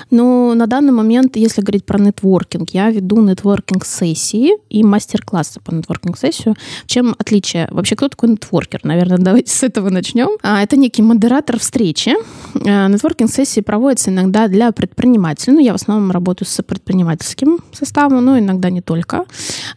Ну, 0.10 0.54
на 0.56 0.68
данный 0.68 0.92
момент, 0.92 1.38
если 1.38 1.62
говорить 1.62 1.86
про 1.86 1.98
нетворкинг, 1.98 2.72
я 2.72 2.89
веду 2.89 3.22
нетворкинг-сессии 3.22 4.58
и 4.70 4.84
мастер-классы 4.84 5.62
по 5.62 5.72
нетворкинг-сессию. 5.72 6.56
Чем 6.86 7.16
отличие? 7.18 7.68
Вообще, 7.72 7.96
кто 7.96 8.10
такой 8.10 8.30
нетворкер? 8.30 8.82
Наверное, 8.84 9.18
давайте 9.20 9.52
с 9.52 9.64
этого 9.64 9.89
начнем. 9.89 10.38
А, 10.44 10.62
это 10.62 10.76
некий 10.76 11.02
модератор 11.02 11.60
встречи. 11.60 12.12
А, 12.68 12.89
нетворкинг-сессии 12.89 13.62
проводятся 13.62 14.10
иногда 14.10 14.48
для 14.50 14.72
предпринимателей. 14.74 15.56
Ну, 15.56 15.60
я 15.62 15.72
в 15.72 15.76
основном 15.76 16.12
работаю 16.12 16.48
с 16.48 16.62
предпринимательским 16.62 17.60
составом, 17.72 18.26
но 18.26 18.38
иногда 18.38 18.70
не 18.70 18.82
только. 18.82 19.26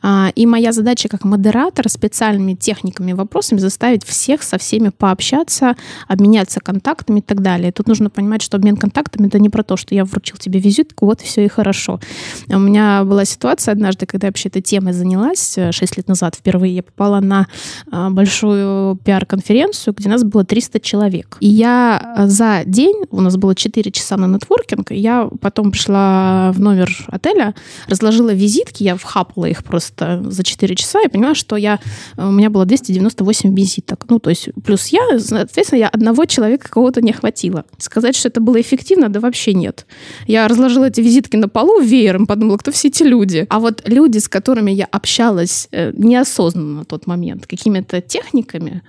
А, 0.03 0.33
и 0.35 0.47
моя 0.47 0.73
задача 0.73 1.09
как 1.09 1.25
модератор 1.25 1.89
специальными 1.89 2.55
техниками 2.55 3.13
и 3.13 3.15
вопросами 3.15 3.54
заставить 3.59 4.05
всех 4.05 4.43
со 4.43 4.59
всеми 4.59 4.91
пообщаться, 4.91 5.77
обменяться 6.09 6.61
контактами 6.61 7.21
и 7.21 7.23
так 7.23 7.43
далее. 7.43 7.73
Тут 7.73 7.89
нужно 7.89 8.11
понимать, 8.11 8.43
что 8.43 8.57
обмен 8.57 8.77
контактами— 8.77 9.27
это 9.29 9.39
не 9.39 9.49
про 9.49 9.63
то, 9.63 9.77
что 9.77 9.95
я 9.95 10.05
вручил 10.05 10.37
тебе 10.37 10.61
визитку, 10.61 11.07
вот 11.07 11.21
все 11.21 11.45
и 11.45 11.49
хорошо. 11.49 12.01
У 12.49 12.59
меня 12.59 13.05
была 13.05 13.25
ситуация 13.25 13.73
однажды, 13.73 14.07
когда 14.07 14.27
я 14.27 14.31
вообще 14.31 14.49
этой 14.49 14.63
темой 14.63 14.93
занялась, 14.93 15.55
6 15.55 15.83
э, 15.83 15.87
лет 15.97 16.09
назад 16.09 16.35
впервые, 16.35 16.77
я 16.77 16.83
попала 16.83 17.21
на 17.21 17.47
э, 17.91 18.09
большую 18.11 18.97
пиар-конференцию, 18.97 19.95
где 19.95 20.09
нас 20.09 20.25
было 20.25 20.45
300 20.45 20.81
человек. 20.81 21.37
И 21.41 21.49
я 21.49 22.15
э, 22.19 22.27
за 22.27 22.63
день, 22.65 23.05
у 23.11 23.21
нас 23.21 23.37
было 23.37 23.55
4 23.55 23.91
часа 23.91 24.17
на 24.17 24.27
нетворкинг, 24.27 24.93
и 24.93 24.97
я 24.97 25.29
потом 25.41 25.71
пришла 25.71 26.53
в 26.53 26.61
номер 26.61 26.91
отеля, 27.09 27.55
разложила 27.89 28.33
визитки, 28.33 28.83
я 28.83 28.97
вхапала 28.97 29.47
их 29.47 29.65
просто 29.65 30.23
за 30.25 30.43
4 30.43 30.75
часа 30.77 31.01
и 31.03 31.09
поняла, 31.09 31.35
что 31.35 31.57
я, 31.57 31.81
у 32.17 32.31
меня 32.31 32.51
было 32.51 32.65
298 32.65 33.44
визиток. 33.53 34.05
Ну, 34.09 34.19
то 34.19 34.31
есть 34.31 34.49
плюс 34.65 34.89
я, 34.89 35.19
соответственно, 35.19 35.81
я 35.81 35.89
одного 35.89 36.25
человека 36.25 36.69
кого-то 36.69 37.01
не 37.01 37.13
хватило. 37.13 37.65
Сказать, 37.79 38.17
что 38.17 38.29
это 38.29 38.41
было 38.41 38.61
эффективно, 38.61 39.09
да 39.09 39.21
вообще 39.21 39.55
нет. 39.55 39.87
Я 40.27 40.49
разложила 40.49 40.87
эти 40.87 41.01
визитки 41.01 41.37
на 41.37 41.49
полу 41.49 41.81
веером, 41.81 42.27
подумала, 42.27 42.57
кто 42.57 42.73
все 42.73 42.89
эти 42.89 43.03
люди. 43.03 43.47
А 43.51 43.59
вот 43.59 43.83
люди, 43.87 44.19
с 44.19 44.29
которыми 44.29 44.71
я 44.71 44.87
общалась 44.87 45.69
э, 45.73 45.93
неосознанно 45.97 46.79
на 46.79 46.85
тот 46.85 47.07
момент, 47.07 47.47
какими-то 47.47 48.01
техниками, 48.01 48.83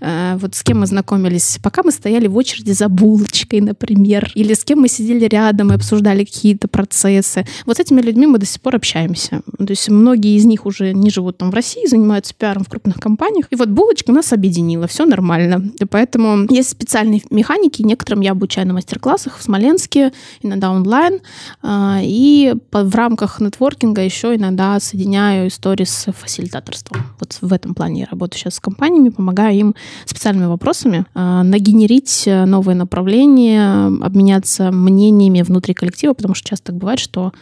э, 0.00 0.36
вот 0.40 0.54
с 0.54 0.62
кем 0.62 0.80
мы 0.80 0.86
знакомились, 0.86 1.58
пока 1.62 1.82
мы 1.82 1.92
стояли 1.92 2.26
в 2.26 2.36
очереди 2.36 2.72
за 2.72 2.88
булочкой, 2.88 3.60
например, 3.60 4.30
или 4.34 4.54
с 4.54 4.64
кем 4.64 4.80
мы 4.80 4.88
сидели 4.88 5.26
рядом 5.26 5.72
и 5.72 5.74
обсуждали 5.74 6.24
какие-то 6.24 6.68
процессы. 6.68 7.46
Вот 7.66 7.76
с 7.76 7.80
этими 7.80 8.00
людьми 8.00 8.26
мы 8.26 8.38
до 8.38 8.46
сих 8.46 8.60
пор 8.60 8.76
общаемся. 8.76 9.42
То 9.58 9.70
есть 9.70 9.88
многие 9.88 10.36
из 10.36 10.44
них 10.44 10.66
уже 10.66 10.92
не 10.92 11.10
живут 11.10 11.38
там 11.38 11.50
в 11.50 11.54
России, 11.54 11.86
занимаются 11.86 12.34
пиаром 12.34 12.64
в 12.64 12.68
крупных 12.68 12.98
компаниях. 12.98 13.46
И 13.50 13.56
вот 13.56 13.68
булочка 13.68 14.01
нас 14.10 14.32
объединила, 14.32 14.86
все 14.86 15.06
нормально. 15.06 15.70
И 15.78 15.84
поэтому 15.84 16.46
есть 16.50 16.70
специальные 16.70 17.22
механики, 17.30 17.82
некоторым 17.82 18.20
я 18.20 18.32
обучаю 18.32 18.66
на 18.66 18.74
мастер-классах 18.74 19.38
в 19.38 19.42
Смоленске, 19.42 20.12
иногда 20.40 20.70
онлайн. 20.70 21.20
А, 21.62 22.00
и 22.02 22.54
в 22.72 22.94
рамках 22.94 23.40
нетворкинга 23.40 24.02
еще 24.02 24.34
иногда 24.34 24.80
соединяю 24.80 25.48
истории 25.48 25.84
с 25.84 26.10
фасилитаторством. 26.12 27.02
Вот 27.20 27.38
в 27.40 27.52
этом 27.52 27.74
плане 27.74 28.00
я 28.00 28.06
работаю 28.10 28.40
сейчас 28.40 28.54
с 28.54 28.60
компаниями, 28.60 29.10
помогаю 29.10 29.54
им 29.54 29.74
специальными 30.06 30.46
вопросами 30.46 31.04
а, 31.14 31.42
нагенерить 31.42 32.24
новые 32.26 32.74
направления, 32.74 33.86
обменяться 33.86 34.70
мнениями 34.72 35.42
внутри 35.42 35.74
коллектива, 35.74 36.14
потому 36.14 36.34
что 36.34 36.48
часто 36.48 36.66
так 36.66 36.76
бывает, 36.76 36.98
что 36.98 37.32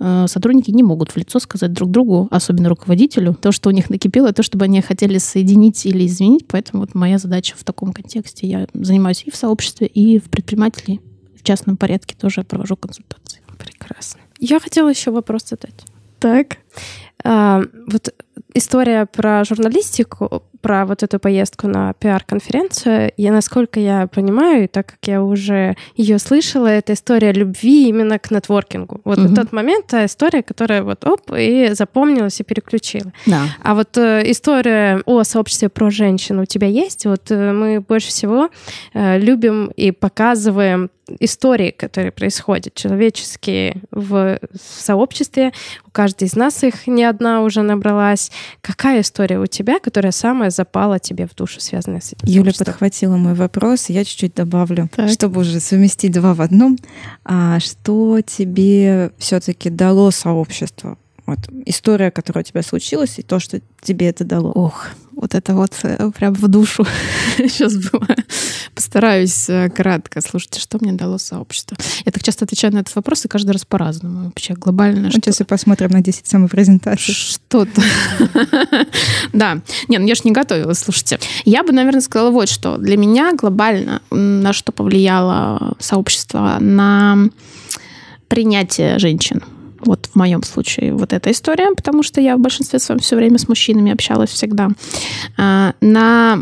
сотрудники 0.00 0.70
не 0.70 0.82
могут 0.82 1.10
в 1.10 1.16
лицо 1.16 1.38
сказать 1.38 1.72
друг 1.72 1.90
другу, 1.90 2.28
особенно 2.30 2.68
руководителю, 2.68 3.34
то, 3.34 3.52
что 3.52 3.68
у 3.68 3.72
них 3.72 3.90
накипело, 3.90 4.32
то, 4.32 4.42
чтобы 4.42 4.64
они 4.64 4.80
хотели 4.80 5.18
соединить 5.18 5.84
или 5.84 6.06
изменить. 6.06 6.46
Поэтому 6.48 6.80
вот 6.80 6.94
моя 6.94 7.18
задача 7.18 7.54
в 7.56 7.64
таком 7.64 7.92
контексте. 7.92 8.46
Я 8.46 8.66
занимаюсь 8.72 9.22
и 9.26 9.30
в 9.30 9.36
сообществе, 9.36 9.86
и 9.86 10.18
в 10.18 10.30
предпринимателе, 10.30 11.00
в 11.38 11.42
частном 11.42 11.76
порядке 11.76 12.16
тоже 12.18 12.44
провожу 12.44 12.76
консультации. 12.76 13.40
Прекрасно. 13.58 14.20
Я 14.38 14.58
хотела 14.58 14.88
еще 14.88 15.10
вопрос 15.10 15.44
задать. 15.48 15.84
Так. 16.18 16.58
А, 17.22 17.62
вот 17.86 18.14
история 18.54 19.06
про 19.06 19.44
журналистику, 19.44 20.42
про 20.60 20.84
вот 20.84 21.02
эту 21.02 21.18
поездку 21.18 21.68
на 21.68 21.94
пиар-конференцию, 21.94 23.12
я, 23.16 23.32
насколько 23.32 23.80
я 23.80 24.06
понимаю, 24.06 24.64
и 24.64 24.66
так 24.66 24.86
как 24.86 24.98
я 25.06 25.22
уже 25.22 25.76
ее 25.96 26.18
слышала, 26.18 26.66
это 26.66 26.92
история 26.92 27.32
любви 27.32 27.88
именно 27.88 28.18
к 28.18 28.30
нетворкингу. 28.30 29.00
Вот 29.04 29.18
угу. 29.18 29.34
тот 29.34 29.52
момент 29.52 29.86
та 29.86 30.04
история, 30.04 30.42
которая 30.42 30.82
вот 30.82 31.04
оп, 31.06 31.32
и 31.36 31.70
запомнилась, 31.72 32.40
и 32.40 32.44
переключила. 32.44 33.12
Да. 33.26 33.44
А 33.62 33.74
вот 33.74 33.96
э, 33.96 34.22
история 34.30 35.02
о 35.06 35.24
сообществе 35.24 35.68
про 35.68 35.90
женщин 35.90 36.38
у 36.38 36.44
тебя 36.44 36.68
есть? 36.68 37.06
Вот 37.06 37.30
э, 37.30 37.52
мы 37.52 37.80
больше 37.80 38.08
всего 38.08 38.50
э, 38.92 39.18
любим 39.18 39.70
и 39.76 39.92
показываем 39.92 40.90
истории, 41.18 41.70
которые 41.70 42.12
происходят 42.12 42.74
человеческие 42.74 43.82
в, 43.90 44.38
в 44.38 44.80
сообществе. 44.80 45.52
У 45.86 45.90
каждой 45.90 46.28
из 46.28 46.36
нас 46.36 46.62
их 46.62 46.86
не 46.86 47.04
одна 47.04 47.42
уже 47.42 47.62
набралась. 47.62 48.29
Какая 48.60 49.00
история 49.02 49.38
у 49.38 49.46
тебя, 49.46 49.78
которая 49.78 50.12
самая 50.12 50.50
запала 50.50 50.98
тебе 50.98 51.26
в 51.26 51.34
душу, 51.34 51.60
связанная 51.60 52.00
с 52.00 52.12
этим? 52.12 52.28
Юля 52.28 52.52
подхватила 52.56 53.16
мой 53.16 53.34
вопрос, 53.34 53.88
я 53.88 54.04
чуть-чуть 54.04 54.34
добавлю, 54.34 54.88
так. 54.94 55.10
чтобы 55.10 55.40
уже 55.40 55.60
совместить 55.60 56.12
два 56.12 56.34
в 56.34 56.40
одном. 56.40 56.78
А 57.24 57.60
что 57.60 58.20
тебе 58.20 59.10
все-таки 59.18 59.70
дало 59.70 60.10
сообщество? 60.10 60.98
Вот 61.26 61.38
история, 61.64 62.10
которая 62.10 62.42
у 62.42 62.46
тебя 62.46 62.62
случилась, 62.62 63.18
и 63.18 63.22
то, 63.22 63.38
что 63.38 63.60
тебе 63.80 64.08
это 64.08 64.24
дало. 64.24 64.50
Ох, 64.52 64.88
Вот 65.20 65.34
это 65.34 65.54
вот 65.54 65.72
э, 65.82 66.10
прям 66.16 66.32
в 66.32 66.48
душу 66.48 66.86
сейчас 67.36 67.76
было. 67.76 68.06
Постараюсь 68.74 69.50
э, 69.50 69.68
кратко. 69.68 70.22
Слушайте, 70.22 70.60
что 70.60 70.78
мне 70.80 70.92
дало 70.92 71.18
сообщество? 71.18 71.76
Я 72.06 72.12
так 72.12 72.22
часто 72.22 72.46
отвечаю 72.46 72.72
на 72.72 72.78
этот 72.78 72.96
вопрос, 72.96 73.26
и 73.26 73.28
каждый 73.28 73.50
раз 73.50 73.66
по-разному. 73.66 74.24
Вообще 74.24 74.54
глобально. 74.54 75.10
Вот 75.10 75.12
сейчас 75.12 75.42
и 75.42 75.44
посмотрим 75.44 75.90
на 75.90 76.00
10 76.00 76.26
самопрезентаций. 76.26 77.14
Что-то. 77.14 77.82
Да. 79.32 79.60
Не, 79.88 79.98
ну 79.98 80.06
я 80.06 80.14
же 80.14 80.22
не 80.24 80.32
готовилась, 80.32 80.78
слушайте. 80.78 81.18
Я 81.44 81.62
бы, 81.62 81.72
наверное, 81.72 82.00
сказала 82.00 82.30
вот 82.30 82.48
что. 82.48 82.78
Для 82.78 82.96
меня 82.96 83.32
глобально 83.34 84.02
на 84.10 84.52
что 84.52 84.72
повлияло 84.72 85.76
сообщество? 85.78 86.56
На 86.60 87.28
принятие 88.28 88.98
женщин. 88.98 89.42
Вот 89.84 90.06
в 90.12 90.16
моем 90.16 90.42
случае 90.42 90.94
вот 90.94 91.12
эта 91.12 91.30
история, 91.30 91.74
потому 91.74 92.02
что 92.02 92.20
я 92.20 92.36
в 92.36 92.40
большинстве 92.40 92.78
своем 92.78 93.00
все 93.00 93.16
время 93.16 93.38
с 93.38 93.48
мужчинами 93.48 93.92
общалась 93.92 94.30
всегда. 94.30 94.70
А, 95.36 95.74
на 95.80 96.36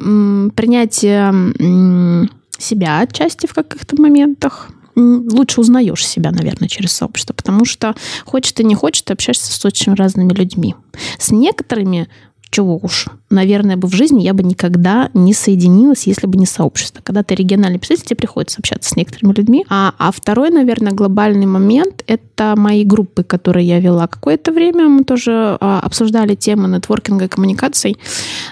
принятие 0.54 2.28
себя 2.58 3.00
отчасти 3.00 3.46
в 3.46 3.54
каких-то 3.54 4.00
моментах, 4.00 4.70
лучше 4.98 5.60
узнаешь 5.60 6.06
себя, 6.06 6.32
наверное, 6.32 6.68
через 6.68 6.92
сообщество, 6.92 7.32
потому 7.32 7.64
что 7.64 7.94
хочешь 8.24 8.52
ты 8.52 8.64
не 8.64 8.74
хочешь, 8.74 9.02
ты 9.02 9.12
общаешься 9.12 9.52
с 9.52 9.64
очень 9.64 9.94
разными 9.94 10.32
людьми. 10.32 10.74
С 11.18 11.30
некоторыми 11.30 12.08
чего 12.50 12.78
уж, 12.82 13.06
наверное, 13.30 13.76
бы 13.76 13.88
в 13.88 13.94
жизни 13.94 14.22
я 14.22 14.32
бы 14.32 14.42
никогда 14.42 15.10
не 15.14 15.34
соединилась, 15.34 16.06
если 16.06 16.26
бы 16.26 16.38
не 16.38 16.46
сообщество. 16.46 17.00
Когда 17.02 17.22
ты 17.22 17.34
региональный 17.34 17.78
представитель, 17.78 18.08
тебе 18.08 18.16
приходится 18.16 18.58
общаться 18.58 18.90
с 18.90 18.96
некоторыми 18.96 19.34
людьми. 19.34 19.66
А, 19.68 19.94
а 19.98 20.10
второй, 20.12 20.50
наверное, 20.50 20.92
глобальный 20.92 21.46
момент— 21.46 22.02
это 22.06 22.54
мои 22.56 22.84
группы, 22.84 23.22
которые 23.22 23.66
я 23.66 23.80
вела 23.80 24.06
какое-то 24.06 24.52
время. 24.52 24.88
Мы 24.88 25.04
тоже 25.04 25.58
а, 25.60 25.80
обсуждали 25.80 26.34
темы 26.34 26.68
нетворкинга 26.68 27.26
и 27.26 27.28
коммуникаций. 27.28 27.96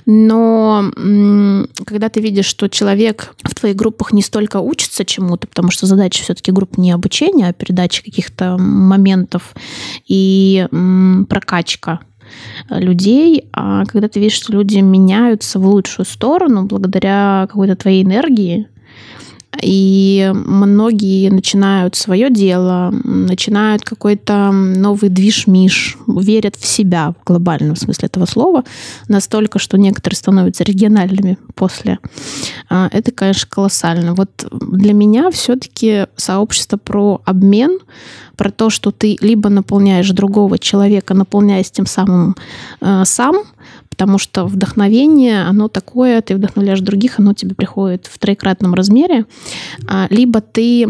Но 0.05 0.91
м- 0.97 1.69
когда 1.87 2.09
ты 2.09 2.21
видишь, 2.21 2.47
что 2.47 2.69
человек 2.69 3.35
в 3.45 3.55
твоих 3.55 3.77
группах 3.77 4.13
не 4.13 4.23
столько 4.23 4.61
учится 4.61 5.05
чему-то, 5.05 5.47
потому 5.47 5.71
что 5.71 5.87
задача 5.87 6.23
все-таки 6.23 6.53
групп 6.53 6.77
не 6.77 6.91
обучение, 6.91 7.49
а 7.49 7.53
передача 7.53 8.03
каких-то 8.03 8.59
моментов 8.59 9.55
и 10.07 10.69
м- 10.71 11.27
прокачка 11.29 12.01
людей, 12.71 13.49
а 13.53 13.85
когда 13.87 14.09
ты 14.09 14.21
видишь, 14.21 14.37
что 14.37 14.53
люди 14.53 14.79
меняются 14.79 15.59
в 15.59 15.67
лучшую 15.67 16.07
сторону 16.07 16.67
благодаря 16.67 17.47
какой-то 17.49 17.77
твоей 17.77 18.03
энергии, 18.03 18.69
и 19.63 20.33
многие 20.35 21.29
начинают 21.31 21.97
свое 21.97 22.31
дело, 22.31 22.91
начинают 23.05 23.83
какой-то 23.83 24.51
новый 24.53 25.11
движ-миш, 25.11 25.97
верят 26.07 26.57
в 26.57 26.67
себя 26.67 27.15
в 27.21 27.25
глобальном 27.27 27.77
смысле 27.77 28.07
этого 28.07 28.27
слова, 28.27 28.65
настолько, 29.09 29.59
что 29.59 29.79
некоторые 29.79 30.17
становятся 30.17 30.65
региональными 30.65 31.39
после. 31.55 31.99
А, 32.69 32.89
это, 32.93 33.13
конечно, 33.13 33.49
колоссально. 33.49 34.15
Вот 34.15 34.31
для 34.51 34.93
меня 34.93 35.31
все-таки 35.31 36.07
сообщество 36.17 36.77
про 36.77 37.21
обмен, 37.25 37.79
про 38.37 38.51
то, 38.51 38.71
что 38.71 38.91
ты 38.91 39.17
либо 39.21 39.49
наполняешь 39.49 40.11
другого 40.11 40.59
человека, 40.59 41.15
наполняясь 41.15 41.71
тем 41.71 41.87
самым 41.87 42.37
э, 42.81 43.03
сам, 43.05 43.37
потому 43.89 44.19
что 44.19 44.47
вдохновение, 44.47 45.43
оно 45.43 45.69
такое, 45.69 46.21
ты 46.23 46.37
вдохновляешь 46.37 46.81
других, 46.81 47.19
оно 47.19 47.33
тебе 47.35 47.55
приходит 47.55 48.07
в 48.07 48.19
троекратном 48.19 48.75
размере, 48.75 49.27
а, 49.87 50.07
либо 50.11 50.41
ты 50.41 50.87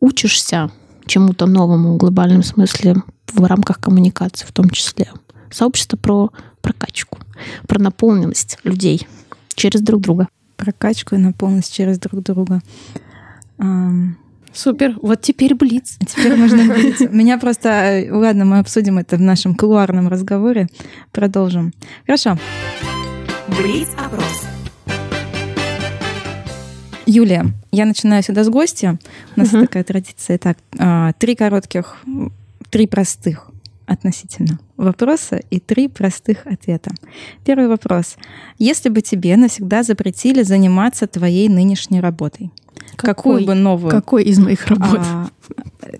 учишься 0.00 0.70
чему-то 1.06 1.46
новому 1.46 1.94
в 1.94 1.96
глобальном 1.96 2.42
смысле 2.42 2.96
в 3.32 3.44
рамках 3.44 3.80
коммуникации 3.80 4.46
в 4.46 4.52
том 4.52 4.70
числе. 4.70 5.10
Сообщество 5.50 5.96
про 5.96 6.30
прокачку, 6.60 7.18
про 7.66 7.80
наполненность 7.80 8.58
людей 8.64 9.06
через 9.54 9.80
друг 9.80 10.00
друга. 10.00 10.28
Прокачку 10.56 11.14
и 11.14 11.18
наполненность 11.18 11.74
через 11.74 11.98
друг 11.98 12.22
друга. 12.22 12.60
Супер. 14.54 14.96
Вот 15.02 15.20
теперь 15.20 15.54
блиц. 15.54 15.98
Теперь 16.06 16.36
можно 16.36 16.72
блиц. 16.72 17.00
Меня 17.10 17.38
просто... 17.38 17.68
Э, 17.68 18.12
ладно, 18.12 18.44
мы 18.44 18.60
обсудим 18.60 18.98
это 18.98 19.16
в 19.16 19.20
нашем 19.20 19.54
кулуарном 19.54 20.08
разговоре. 20.08 20.68
Продолжим. 21.10 21.72
Хорошо. 22.06 22.38
Блиц-опрос. 23.48 24.46
Юлия, 27.06 27.46
я 27.72 27.84
начинаю 27.84 28.22
сюда 28.22 28.44
с 28.44 28.48
гостя. 28.48 28.98
У 29.36 29.40
нас 29.40 29.52
uh-huh. 29.52 29.62
такая 29.62 29.84
традиция. 29.84 30.38
Так, 30.38 30.56
а, 30.78 31.12
три 31.18 31.34
коротких, 31.34 31.96
три 32.70 32.86
простых 32.86 33.50
относительно 33.86 34.58
вопроса 34.76 35.40
и 35.50 35.60
три 35.60 35.88
простых 35.88 36.46
ответа. 36.46 36.90
Первый 37.44 37.68
вопрос. 37.68 38.16
Если 38.58 38.88
бы 38.88 39.02
тебе 39.02 39.36
навсегда 39.36 39.82
запретили 39.82 40.42
заниматься 40.42 41.06
твоей 41.06 41.48
нынешней 41.48 42.00
работой, 42.00 42.50
какой, 42.96 43.14
какую 43.14 43.46
бы 43.46 43.54
новую... 43.54 43.90
Какой 43.90 44.24
из 44.24 44.38
моих 44.38 44.66
работ? 44.66 45.00
А, 45.00 45.28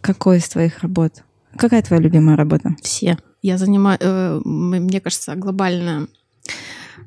какой 0.01 0.39
из 0.39 0.49
твоих 0.49 0.81
работ? 0.81 1.23
Какая 1.57 1.83
твоя 1.83 2.03
любимая 2.03 2.37
работа? 2.37 2.75
Все. 2.83 3.19
Я 3.43 3.59
занимаю... 3.59 3.99
Э, 4.01 4.41
мне 4.45 5.01
кажется, 5.01 5.35
глобально 5.35 6.09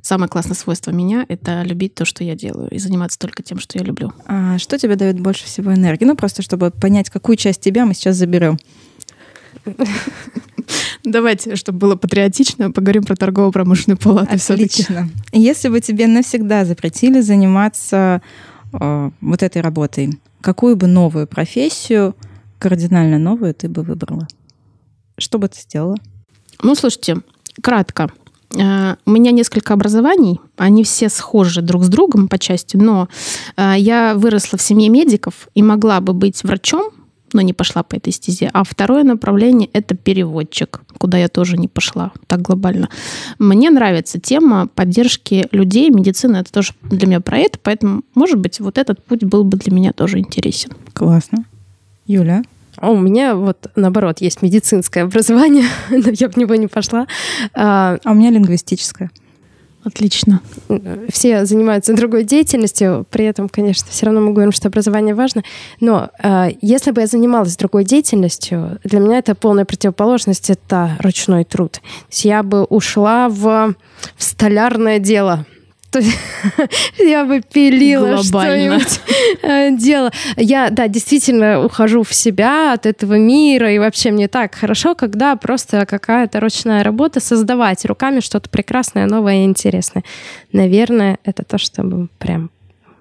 самое 0.02 0.30
классное 0.30 0.56
свойство 0.56 0.92
меня— 0.92 1.26
это 1.30 1.64
любить 1.64 1.94
то, 1.96 2.06
что 2.06 2.24
я 2.24 2.36
делаю, 2.36 2.70
и 2.70 2.80
заниматься 2.80 3.20
только 3.20 3.44
тем, 3.44 3.60
что 3.60 3.78
я 3.78 3.84
люблю. 3.84 4.14
А 4.26 4.58
что 4.58 4.78
тебе 4.80 4.96
дает 4.96 5.20
больше 5.20 5.46
всего 5.46 5.74
энергии? 5.74 6.06
Ну, 6.06 6.16
просто 6.16 6.42
чтобы 6.42 6.72
понять, 6.72 7.10
какую 7.10 7.36
часть 7.36 7.62
тебя 7.62 7.86
мы 7.86 7.94
сейчас 7.94 8.16
заберем. 8.16 8.58
Давайте, 11.04 11.56
чтобы 11.56 11.80
было 11.80 11.96
патриотично, 11.96 12.72
поговорим 12.72 13.04
про 13.04 13.16
торгово-промышленную 13.16 13.98
палату 13.98 14.34
Отлично. 14.34 15.10
Если 15.32 15.70
бы 15.70 15.80
тебе 15.80 16.08
навсегда 16.08 16.66
запретили 16.66 17.22
заниматься 17.22 18.22
вот 18.72 19.44
этой 19.44 19.62
работой, 19.62 20.20
какую 20.42 20.76
бы 20.76 20.88
новую 20.88 21.28
профессию, 21.28 22.16
кардинально 22.60 23.18
новую, 23.18 23.54
ты 23.54 23.70
бы 23.70 23.84
выбрала? 23.84 24.28
Что 25.18 25.40
бы 25.40 25.48
ты 25.48 25.60
сделала? 25.60 25.98
Ну, 26.62 26.76
слушайте, 26.76 27.18
кратко. 27.62 28.10
Э, 28.56 28.96
у 29.06 29.12
меня 29.12 29.32
несколько 29.32 29.74
образований, 29.74 30.40
они 30.56 30.84
все 30.84 31.10
схожи 31.10 31.62
друг 31.62 31.84
с 31.84 31.90
другом 31.90 32.28
по 32.28 32.38
части, 32.38 32.78
но 32.78 33.10
э, 33.56 33.74
я 33.78 34.14
выросла 34.16 34.58
в 34.58 34.62
семье 34.62 34.90
медиков 34.90 35.50
и 35.54 35.64
могла 35.64 36.00
бы 36.02 36.14
быть 36.14 36.44
врачом, 36.44 36.92
но 37.34 37.42
не 37.42 37.54
пошла 37.54 37.84
по 37.84 37.96
этой 37.96 38.14
стезе. 38.14 38.50
А 38.54 38.64
второе 38.64 39.04
направление— 39.04 39.70
это 39.74 39.96
переводчик, 39.96 40.82
куда 40.98 41.18
я 41.18 41.28
тоже 41.28 41.58
не 41.58 41.68
пошла 41.68 42.12
так 42.28 42.42
глобально. 42.42 42.90
Мне 43.40 43.70
нравится 43.70 44.20
тема 44.20 44.68
поддержки 44.68 45.48
людей, 45.52 45.90
медицины— 45.90 46.38
это 46.38 46.52
тоже 46.52 46.74
для 46.84 47.08
меня 47.08 47.22
про 47.22 47.38
это, 47.38 47.60
поэтому, 47.62 48.04
может 48.16 48.40
быть, 48.40 48.60
вот 48.60 48.78
этот 48.78 49.04
путь 49.04 49.24
был 49.24 49.44
бы 49.44 49.58
для 49.58 49.74
меня 49.74 49.94
тоже 49.94 50.20
интересен. 50.20 50.72
Классно. 50.94 51.46
Юля? 52.06 52.44
А 52.78 52.92
у 52.92 52.98
меня 52.98 53.36
вот 53.36 53.72
наоборот 53.76 54.22
есть 54.22 54.42
медицинское 54.42 55.02
образование, 55.02 55.66
но 55.90 56.12
я 56.12 56.30
в 56.30 56.38
него 56.38 56.56
не 56.56 56.68
пошла. 56.68 57.08
А, 57.54 57.98
а 58.04 58.12
у 58.12 58.14
меня 58.14 58.30
лингвистическое. 58.30 59.12
Отлично. 59.88 60.42
Все 61.10 61.46
занимаются 61.46 61.94
другой 61.94 62.24
деятельностью, 62.24 63.06
при 63.10 63.26
этом, 63.26 63.48
конечно, 63.48 63.88
все 63.90 64.06
равно 64.06 64.22
мы 64.22 64.34
говорим, 64.34 64.52
что 64.52 64.68
образование 64.68 65.16
важно. 65.16 65.44
Но 65.80 66.10
э, 66.22 66.50
если 66.62 66.92
бы 66.92 67.02
я 67.02 67.08
занималась 67.08 67.56
другой 67.56 67.86
деятельностью, 67.86 68.80
для 68.84 69.00
меня 69.00 69.20
это 69.20 69.34
полная 69.34 69.64
противоположность, 69.64 70.50
это 70.50 70.98
ручной 71.00 71.46
труд. 71.46 71.82
Я 72.12 72.44
бы 72.44 72.66
ушла 72.66 73.30
в, 73.30 73.76
в 74.16 74.24
столярное 74.24 75.00
дело 75.00 75.46
то 75.92 76.02
я 77.00 77.26
бы 77.26 77.42
пилила 77.42 78.22
что-нибудь, 78.24 79.00
э, 79.42 79.76
дело. 79.78 80.12
Я, 80.36 80.70
да, 80.70 80.88
действительно 80.88 81.64
ухожу 81.64 82.04
в 82.04 82.14
себя 82.14 82.74
от 82.74 82.86
этого 82.86 83.18
мира, 83.18 83.72
и 83.72 83.80
вообще 83.80 84.12
мне 84.12 84.28
так 84.28 84.56
хорошо, 84.56 84.96
когда 84.96 85.36
просто 85.36 85.86
какая-то 85.86 86.40
ручная 86.40 86.84
работа, 86.84 87.20
создавать 87.20 87.86
руками 87.86 88.20
что-то 88.20 88.50
прекрасное, 88.50 89.06
новое 89.06 89.44
и 89.44 89.46
интересное. 89.46 90.04
Наверное, 90.52 91.20
это 91.24 91.44
то, 91.44 91.58
что 91.58 92.08
прям 92.18 92.52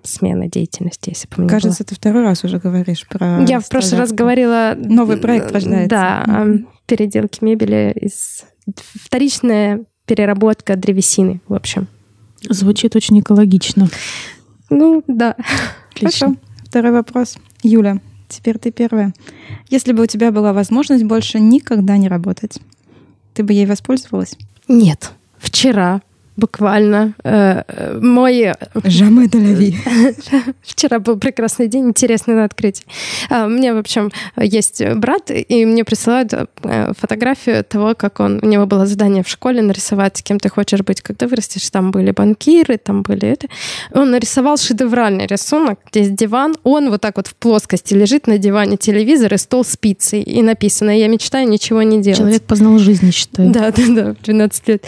смена 0.02 0.48
деятельности, 0.48 1.10
если 1.10 1.28
бы 1.28 1.48
Кажется, 1.48 1.82
было. 1.82 1.88
ты 1.88 1.94
второй 1.96 2.22
раз 2.22 2.44
уже 2.44 2.58
говоришь 2.58 3.06
про... 3.08 3.44
Я 3.46 3.60
в 3.60 3.68
прошлый 3.68 3.98
раз 3.98 4.12
говорила... 4.12 4.74
Новый 4.76 5.16
проект 5.16 5.50
рождается. 5.50 5.88
Да, 5.88 6.24
mm-hmm. 6.26 6.64
переделки 6.86 7.42
мебели 7.42 7.92
из... 8.00 8.44
Вторичная 8.76 9.84
переработка 10.06 10.76
древесины, 10.76 11.40
в 11.48 11.54
общем. 11.54 11.88
Звучит 12.48 12.96
очень 12.96 13.20
экологично. 13.20 13.88
Ну, 14.70 15.02
да. 15.06 15.36
Отлично. 15.94 16.28
Хорошо. 16.28 16.36
Второй 16.64 16.92
вопрос. 16.92 17.36
Юля, 17.62 18.00
теперь 18.28 18.58
ты 18.58 18.70
первая. 18.70 19.14
Если 19.68 19.92
бы 19.92 20.02
у 20.02 20.06
тебя 20.06 20.30
была 20.32 20.52
возможность 20.52 21.04
больше 21.04 21.40
никогда 21.40 21.96
не 21.96 22.08
работать, 22.08 22.58
ты 23.34 23.42
бы 23.42 23.52
ей 23.52 23.66
воспользовалась? 23.66 24.36
Нет. 24.68 25.12
Вчера 25.38 26.02
буквально. 26.36 27.14
Э, 27.24 27.98
мой... 28.00 28.52
Жаме 28.84 29.28
Даляви. 29.28 29.76
Вчера 30.62 30.98
был 30.98 31.16
прекрасный 31.18 31.68
день, 31.68 31.88
интересный 31.88 32.34
на 32.34 32.44
открытии. 32.44 32.84
А, 33.30 33.46
у 33.46 33.48
меня, 33.48 33.74
в 33.74 33.78
общем, 33.78 34.10
есть 34.36 34.82
брат, 34.96 35.30
и 35.30 35.64
мне 35.64 35.84
присылают 35.84 36.32
э, 36.32 36.92
фотографию 36.98 37.64
того, 37.64 37.94
как 37.94 38.20
он... 38.20 38.40
У 38.42 38.46
него 38.46 38.66
было 38.66 38.86
задание 38.86 39.22
в 39.22 39.28
школе 39.28 39.62
нарисовать, 39.62 40.22
кем 40.22 40.38
ты 40.38 40.48
хочешь 40.48 40.80
быть, 40.80 41.00
когда 41.00 41.26
вырастешь. 41.26 41.68
Там 41.70 41.90
были 41.90 42.10
банкиры, 42.10 42.78
там 42.78 43.02
были 43.02 43.28
это. 43.28 43.48
Он 43.92 44.10
нарисовал 44.10 44.56
шедевральный 44.56 45.26
рисунок. 45.26 45.78
Здесь 45.90 46.10
диван. 46.10 46.56
Он 46.62 46.90
вот 46.90 47.00
так 47.00 47.16
вот 47.16 47.26
в 47.26 47.34
плоскости 47.34 47.94
лежит 47.94 48.26
на 48.26 48.38
диване 48.38 48.76
телевизор 48.76 49.34
и 49.34 49.38
стол 49.38 49.64
с 49.64 49.76
пиццей. 49.76 50.22
И 50.22 50.42
написано 50.42 50.96
«Я 50.96 51.08
мечтаю 51.08 51.48
ничего 51.48 51.82
не 51.82 52.00
делать». 52.00 52.18
Человек 52.18 52.42
познал 52.42 52.78
жизнь, 52.78 53.10
считаю. 53.12 53.50
Да, 53.50 53.70
да, 53.70 53.82
да, 53.88 54.14
12 54.22 54.68
лет. 54.68 54.84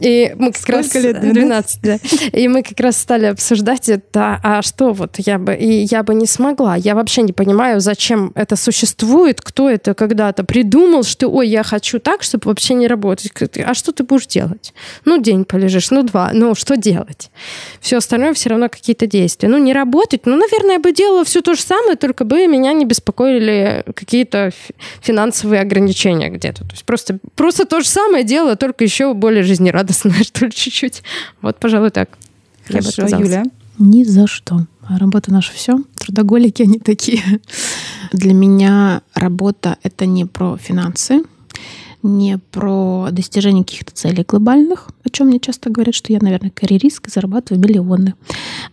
И 0.00 0.34
мы 0.38 0.52
как 0.52 0.68
раз 0.68 0.91
лет? 1.00 1.20
12, 1.20 1.80
да. 1.82 1.98
И 2.32 2.48
мы 2.48 2.62
как 2.62 2.78
раз 2.80 2.96
стали 2.96 3.26
обсуждать 3.26 3.88
это, 3.88 4.40
а 4.42 4.62
что 4.62 4.92
вот 4.92 5.16
я 5.18 5.38
бы, 5.38 5.54
и 5.54 5.84
я 5.84 6.02
бы 6.02 6.14
не 6.14 6.26
смогла. 6.26 6.76
Я 6.76 6.94
вообще 6.94 7.22
не 7.22 7.32
понимаю, 7.32 7.80
зачем 7.80 8.32
это 8.34 8.56
существует, 8.56 9.40
кто 9.40 9.68
это 9.70 9.94
когда-то 9.94 10.44
придумал, 10.44 11.02
что, 11.04 11.28
ой, 11.28 11.48
я 11.48 11.62
хочу 11.62 11.98
так, 11.98 12.22
чтобы 12.22 12.48
вообще 12.48 12.74
не 12.74 12.86
работать. 12.86 13.32
А 13.64 13.74
что 13.74 13.92
ты 13.92 14.04
будешь 14.04 14.26
делать? 14.26 14.74
Ну, 15.04 15.20
день 15.20 15.44
полежишь, 15.44 15.90
ну, 15.90 16.02
два. 16.02 16.30
Ну, 16.32 16.54
что 16.54 16.76
делать? 16.76 17.30
Все 17.80 17.96
остальное 17.96 18.34
все 18.34 18.50
равно 18.50 18.68
какие-то 18.68 19.06
действия. 19.06 19.48
Ну, 19.48 19.58
не 19.58 19.72
работать, 19.72 20.26
ну, 20.26 20.36
наверное, 20.36 20.74
я 20.74 20.78
бы 20.78 20.92
делала 20.92 21.24
все 21.24 21.40
то 21.40 21.54
же 21.54 21.62
самое, 21.62 21.96
только 21.96 22.24
бы 22.24 22.46
меня 22.46 22.72
не 22.72 22.84
беспокоили 22.84 23.84
какие-то 23.94 24.50
финансовые 25.00 25.60
ограничения 25.60 26.28
где-то. 26.30 26.64
То 26.64 26.72
есть 26.72 26.84
просто, 26.84 27.18
просто 27.34 27.64
то 27.64 27.80
же 27.80 27.88
самое 27.88 28.24
дело, 28.24 28.56
только 28.56 28.84
еще 28.84 29.14
более 29.14 29.42
жизнерадостное, 29.42 30.22
что 30.22 30.46
ли, 30.46 30.52
чуть-чуть. 30.52 30.81
Вот, 31.40 31.58
пожалуй, 31.58 31.90
так. 31.90 32.18
Хорошо, 32.66 33.06
Юля. 33.06 33.44
Ни 33.78 34.04
за 34.04 34.26
что. 34.26 34.66
Работа 34.88 35.32
наша 35.32 35.52
все. 35.52 35.78
Трудоголики 35.96 36.62
они 36.62 36.78
такие. 36.78 37.40
Для 38.12 38.34
меня 38.34 39.02
работа— 39.14 39.78
это 39.82 40.06
не 40.06 40.24
про 40.24 40.56
финансы, 40.56 41.22
не 42.02 42.38
про 42.50 43.08
достижение 43.12 43.64
каких-то 43.64 43.92
целей 43.92 44.24
глобальных, 44.26 44.90
о 45.04 45.08
чем 45.08 45.28
мне 45.28 45.40
часто 45.40 45.70
говорят, 45.70 45.94
что 45.94 46.12
я, 46.12 46.18
наверное, 46.20 46.50
карьерист 46.50 47.06
и 47.06 47.10
зарабатываю 47.10 47.62
миллионы. 47.62 48.14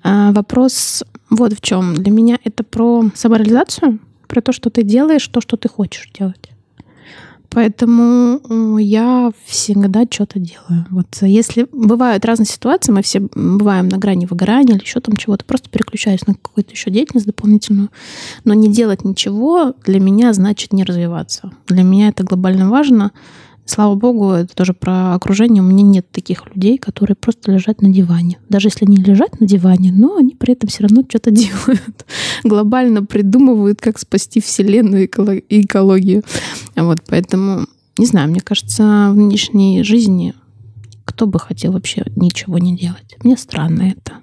А 0.03 0.32
вопрос 0.32 1.03
вот 1.30 1.53
в 1.53 1.62
чем. 1.62 1.93
Для 1.93 2.12
меня 2.12 2.39
это 2.43 2.64
про 2.64 3.05
самореализацию, 3.14 3.99
про 4.28 4.41
то, 4.41 4.51
что 4.51 4.70
ты 4.70 4.84
делаешь, 4.84 5.28
то, 5.28 5.41
что 5.41 5.57
ты 5.57 5.70
хочешь 5.70 6.10
делать. 6.18 6.49
Поэтому 7.52 8.78
я 8.78 9.32
всегда 9.45 10.04
что-то 10.10 10.39
делаю. 10.39 10.86
Вот 10.91 11.08
если 11.22 11.68
бывают 11.72 12.24
разные 12.24 12.45
ситуации, 12.45 12.91
мы 12.91 13.02
все 13.02 13.22
бываем 13.34 13.89
на 13.89 13.97
грани 13.97 14.28
выгорания 14.28 14.76
или 14.76 14.84
еще 14.84 15.00
там 15.00 15.18
чего-то, 15.18 15.45
просто 15.45 15.70
переключаюсь 15.70 16.28
на 16.28 16.36
какую-то 16.36 16.72
еще 16.72 16.91
деятельность 16.91 17.26
дополнительную. 17.26 17.89
Но 18.43 18.54
не 18.54 18.72
делать 18.72 19.04
ничего 19.04 19.74
для 19.86 20.00
меня 20.00 20.32
значит 20.34 20.74
не 20.74 20.84
развиваться. 20.84 21.52
Для 21.68 21.82
меня 21.82 22.10
это 22.10 22.24
глобально 22.24 22.70
важно. 22.70 23.12
Слава 23.70 23.93
богу, 23.93 24.32
это 24.32 24.55
тоже 24.55 24.74
про 24.74 25.13
окружение. 25.13 25.61
У 25.61 25.65
меня 25.67 25.84
нет 25.84 26.11
таких 26.11 26.47
людей, 26.47 26.80
которые 26.80 27.15
просто 27.15 27.51
лежат 27.51 27.84
на 27.84 27.93
диване. 27.93 28.39
Даже 28.49 28.70
если 28.70 28.86
они 28.86 28.97
лежат 28.97 29.39
на 29.39 29.45
диване, 29.45 29.91
но 29.91 30.17
они 30.17 30.34
при 30.34 30.53
этом 30.53 30.70
все 30.70 30.82
равно 30.82 31.03
что-то 31.07 31.30
делают. 31.32 32.07
Глобально 32.43 33.05
придумывают, 33.05 33.80
как 33.80 33.99
спасти 33.99 34.41
Вселенную 34.41 35.03
и 35.03 35.61
экологию. 35.61 36.24
Вот, 36.76 36.97
поэтому, 37.07 37.67
не 37.99 38.07
знаю, 38.07 38.32
мне 38.32 38.41
кажется, 38.41 39.09
в 39.11 39.15
нынешней 39.15 39.84
жизни 39.84 40.34
кто 41.05 41.28
бы 41.28 41.38
хотел 41.38 41.74
вообще 41.74 42.03
ничего 42.15 42.57
не 42.57 42.76
делать? 42.76 43.17
Мне 43.24 43.38
странно 43.38 43.84
это. 43.84 44.13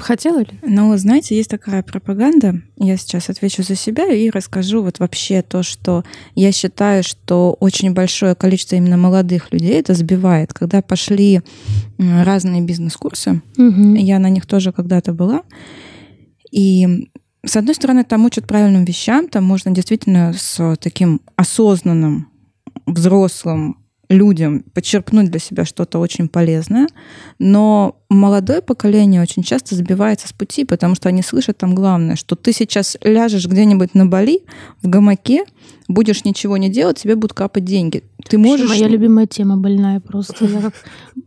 Бы 0.00 0.06
хотела 0.06 0.38
ли? 0.38 0.48
Ну, 0.62 0.96
знаете, 0.96 1.36
есть 1.36 1.50
такая 1.50 1.82
пропаганда. 1.82 2.62
Я 2.78 2.96
сейчас 2.96 3.28
отвечу 3.28 3.62
за 3.62 3.74
себя 3.74 4.10
и 4.10 4.30
расскажу 4.30 4.82
вот 4.82 4.98
вообще 4.98 5.42
то, 5.42 5.62
что 5.62 6.04
я 6.34 6.52
считаю, 6.52 7.04
что 7.04 7.54
очень 7.60 7.92
большое 7.92 8.34
количество 8.34 8.76
именно 8.76 8.96
молодых 8.96 9.52
людей 9.52 9.74
это 9.74 9.92
сбивает. 9.92 10.54
Когда 10.54 10.80
пошли 10.80 11.42
разные 11.98 12.62
бизнес-курсы, 12.62 13.42
угу. 13.58 13.94
я 13.94 14.18
на 14.18 14.30
них 14.30 14.46
тоже 14.46 14.72
когда-то 14.72 15.12
была. 15.12 15.42
И 16.50 17.10
с 17.44 17.56
одной 17.56 17.74
стороны, 17.74 18.02
там 18.02 18.24
учат 18.24 18.46
правильным 18.46 18.86
вещам, 18.86 19.28
там 19.28 19.44
можно 19.44 19.70
действительно 19.70 20.32
с 20.32 20.76
таким 20.80 21.20
осознанным 21.36 22.30
взрослым 22.86 23.76
людям 24.10 24.64
подчеркнуть 24.74 25.30
для 25.30 25.40
себя 25.40 25.64
что-то 25.64 26.00
очень 26.00 26.28
полезное, 26.28 26.88
но 27.38 27.96
молодое 28.10 28.60
поколение 28.60 29.22
очень 29.22 29.44
часто 29.44 29.76
забивается 29.76 30.28
с 30.28 30.32
пути, 30.32 30.64
потому 30.64 30.96
что 30.96 31.08
они 31.08 31.22
слышат 31.22 31.58
там 31.58 31.74
главное, 31.74 32.16
что 32.16 32.34
ты 32.34 32.52
сейчас 32.52 32.98
ляжешь 33.02 33.46
где-нибудь 33.46 33.94
на 33.94 34.06
Бали 34.06 34.42
в 34.82 34.88
гамаке, 34.88 35.44
будешь 35.90 36.24
ничего 36.24 36.56
не 36.56 36.68
делать, 36.68 36.98
тебе 36.98 37.16
будут 37.16 37.34
капать 37.34 37.64
деньги. 37.64 38.04
Ты 38.28 38.38
можешь... 38.38 38.68
Моя 38.68 38.88
любимая 38.88 39.26
тема 39.26 39.56
больная 39.56 40.00
просто. 40.00 40.44
Я 40.44 40.60
как 40.62 40.74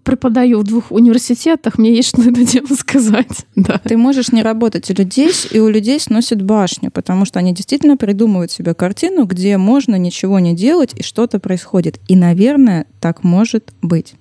преподаю 0.03 0.59
в 0.59 0.64
двух 0.64 0.91
университетах, 0.91 1.78
мне 1.78 1.93
есть 1.93 2.09
что 2.09 2.22
на 2.22 2.32
эту 2.32 2.45
тему 2.45 2.76
сказать. 2.76 3.28
Да. 3.55 3.80
Ты 3.84 3.97
можешь 3.97 4.32
не 4.32 4.41
работать 4.41 4.89
у 4.89 4.93
людей, 4.93 5.32
и 5.51 5.59
у 5.59 5.70
людей 5.70 5.99
сносит 5.99 6.41
башню, 6.41 6.91
потому 6.91 7.24
что 7.24 7.39
они 7.39 7.53
действительно 7.53 7.97
придумывают 7.97 8.51
себе 8.51 8.74
картину, 8.74 9.26
где 9.26 9.57
можно 9.57 9.95
ничего 9.95 10.39
не 10.39 10.55
делать, 10.55 10.91
и 10.95 11.03
что-то 11.03 11.39
происходит. 11.39 11.99
И, 12.07 12.16
наверное, 12.16 12.88
так 12.99 13.24
может 13.24 13.74
быть. 13.82 14.16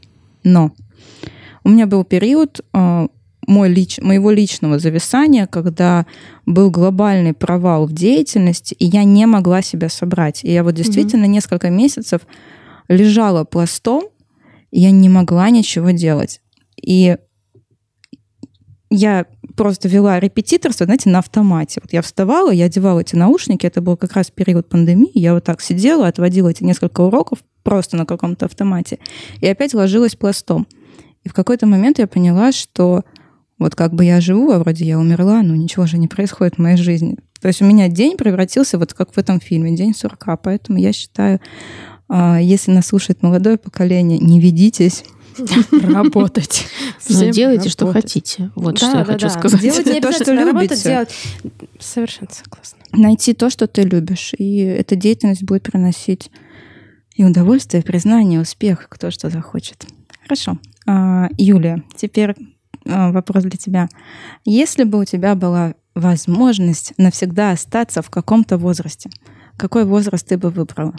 Но 0.44 0.72
у 1.64 1.70
меня 1.70 1.86
был 1.86 2.04
период 2.04 2.60
э, 2.72 3.08
мой 3.46 3.68
лич, 3.68 3.98
моего 3.98 4.30
личного 4.30 4.78
зависания, 4.78 5.46
когда 5.46 6.06
был 6.46 6.70
глобальный 6.70 7.34
провал 7.34 7.86
в 7.86 7.92
деятельности, 7.92 8.74
и 8.74 8.86
я 8.86 9.04
не 9.04 9.26
могла 9.26 9.62
себя 9.62 9.88
собрать. 9.88 10.44
И 10.44 10.52
я 10.52 10.62
вот 10.62 10.74
действительно 10.74 11.24
mm-hmm. 11.24 11.28
несколько 11.28 11.70
месяцев 11.70 12.22
лежала 12.88 13.44
пластом, 13.44 14.04
и 14.70 14.80
я 14.80 14.90
не 14.90 15.08
могла 15.08 15.50
ничего 15.50 15.90
делать. 15.90 16.40
И 16.80 17.16
я 18.90 19.26
просто 19.56 19.88
вела 19.88 20.20
репетиторство, 20.20 20.84
знаете, 20.84 21.10
на 21.10 21.18
автомате. 21.18 21.80
Вот 21.82 21.92
я 21.92 22.02
вставала, 22.02 22.50
я 22.50 22.66
одевала 22.66 23.00
эти 23.00 23.16
наушники, 23.16 23.66
это 23.66 23.80
был 23.80 23.96
как 23.96 24.12
раз 24.12 24.30
период 24.30 24.68
пандемии, 24.68 25.10
я 25.14 25.34
вот 25.34 25.44
так 25.44 25.60
сидела, 25.60 26.06
отводила 26.06 26.48
эти 26.48 26.62
несколько 26.62 27.00
уроков 27.00 27.38
просто 27.62 27.96
на 27.96 28.06
каком-то 28.06 28.46
автомате, 28.46 28.98
и 29.40 29.46
опять 29.46 29.74
ложилась 29.74 30.16
пластом. 30.16 30.66
И 31.24 31.28
в 31.28 31.34
какой-то 31.34 31.66
момент 31.66 31.98
я 31.98 32.06
поняла, 32.06 32.52
что 32.52 33.04
вот 33.62 33.74
как 33.74 33.94
бы 33.94 34.04
я 34.04 34.20
живу, 34.20 34.50
а 34.50 34.58
вроде 34.58 34.84
я 34.84 34.98
умерла, 34.98 35.42
но 35.42 35.54
ничего 35.54 35.86
же 35.86 35.98
не 35.98 36.08
происходит 36.08 36.56
в 36.56 36.58
моей 36.58 36.76
жизни. 36.76 37.16
То 37.40 37.48
есть 37.48 37.60
у 37.62 37.64
меня 37.64 37.88
день 37.88 38.16
превратился 38.16 38.78
вот 38.78 38.94
как 38.94 39.12
в 39.14 39.18
этом 39.18 39.40
фильме, 39.40 39.74
день 39.74 39.94
сурка. 39.94 40.36
Поэтому 40.36 40.78
я 40.78 40.92
считаю, 40.92 41.40
а, 42.08 42.40
если 42.40 42.70
нас 42.70 42.86
слушает 42.86 43.22
молодое 43.22 43.56
поколение, 43.58 44.18
не 44.18 44.40
ведитесь, 44.40 45.04
работать. 45.70 46.66
Но 47.08 47.30
делайте, 47.30 47.68
что 47.68 47.90
хотите. 47.92 48.50
Вот 48.54 48.78
что 48.78 48.98
я 48.98 49.04
хочу 49.04 49.28
сказать. 49.28 49.60
Делайте 49.60 50.00
то, 50.02 50.12
что 50.12 50.32
любите. 50.32 51.06
Совершенно 51.80 52.30
согласна. 52.30 52.78
Найти 52.92 53.32
то, 53.32 53.50
что 53.50 53.66
ты 53.66 53.82
любишь. 53.82 54.32
И 54.36 54.58
эта 54.58 54.96
деятельность 54.96 55.42
будет 55.42 55.62
приносить 55.62 56.30
и 57.14 57.24
удовольствие, 57.24 57.82
и 57.82 57.86
признание, 57.86 58.38
и 58.38 58.42
успех, 58.42 58.86
кто 58.88 59.10
что 59.10 59.30
захочет. 59.30 59.86
Хорошо. 60.22 60.58
А, 60.86 61.28
Юлия, 61.36 61.82
теперь 61.96 62.34
вопрос 62.84 63.44
для 63.44 63.58
тебя. 63.58 63.88
Если 64.44 64.84
бы 64.84 65.00
у 65.00 65.04
тебя 65.04 65.34
была 65.34 65.74
возможность 65.94 66.94
навсегда 66.96 67.52
остаться 67.52 68.02
в 68.02 68.10
каком-то 68.10 68.58
возрасте, 68.58 69.10
какой 69.56 69.84
возраст 69.84 70.26
ты 70.26 70.38
бы 70.38 70.50
выбрала? 70.50 70.94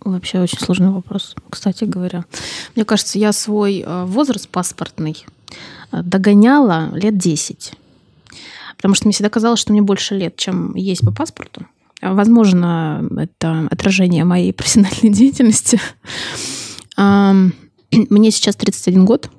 Вообще 0.00 0.40
очень 0.40 0.58
сложный 0.58 0.90
вопрос, 0.90 1.34
кстати 1.50 1.84
говоря. 1.84 2.24
Мне 2.76 2.84
кажется, 2.84 3.18
я 3.18 3.32
свой 3.32 3.82
а, 3.84 4.04
возраст 4.06 4.48
паспортный 4.48 5.26
догоняла 5.90 6.90
лет 6.94 7.16
10. 7.18 7.74
Потому 8.76 8.94
что 8.94 9.06
мне 9.06 9.12
всегда 9.12 9.30
казалось, 9.30 9.58
что 9.58 9.72
мне 9.72 9.82
больше 9.82 10.14
лет, 10.14 10.36
чем 10.36 10.74
есть 10.76 11.04
по 11.04 11.12
паспорту. 11.12 11.66
Возможно, 12.00 13.04
это 13.16 13.66
отражение 13.70 14.24
моей 14.24 14.52
профессиональной 14.52 15.10
деятельности. 15.12 15.80
Мне 16.96 18.30
сейчас 18.30 18.54
31 18.56 19.04
год. 19.04 19.30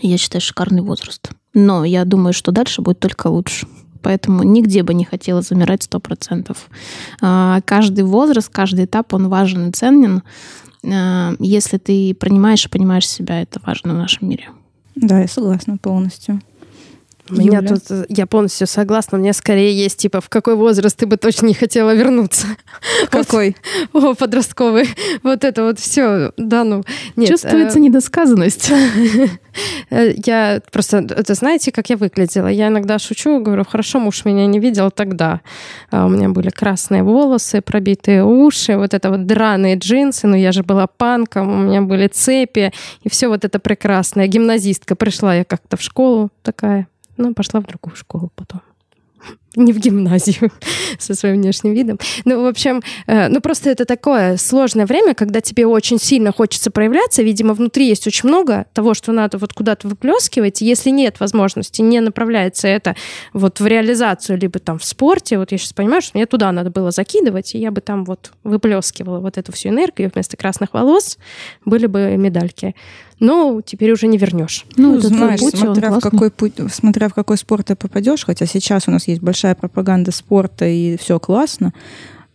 Я 0.00 0.18
считаю, 0.18 0.40
шикарный 0.40 0.82
возраст. 0.82 1.30
Но 1.54 1.84
я 1.84 2.04
думаю, 2.04 2.32
что 2.32 2.52
дальше 2.52 2.82
будет 2.82 3.00
только 3.00 3.28
лучше. 3.28 3.66
Поэтому 4.02 4.42
нигде 4.42 4.82
бы 4.82 4.94
не 4.94 5.04
хотела 5.04 5.42
замирать 5.42 5.82
сто 5.82 5.98
процентов. 5.98 6.68
А, 7.20 7.60
каждый 7.64 8.04
возраст, 8.04 8.48
каждый 8.48 8.84
этап, 8.84 9.12
он 9.12 9.28
важен 9.28 9.68
и 9.68 9.72
ценен. 9.72 10.22
А, 10.84 11.34
если 11.40 11.78
ты 11.78 12.14
принимаешь 12.14 12.66
и 12.66 12.68
понимаешь 12.68 13.08
себя, 13.08 13.42
это 13.42 13.60
важно 13.64 13.94
в 13.94 13.98
нашем 13.98 14.28
мире. 14.28 14.48
Да, 14.94 15.20
я 15.20 15.28
согласна 15.28 15.78
полностью. 15.78 16.40
У 17.30 17.34
меня 17.34 17.58
Юля? 17.58 17.68
тут, 17.68 17.82
э, 17.90 18.06
я 18.08 18.26
полностью 18.26 18.66
согласна, 18.66 19.18
мне 19.18 19.32
скорее 19.32 19.76
есть, 19.76 19.98
типа, 19.98 20.20
в 20.20 20.28
какой 20.28 20.54
возраст 20.54 20.96
ты 20.96 21.06
бы 21.06 21.16
точно 21.16 21.46
не 21.46 21.54
хотела 21.54 21.94
вернуться? 21.94 22.46
Какой? 23.10 23.56
О, 23.92 24.14
подростковый. 24.14 24.88
Вот 25.22 25.44
это 25.44 25.64
вот 25.64 25.78
все, 25.78 26.32
да, 26.36 26.64
ну, 26.64 26.84
нет. 27.16 27.28
Чувствуется 27.28 27.78
э, 27.78 27.82
недосказанность. 27.82 28.70
э, 29.90 30.12
Я 30.24 30.60
просто, 30.72 30.98
это 30.98 31.34
знаете, 31.34 31.72
как 31.72 31.90
я 31.90 31.96
выглядела? 31.96 32.48
Я 32.48 32.68
иногда 32.68 32.98
шучу, 32.98 33.40
говорю, 33.40 33.64
хорошо, 33.64 34.00
муж 34.00 34.24
меня 34.24 34.46
не 34.46 34.58
видел 34.58 34.90
тогда. 34.90 35.40
А 35.90 36.06
У 36.06 36.08
меня 36.08 36.28
были 36.28 36.50
красные 36.50 37.02
волосы, 37.02 37.60
пробитые 37.60 38.24
уши, 38.24 38.76
вот 38.76 38.94
это 38.94 39.10
вот 39.10 39.26
драные 39.26 39.76
джинсы, 39.76 40.26
но 40.26 40.36
я 40.36 40.52
же 40.52 40.62
была 40.62 40.86
панком, 40.86 41.50
у 41.50 41.58
меня 41.58 41.82
были 41.82 42.06
цепи, 42.08 42.72
и 43.02 43.08
все 43.08 43.28
вот 43.28 43.44
это 43.44 43.58
прекрасное. 43.58 44.26
Гимназистка. 44.26 44.94
Пришла 44.96 45.34
я 45.34 45.44
как-то 45.44 45.76
в 45.76 45.82
школу 45.82 46.30
такая, 46.42 46.88
ну, 47.18 47.34
пошла 47.34 47.60
в 47.60 47.66
другую 47.66 47.96
школу 47.96 48.30
потом. 48.34 48.62
Не 49.58 49.72
в 49.72 49.78
гимназию 49.78 50.50
со 50.98 51.14
своим 51.14 51.36
внешним 51.36 51.74
видом. 51.74 51.98
Ну, 52.24 52.42
в 52.42 52.46
общем, 52.46 52.80
э, 53.06 53.28
ну 53.28 53.40
просто 53.40 53.70
это 53.70 53.84
такое 53.84 54.36
сложное 54.36 54.86
время, 54.86 55.14
когда 55.14 55.40
тебе 55.40 55.66
очень 55.66 55.98
сильно 55.98 56.32
хочется 56.32 56.70
проявляться. 56.70 57.22
Видимо, 57.22 57.54
внутри 57.54 57.88
есть 57.88 58.06
очень 58.06 58.28
много 58.28 58.66
того, 58.72 58.94
что 58.94 59.12
надо 59.12 59.38
вот 59.38 59.52
куда-то 59.52 59.88
выплескивать. 59.88 60.62
И 60.62 60.64
Если 60.64 60.90
нет 60.90 61.18
возможности, 61.20 61.82
не 61.82 62.00
направляется 62.00 62.68
это 62.68 62.94
вот 63.32 63.60
в 63.60 63.66
реализацию, 63.66 64.38
либо 64.38 64.60
там 64.60 64.78
в 64.78 64.84
спорте, 64.84 65.38
вот 65.38 65.52
я 65.52 65.58
сейчас 65.58 65.72
понимаю, 65.72 66.02
что 66.02 66.16
мне 66.16 66.26
туда 66.26 66.52
надо 66.52 66.70
было 66.70 66.90
закидывать, 66.90 67.54
и 67.54 67.58
я 67.58 67.70
бы 67.70 67.80
там 67.80 68.04
вот 68.04 68.32
выплескивала 68.44 69.18
вот 69.18 69.38
эту 69.38 69.52
всю 69.52 69.70
энергию, 69.70 70.10
вместо 70.14 70.36
красных 70.36 70.72
волос 70.72 71.18
были 71.64 71.86
бы 71.86 72.16
медальки. 72.16 72.74
Но 73.20 73.60
теперь 73.62 73.90
уже 73.90 74.06
не 74.06 74.16
вернешь. 74.16 74.64
Ну, 74.76 74.94
Ну, 74.94 75.00
знаешь, 75.00 75.40
путь, 75.40 75.58
смотря 75.58 75.90
в, 75.90 76.00
какой 76.00 76.30
путь, 76.30 76.52
смотря 76.70 77.08
в 77.08 77.14
какой 77.14 77.36
спорт 77.36 77.66
ты 77.66 77.74
попадешь, 77.74 78.24
хотя 78.24 78.46
сейчас 78.46 78.86
у 78.86 78.90
нас 78.90 79.08
есть 79.08 79.20
большая 79.20 79.47
пропаганда 79.54 80.10
спорта 80.10 80.66
и 80.66 80.96
все 80.96 81.18
классно, 81.18 81.72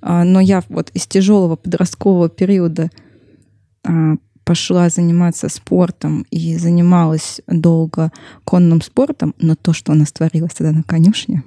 а, 0.02 0.24
но 0.24 0.40
я 0.40 0.64
вот 0.70 0.90
из 0.94 1.08
тяжелого 1.08 1.56
подросткового 1.56 2.30
периода 2.30 2.90
а, 3.84 4.16
пошла 4.44 4.90
заниматься 4.90 5.50
спортом 5.50 6.26
и 6.32 6.58
занималась 6.58 7.42
долго 7.48 8.12
конным 8.44 8.82
спортом, 8.82 9.34
но 9.40 9.56
то, 9.56 9.74
что 9.74 9.94
у 9.94 9.96
нас 9.96 10.12
творилось 10.12 10.54
тогда 10.54 10.72
на 10.74 10.84
конюшне, 10.84 11.44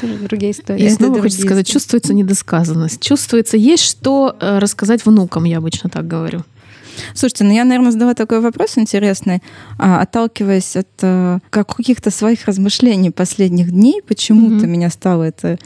Тоже 0.00 0.18
другие 0.22 0.52
истории. 0.52 0.84
И 0.84 0.90
снова 0.90 1.20
хочется 1.20 1.42
сказать, 1.42 1.66
чувствуется 1.66 2.14
недосказанность. 2.14 3.00
Чувствуется, 3.00 3.56
есть 3.56 3.82
что 3.82 4.36
э, 4.40 4.58
рассказать 4.58 5.04
внукам, 5.04 5.44
я 5.44 5.58
обычно 5.58 5.90
так 5.90 6.06
говорю. 6.06 6.44
Слушайте, 7.14 7.44
ну 7.44 7.52
я, 7.52 7.64
наверное, 7.64 7.90
задала 7.92 8.14
такой 8.14 8.40
вопрос 8.40 8.78
интересный, 8.78 9.42
а, 9.78 10.00
отталкиваясь 10.02 10.76
от 10.76 10.88
э, 11.02 11.38
как- 11.50 11.74
каких-то 11.76 12.10
своих 12.10 12.46
размышлений 12.46 13.10
последних 13.10 13.70
дней, 13.70 14.02
почему-то 14.06 14.64
Мгм. 14.66 14.70
меня 14.70 14.90
стало 14.90 15.22
это, 15.24 15.58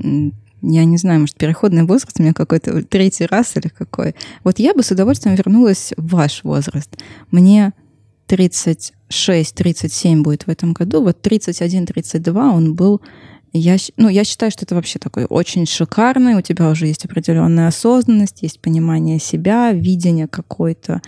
я 0.00 0.84
не 0.84 0.96
знаю, 0.96 1.20
может, 1.20 1.36
переходный 1.36 1.84
возраст 1.84 2.18
у 2.18 2.22
меня 2.22 2.32
какой-то 2.34 2.82
третий 2.84 3.26
раз 3.26 3.56
или 3.56 3.68
какой. 3.68 4.14
Вот 4.44 4.58
я 4.58 4.74
бы 4.74 4.82
с 4.82 4.90
удовольствием 4.90 5.36
вернулась 5.36 5.92
в 5.96 6.08
ваш 6.14 6.42
возраст. 6.44 6.90
Мне 7.30 7.72
36-37 8.28 10.22
будет 10.22 10.46
в 10.46 10.50
этом 10.50 10.72
году, 10.72 11.02
вот 11.02 11.18
31-32 11.26 12.50
он 12.52 12.74
был 12.74 13.00
я, 13.52 13.76
ну, 13.96 14.08
я 14.08 14.24
считаю, 14.24 14.52
что 14.52 14.64
это 14.64 14.74
вообще 14.74 14.98
такой 14.98 15.24
очень 15.24 15.66
шикарный. 15.66 16.34
У 16.34 16.40
тебя 16.40 16.70
уже 16.70 16.86
есть 16.86 17.04
определенная 17.04 17.68
осознанность, 17.68 18.42
есть 18.42 18.60
понимание 18.60 19.18
себя, 19.18 19.72
видение 19.72 20.28
какой-то 20.28 21.00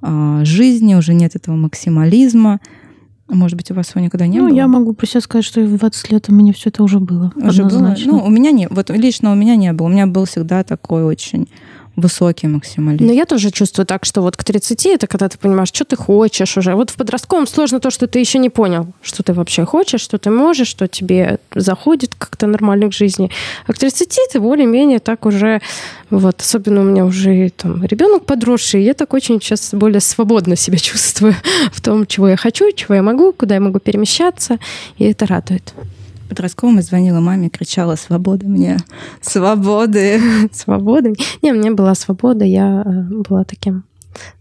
а, 0.00 0.44
жизни, 0.44 0.94
уже 0.94 1.14
нет 1.14 1.34
этого 1.36 1.56
максимализма. 1.56 2.60
Может 3.28 3.56
быть, 3.58 3.70
у 3.70 3.74
вас 3.74 3.90
его 3.90 4.00
никогда 4.00 4.26
не 4.26 4.38
ну, 4.38 4.48
было? 4.48 4.56
я 4.56 4.66
могу 4.68 4.94
про 4.94 5.06
себя 5.06 5.20
сказать, 5.20 5.44
что 5.44 5.60
в 5.60 5.76
20 5.76 6.12
лет 6.12 6.26
у 6.28 6.32
меня 6.32 6.52
все 6.52 6.70
это 6.70 6.82
уже 6.82 6.98
было. 6.98 7.32
Уже 7.36 7.62
было? 7.62 7.76
однозначно. 7.76 8.12
Ну, 8.12 8.24
у 8.24 8.30
меня 8.30 8.52
не, 8.52 8.68
вот 8.68 8.88
лично 8.90 9.32
у 9.32 9.34
меня 9.34 9.56
не 9.56 9.72
было. 9.72 9.88
У 9.88 9.90
меня 9.90 10.06
был 10.06 10.24
всегда 10.24 10.64
такой 10.64 11.04
очень 11.04 11.48
высокий 11.98 12.46
максимализм. 12.46 13.04
Но 13.04 13.12
я 13.12 13.24
тоже 13.24 13.50
чувствую 13.50 13.86
так, 13.86 14.04
что 14.04 14.22
вот 14.22 14.36
к 14.36 14.44
30 14.44 14.86
это 14.86 15.06
когда 15.06 15.28
ты 15.28 15.36
понимаешь, 15.36 15.68
что 15.68 15.84
ты 15.84 15.96
хочешь 15.96 16.56
уже. 16.56 16.74
Вот 16.74 16.90
в 16.90 16.94
подростковом 16.94 17.46
сложно 17.46 17.80
то, 17.80 17.90
что 17.90 18.06
ты 18.06 18.20
еще 18.20 18.38
не 18.38 18.50
понял, 18.50 18.86
что 19.02 19.22
ты 19.22 19.32
вообще 19.32 19.64
хочешь, 19.64 20.00
что 20.00 20.18
ты 20.18 20.30
можешь, 20.30 20.68
что 20.68 20.86
тебе 20.86 21.38
заходит 21.54 22.14
как-то 22.14 22.46
нормально 22.46 22.88
к 22.88 22.92
жизни. 22.92 23.30
А 23.66 23.72
к 23.72 23.78
30 23.78 24.18
ты 24.32 24.40
более-менее 24.40 25.00
так 25.00 25.26
уже, 25.26 25.60
вот, 26.10 26.40
особенно 26.40 26.80
у 26.80 26.84
меня 26.84 27.04
уже 27.04 27.50
там 27.50 27.84
ребенок 27.84 28.24
подросший, 28.24 28.82
я 28.82 28.94
так 28.94 29.12
очень 29.14 29.40
сейчас 29.40 29.70
более 29.72 30.00
свободно 30.00 30.56
себя 30.56 30.78
чувствую 30.78 31.34
в 31.72 31.80
том, 31.80 32.06
чего 32.06 32.28
я 32.28 32.36
хочу, 32.36 32.70
чего 32.72 32.94
я 32.94 33.02
могу, 33.02 33.32
куда 33.32 33.54
я 33.56 33.60
могу 33.60 33.80
перемещаться, 33.80 34.58
и 34.98 35.04
это 35.04 35.26
радует. 35.26 35.74
Подростковом 36.28 36.76
я 36.76 36.82
звонила 36.82 37.20
маме, 37.20 37.48
кричала 37.48 37.96
«Свобода 37.96 38.46
мне! 38.46 38.78
Свободы!» 39.20 40.20
Свободы. 40.52 41.14
Не, 41.42 41.52
у 41.52 41.56
меня 41.56 41.72
была 41.72 41.94
свобода, 41.94 42.44
я 42.44 42.82
э, 42.84 43.14
была 43.28 43.44
таким 43.44 43.84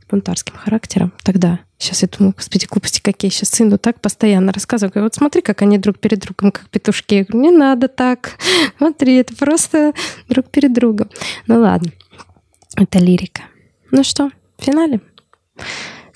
бунтарским 0.10 0.56
характером 0.56 1.14
тогда. 1.24 1.60
Сейчас 1.78 2.02
я 2.02 2.08
думаю, 2.08 2.34
господи, 2.36 2.66
глупости 2.70 3.02
какие. 3.02 3.30
Сейчас 3.30 3.50
сыну 3.50 3.78
так 3.78 4.02
постоянно 4.02 4.52
рассказываю. 4.52 4.92
Говорю, 4.92 5.06
вот 5.06 5.16
смотри, 5.16 5.42
как 5.42 5.62
они 5.62 5.78
друг 5.78 6.00
перед 6.00 6.20
другом, 6.20 6.52
как 6.52 6.70
петушки. 6.70 7.16
Я 7.16 7.24
говорю, 7.24 7.52
не 7.52 7.58
надо 7.58 7.88
так. 7.88 8.38
Смотри, 8.78 9.16
это 9.16 9.36
просто 9.36 9.94
друг 10.30 10.50
перед 10.50 10.74
другом. 10.74 11.10
Ну 11.46 11.60
ладно, 11.60 11.92
это 12.76 13.00
лирика. 13.00 13.44
Ну 13.92 14.04
что, 14.04 14.32
в 14.58 14.64
финале. 14.64 15.02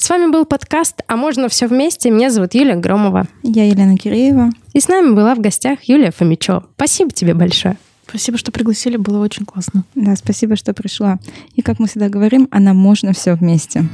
С 0.02 0.10
вами 0.10 0.32
был 0.32 0.45
подкаст 0.45 1.04
«А 1.06 1.16
можно 1.16 1.47
все 1.47 1.68
вместе». 1.68 2.10
Меня 2.10 2.32
зовут 2.32 2.56
Юлия 2.56 2.74
Громова. 2.74 3.28
Я 3.43 3.68
Елена 3.68 3.95
Киреева. 3.95 4.49
И 4.74 4.80
с 4.80 4.88
нами 4.88 5.14
была 5.14 5.36
в 5.36 5.39
гостях 5.41 5.84
Юлия 5.84 6.10
Фомичева. 6.10 6.66
Спасибо 6.76 7.12
тебе 7.12 7.36
большое. 7.36 7.78
Спасибо, 8.10 8.39
что 8.39 8.52
пригласили, 8.52 8.97
было 8.97 9.24
очень 9.24 9.45
классно. 9.45 9.84
Да, 9.93 10.16
спасибо, 10.16 10.56
что 10.56 10.74
пришла. 10.74 11.20
И 11.54 11.62
как 11.62 11.78
мы 11.78 11.86
всегда 11.88 12.10
говорим, 12.10 12.47
а 12.49 12.60
нам 12.60 12.78
можно 12.78 13.14
все 13.14 13.36
вместе. 13.36 13.86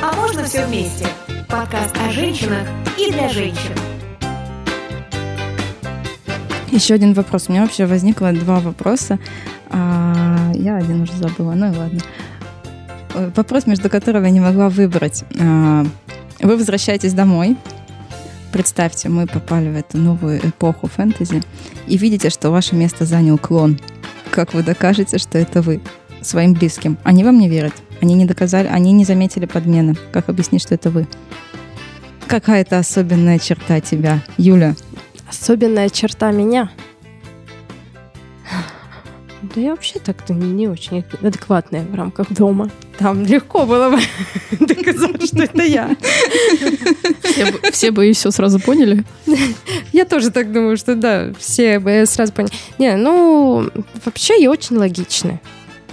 А 0.00 0.14
можно 0.14 0.44
все 0.44 0.66
вместе? 0.66 1.08
Подкаст 1.48 1.96
о 1.98 2.12
женщинах 2.12 2.68
и 2.96 3.10
для 3.10 3.28
женщин. 3.28 3.72
Еще 6.70 6.94
один 6.94 7.12
вопрос. 7.14 7.46
У 7.48 7.52
меня 7.52 7.62
вообще 7.62 7.86
возникло 7.86 8.32
два 8.32 8.60
вопроса. 8.60 9.18
А, 9.68 10.52
я 10.54 10.76
один 10.76 11.02
уже 11.02 11.12
забыла, 11.14 11.54
ну 11.54 11.72
и 11.72 11.76
ладно. 11.76 12.00
Э, 13.14 13.30
Вопрос, 13.36 13.66
между 13.66 13.88
которыми 13.90 14.26
я 14.26 14.30
не 14.30 14.40
могла 14.40 14.68
выбрать. 14.68 15.24
А, 15.40 15.84
Вы 16.40 16.56
возвращаетесь 16.56 17.14
домой. 17.14 17.56
Представьте, 18.52 19.08
мы 19.08 19.26
попали 19.26 19.70
в 19.70 19.76
эту 19.76 19.96
новую 19.98 20.38
эпоху 20.46 20.86
фэнтези 20.86 21.42
и 21.86 21.96
видите, 21.96 22.28
что 22.28 22.50
ваше 22.50 22.74
место 22.74 23.06
занял 23.06 23.38
клон. 23.38 23.78
Как 24.30 24.52
вы 24.52 24.62
докажете, 24.62 25.18
что 25.18 25.38
это 25.38 25.62
вы 25.62 25.80
своим 26.20 26.52
близким? 26.52 26.98
Они 27.02 27.24
вам 27.24 27.38
не 27.38 27.48
верят. 27.48 27.72
Они 28.02 28.14
не 28.14 28.24
доказали, 28.26 28.66
они 28.66 28.92
не 28.92 29.04
заметили 29.04 29.46
подмены. 29.46 29.96
Как 30.12 30.28
объяснить, 30.28 30.62
что 30.62 30.74
это 30.74 30.90
вы? 30.90 31.06
Какая-то 32.26 32.78
особенная 32.78 33.38
черта 33.38 33.80
тебя, 33.80 34.20
Юля? 34.36 34.74
Особенная 35.28 35.88
черта 35.88 36.30
меня. 36.30 36.70
Да 39.54 39.60
я 39.60 39.70
вообще 39.70 39.98
так-то 39.98 40.32
не, 40.32 40.50
не 40.50 40.68
очень 40.68 41.04
адекватная 41.20 41.84
в 41.84 41.94
рамках 41.94 42.32
дома. 42.32 42.70
Там 42.98 43.24
легко 43.24 43.66
было 43.66 43.90
бы 43.90 44.00
доказать, 44.66 45.26
что 45.26 45.42
это 45.42 45.62
я. 45.62 45.94
Все 47.70 47.90
бы, 47.90 48.08
и 48.08 48.12
все 48.12 48.30
сразу 48.30 48.58
поняли. 48.60 49.04
Я 49.92 50.06
тоже 50.06 50.30
так 50.30 50.52
думаю, 50.52 50.76
что 50.78 50.94
да, 50.94 51.32
все 51.38 51.78
бы 51.78 52.04
сразу 52.06 52.32
поняли. 52.32 52.52
Не, 52.78 52.96
ну, 52.96 53.68
вообще 54.04 54.40
я 54.40 54.50
очень 54.50 54.76
логичная. 54.76 55.40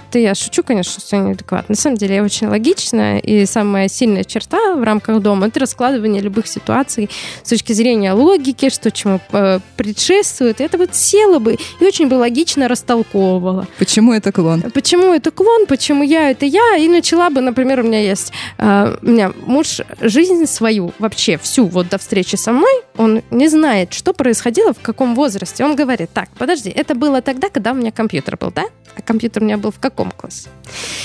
Это 0.10 0.18
я 0.18 0.34
шучу, 0.34 0.64
конечно, 0.64 1.00
что 1.00 1.18
я 1.18 1.22
неадекватна. 1.22 1.76
На 1.76 1.76
самом 1.76 1.98
деле 1.98 2.16
я 2.16 2.24
очень 2.24 2.48
логичная, 2.48 3.20
и 3.20 3.46
самая 3.46 3.88
сильная 3.88 4.24
черта 4.24 4.74
в 4.74 4.82
рамках 4.82 5.22
дома— 5.22 5.48
это 5.50 5.60
раскладывание 5.60 6.20
любых 6.20 6.48
ситуаций 6.48 7.12
с 7.44 7.50
точки 7.50 7.74
зрения 7.74 8.14
логики, 8.14 8.70
что 8.72 8.90
чему 8.90 9.20
э, 9.32 9.60
предшествует. 9.78 10.62
И 10.62 10.64
это 10.64 10.80
вот 10.80 10.96
села 10.96 11.38
бы 11.38 11.58
и 11.80 11.86
очень 11.86 12.08
бы 12.08 12.16
логично 12.16 12.68
растолковывала. 12.68 13.68
Почему 13.78 14.12
это 14.12 14.32
клон? 14.32 14.64
Почему 14.74 15.14
это 15.14 15.30
клон, 15.30 15.68
почему 15.68 16.02
я 16.02 16.32
это 16.32 16.48
я, 16.48 16.78
и 16.78 16.88
начала 16.88 17.30
бы, 17.30 17.42
например, 17.42 17.82
у 17.82 17.84
меня 17.84 18.02
есть, 18.02 18.34
э, 18.58 18.98
у 19.04 19.06
меня 19.06 19.32
муж 19.46 19.80
жизнь 20.02 20.48
свою, 20.48 20.92
вообще 20.98 21.38
всю, 21.38 21.68
вот 21.68 21.88
до 21.90 22.00
встречи 22.00 22.36
со 22.36 22.52
мной, 22.52 22.82
он 22.98 23.22
не 23.30 23.48
знает, 23.48 23.94
что 23.94 24.14
происходило, 24.14 24.74
в 24.74 24.82
каком 24.82 25.14
возрасте. 25.14 25.64
Он 25.64 25.76
говорит, 25.76 26.10
так, 26.12 26.30
подожди, 26.36 26.72
это 26.72 26.96
было 26.96 27.22
тогда, 27.22 27.50
когда 27.50 27.74
у 27.74 27.76
меня 27.76 27.92
компьютер 27.92 28.38
был, 28.38 28.50
да? 28.50 28.66
А 28.96 29.04
компьютер 29.04 29.44
у 29.44 29.46
меня 29.46 29.58
был 29.58 29.70
в 29.70 29.80
каком 29.80 29.99
классе? 30.12 30.50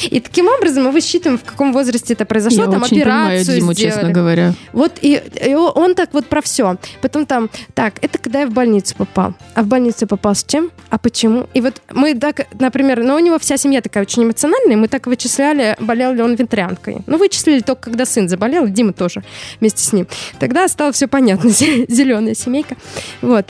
И 0.03 0.21
таким 0.21 0.49
образом 0.49 0.85
мы 0.85 0.91
высчитываем, 0.91 1.39
в 1.39 1.45
каком 1.45 1.73
возрасте 1.73 2.15
это 2.15 2.25
произошло, 2.25 2.65
Я 2.65 2.71
там 2.71 2.83
очень 2.83 3.01
понимаю 3.01 3.41
операцию 3.41 3.61
Диму, 3.61 3.73
сделали. 3.73 3.93
честно 3.93 4.11
говоря. 4.11 4.55
Вот 4.73 4.93
и, 5.01 5.23
и 5.45 5.55
он 5.55 5.95
так 5.95 6.13
вот 6.13 6.27
про 6.27 6.43
все. 6.43 6.77
Потом 7.01 7.27
там, 7.27 7.51
так, 7.75 7.95
это 8.03 8.19
когда 8.19 8.41
я 8.41 8.47
в 8.47 8.53
больницу 8.53 8.95
попал. 8.97 9.35
А 9.55 9.63
в 9.63 9.67
больницу 9.67 10.07
попал 10.07 10.35
с 10.35 10.45
чем? 10.45 10.71
А 10.91 10.99
почему? 10.99 11.49
И 11.55 11.61
вот 11.61 11.81
мы 11.93 12.15
так, 12.15 12.47
например, 12.59 13.03
ну 13.03 13.15
у 13.15 13.19
него 13.19 13.39
вся 13.39 13.57
семья 13.57 13.81
такая 13.81 14.05
очень 14.05 14.25
эмоциональная, 14.25 14.77
мы 14.77 14.89
так 14.89 15.07
вычисляли, 15.07 15.77
болел 15.81 16.13
ли 16.13 16.23
он 16.23 16.35
ветрянкой. 16.35 16.99
Ну, 17.07 17.19
вычислили 17.19 17.61
только, 17.61 17.85
когда 17.85 18.05
сын 18.05 18.29
заболел, 18.29 18.67
и 18.67 18.71
Дима 18.71 18.93
тоже 18.93 19.23
вместе 19.61 19.83
с 19.83 19.93
ним. 19.93 20.07
Тогда 20.39 20.69
стало 20.69 20.93
все 20.93 21.07
понятно, 21.07 21.51
зеленая 21.51 22.35
семейка. 22.35 22.77
Вот. 23.23 23.47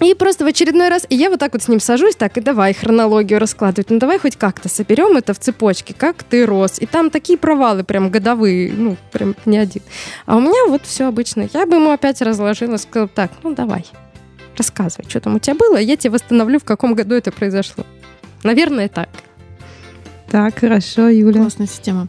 И 0.00 0.14
просто 0.14 0.44
в 0.44 0.48
очередной 0.48 0.88
раз, 0.88 1.06
и 1.08 1.14
я 1.14 1.30
вот 1.30 1.38
так 1.38 1.52
вот 1.52 1.62
с 1.62 1.68
ним 1.68 1.80
сажусь, 1.80 2.16
так, 2.16 2.36
и 2.36 2.40
давай 2.40 2.74
хронологию 2.74 3.38
раскладывать, 3.38 3.90
ну 3.90 3.98
давай 3.98 4.18
хоть 4.18 4.36
как-то 4.36 4.68
соберем 4.68 5.16
это 5.16 5.34
в 5.34 5.38
цепочке, 5.38 5.94
как 5.96 6.22
ты 6.22 6.44
рос. 6.44 6.78
И 6.80 6.86
там 6.86 7.10
такие 7.10 7.38
провалы 7.38 7.84
прям 7.84 8.10
годовые, 8.10 8.72
ну, 8.72 8.96
прям 9.12 9.34
не 9.46 9.58
один. 9.58 9.82
А 10.26 10.36
у 10.36 10.40
меня 10.40 10.68
вот 10.68 10.82
все 10.84 11.06
обычно. 11.06 11.48
Я 11.52 11.66
бы 11.66 11.76
ему 11.76 11.90
опять 11.90 12.20
разложила, 12.20 12.76
сказала, 12.76 13.08
так, 13.08 13.30
ну 13.42 13.54
давай, 13.54 13.86
рассказывай, 14.56 15.08
что 15.08 15.20
там 15.20 15.36
у 15.36 15.38
тебя 15.38 15.54
было, 15.54 15.76
я 15.76 15.96
тебе 15.96 16.10
восстановлю, 16.10 16.58
в 16.58 16.64
каком 16.64 16.94
году 16.94 17.14
это 17.14 17.32
произошло. 17.32 17.84
Наверное, 18.42 18.88
так. 18.88 19.08
Так, 20.30 20.58
хорошо, 20.58 21.08
Юля. 21.08 21.42
Классная 21.42 21.66
система. 21.66 22.08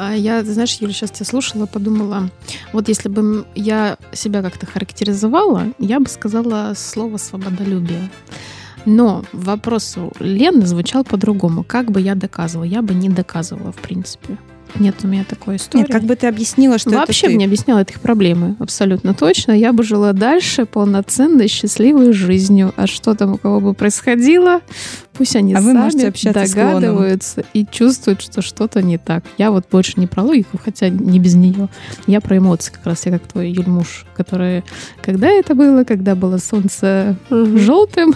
А 0.00 0.14
Я, 0.14 0.44
знаешь, 0.44 0.78
Юля, 0.80 0.92
сейчас 0.92 1.10
тебя 1.10 1.26
слушала, 1.26 1.66
подумала, 1.66 2.30
вот 2.72 2.86
если 2.86 3.08
бы 3.08 3.44
я 3.56 3.98
себя 4.12 4.42
как-то 4.42 4.64
характеризовала, 4.64 5.64
я 5.80 5.98
бы 5.98 6.08
сказала 6.08 6.72
слово 6.76 7.16
«свободолюбие». 7.16 8.08
Но 8.86 9.24
вопрос 9.32 9.96
у 9.96 10.12
Лены 10.20 10.64
звучал 10.66 11.02
по-другому. 11.02 11.64
Как 11.64 11.90
бы 11.90 12.00
я 12.00 12.14
доказывала? 12.14 12.64
Я 12.64 12.80
бы 12.80 12.94
не 12.94 13.08
доказывала, 13.08 13.72
в 13.72 13.78
принципе. 13.78 14.38
Нет 14.78 14.96
у 15.02 15.08
меня 15.08 15.24
такой 15.24 15.56
истории. 15.56 15.82
Нет, 15.82 15.92
как 15.92 16.04
бы 16.04 16.16
ты 16.16 16.26
объяснила, 16.26 16.78
что 16.78 16.90
Вообще 16.90 17.26
это 17.26 17.28
ты. 17.28 17.32
бы 17.32 17.38
не 17.38 17.44
объясняла 17.44 17.80
их 17.80 18.00
проблемы, 18.00 18.56
абсолютно 18.58 19.14
точно. 19.14 19.52
Я 19.52 19.72
бы 19.72 19.82
жила 19.82 20.12
дальше 20.12 20.66
полноценной, 20.66 21.48
счастливой 21.48 22.12
жизнью. 22.12 22.72
А 22.76 22.86
что 22.86 23.14
там 23.14 23.34
у 23.34 23.38
кого 23.38 23.60
бы 23.60 23.74
происходило, 23.74 24.60
пусть 25.14 25.36
они 25.36 25.54
А 25.54 25.60
сами 25.60 26.32
догадываются 26.32 27.44
и 27.52 27.66
чувствуют, 27.70 28.22
что 28.22 28.42
что-то 28.42 28.82
не 28.82 28.98
так. 28.98 29.24
Я 29.36 29.50
вот 29.50 29.66
больше 29.70 29.94
не 29.96 30.06
про 30.06 30.22
логику, 30.22 30.58
хотя 30.62 30.88
не 30.88 31.18
без 31.18 31.34
нее. 31.34 31.68
Я 32.06 32.20
про 32.20 32.38
эмоции 32.38 32.72
как 32.72 32.86
раз, 32.86 33.06
я 33.06 33.12
как 33.12 33.26
твой 33.26 33.50
Юль 33.50 33.68
муж, 33.68 34.06
который... 34.16 34.64
Когда 35.02 35.28
это 35.28 35.54
было? 35.54 35.84
Когда 35.84 36.14
было 36.14 36.38
солнце 36.38 37.16
желтым, 37.30 38.14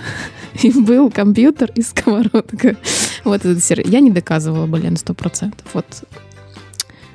и 0.62 0.70
был 0.70 1.10
компьютер 1.10 1.70
и 1.74 1.82
сковородка. 1.82 2.76
Вот 3.24 3.44
это. 3.44 3.82
Я 3.88 4.00
не 4.00 4.10
доказывала 4.10 4.66
бы, 4.66 4.78
Лен, 4.78 4.96
сто 4.96 5.14
процентов. 5.14 5.66
Вот 5.72 5.86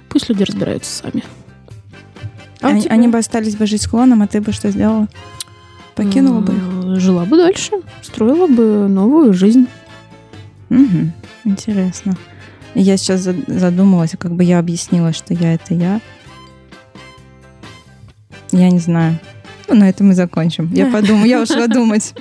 пусть 0.10 0.30
люди 0.30 0.43
разбираются 0.43 0.91
сами. 0.91 1.24
А 2.62 2.68
Они, 2.70 2.82
тебя? 2.82 2.93
они 2.93 3.08
бы 3.08 3.18
остались 3.18 3.55
бы 3.55 3.66
жить 3.68 3.84
с 3.84 3.88
клоном, 3.88 4.22
а 4.22 4.28
ты 4.28 4.41
бы 4.41 4.51
что 4.51 4.72
сделала? 4.72 5.08
Покинула 5.95 6.41
бы 6.41 6.53
их? 6.53 6.99
Жила 6.99 7.26
бы 7.26 7.38
дальше, 7.38 7.74
строила 8.01 8.47
бы 8.47 8.88
новую 8.88 9.34
жизнь. 9.34 9.68
Мгм. 10.70 11.14
Интересно. 11.45 12.18
Я 12.76 12.97
сейчас 12.97 13.22
за- 13.22 13.36
задумалась, 13.47 14.12
как 14.20 14.34
бы 14.34 14.43
я 14.43 14.60
объяснила, 14.60 15.14
что 15.14 15.34
я 15.34 15.53
это 15.53 15.74
я. 15.74 16.01
Я 18.51 18.70
не 18.70 18.80
знаю. 18.80 19.20
Ну, 19.68 19.76
на 19.76 19.89
этом 19.89 20.07
мы 20.07 20.13
закончим. 20.13 20.72
Я 20.74 20.88
подумаю, 20.88 21.28
я 21.28 21.41
ушла 21.41 21.68
думать. 21.68 22.13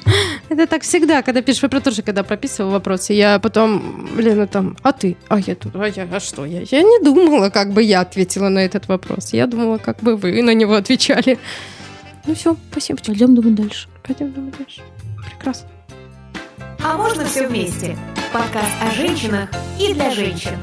Это 0.49 0.67
так 0.67 0.83
всегда, 0.83 1.23
когда 1.23 1.43
пишешь 1.43 1.63
вопрос, 1.63 1.83
тоже 1.83 2.03
когда 2.03 2.23
прописывала 2.23 2.73
вопросы, 2.73 3.13
я 3.13 3.39
потом, 3.39 4.09
Лена, 4.19 4.47
там, 4.47 4.77
а 4.83 4.93
ты? 4.93 5.17
А 5.29 5.39
я 5.39 5.55
тут, 5.55 5.75
а 5.77 5.87
я, 5.87 6.09
а 6.11 6.21
что 6.21 6.45
я? 6.45 6.63
Я 6.63 6.83
не 6.83 7.05
думала, 7.05 7.51
как 7.51 7.73
бы 7.73 7.83
я 7.83 8.01
ответила 8.01 8.49
на 8.49 8.59
этот 8.59 8.89
вопрос. 8.89 9.33
Я 9.33 9.47
думала, 9.47 9.79
как 9.79 9.99
бы 10.03 10.17
вы 10.17 10.43
на 10.43 10.55
него 10.55 10.75
отвечали. 10.75 11.39
Ну 12.27 12.35
все, 12.35 12.57
спасибо. 12.71 12.99
Пойдем 13.05 13.35
думать 13.35 13.55
дальше. 13.55 13.89
Пойдем 14.03 14.33
думать 14.33 14.55
дальше. 14.59 14.81
Прекрасно. 15.25 15.69
А 16.83 16.97
можно 16.97 17.25
все 17.25 17.47
вместе? 17.47 17.97
Подкаст 18.33 18.73
о 18.83 18.91
женщинах 18.91 19.49
и 19.79 19.95
для 19.95 20.11
женщин. 20.11 20.57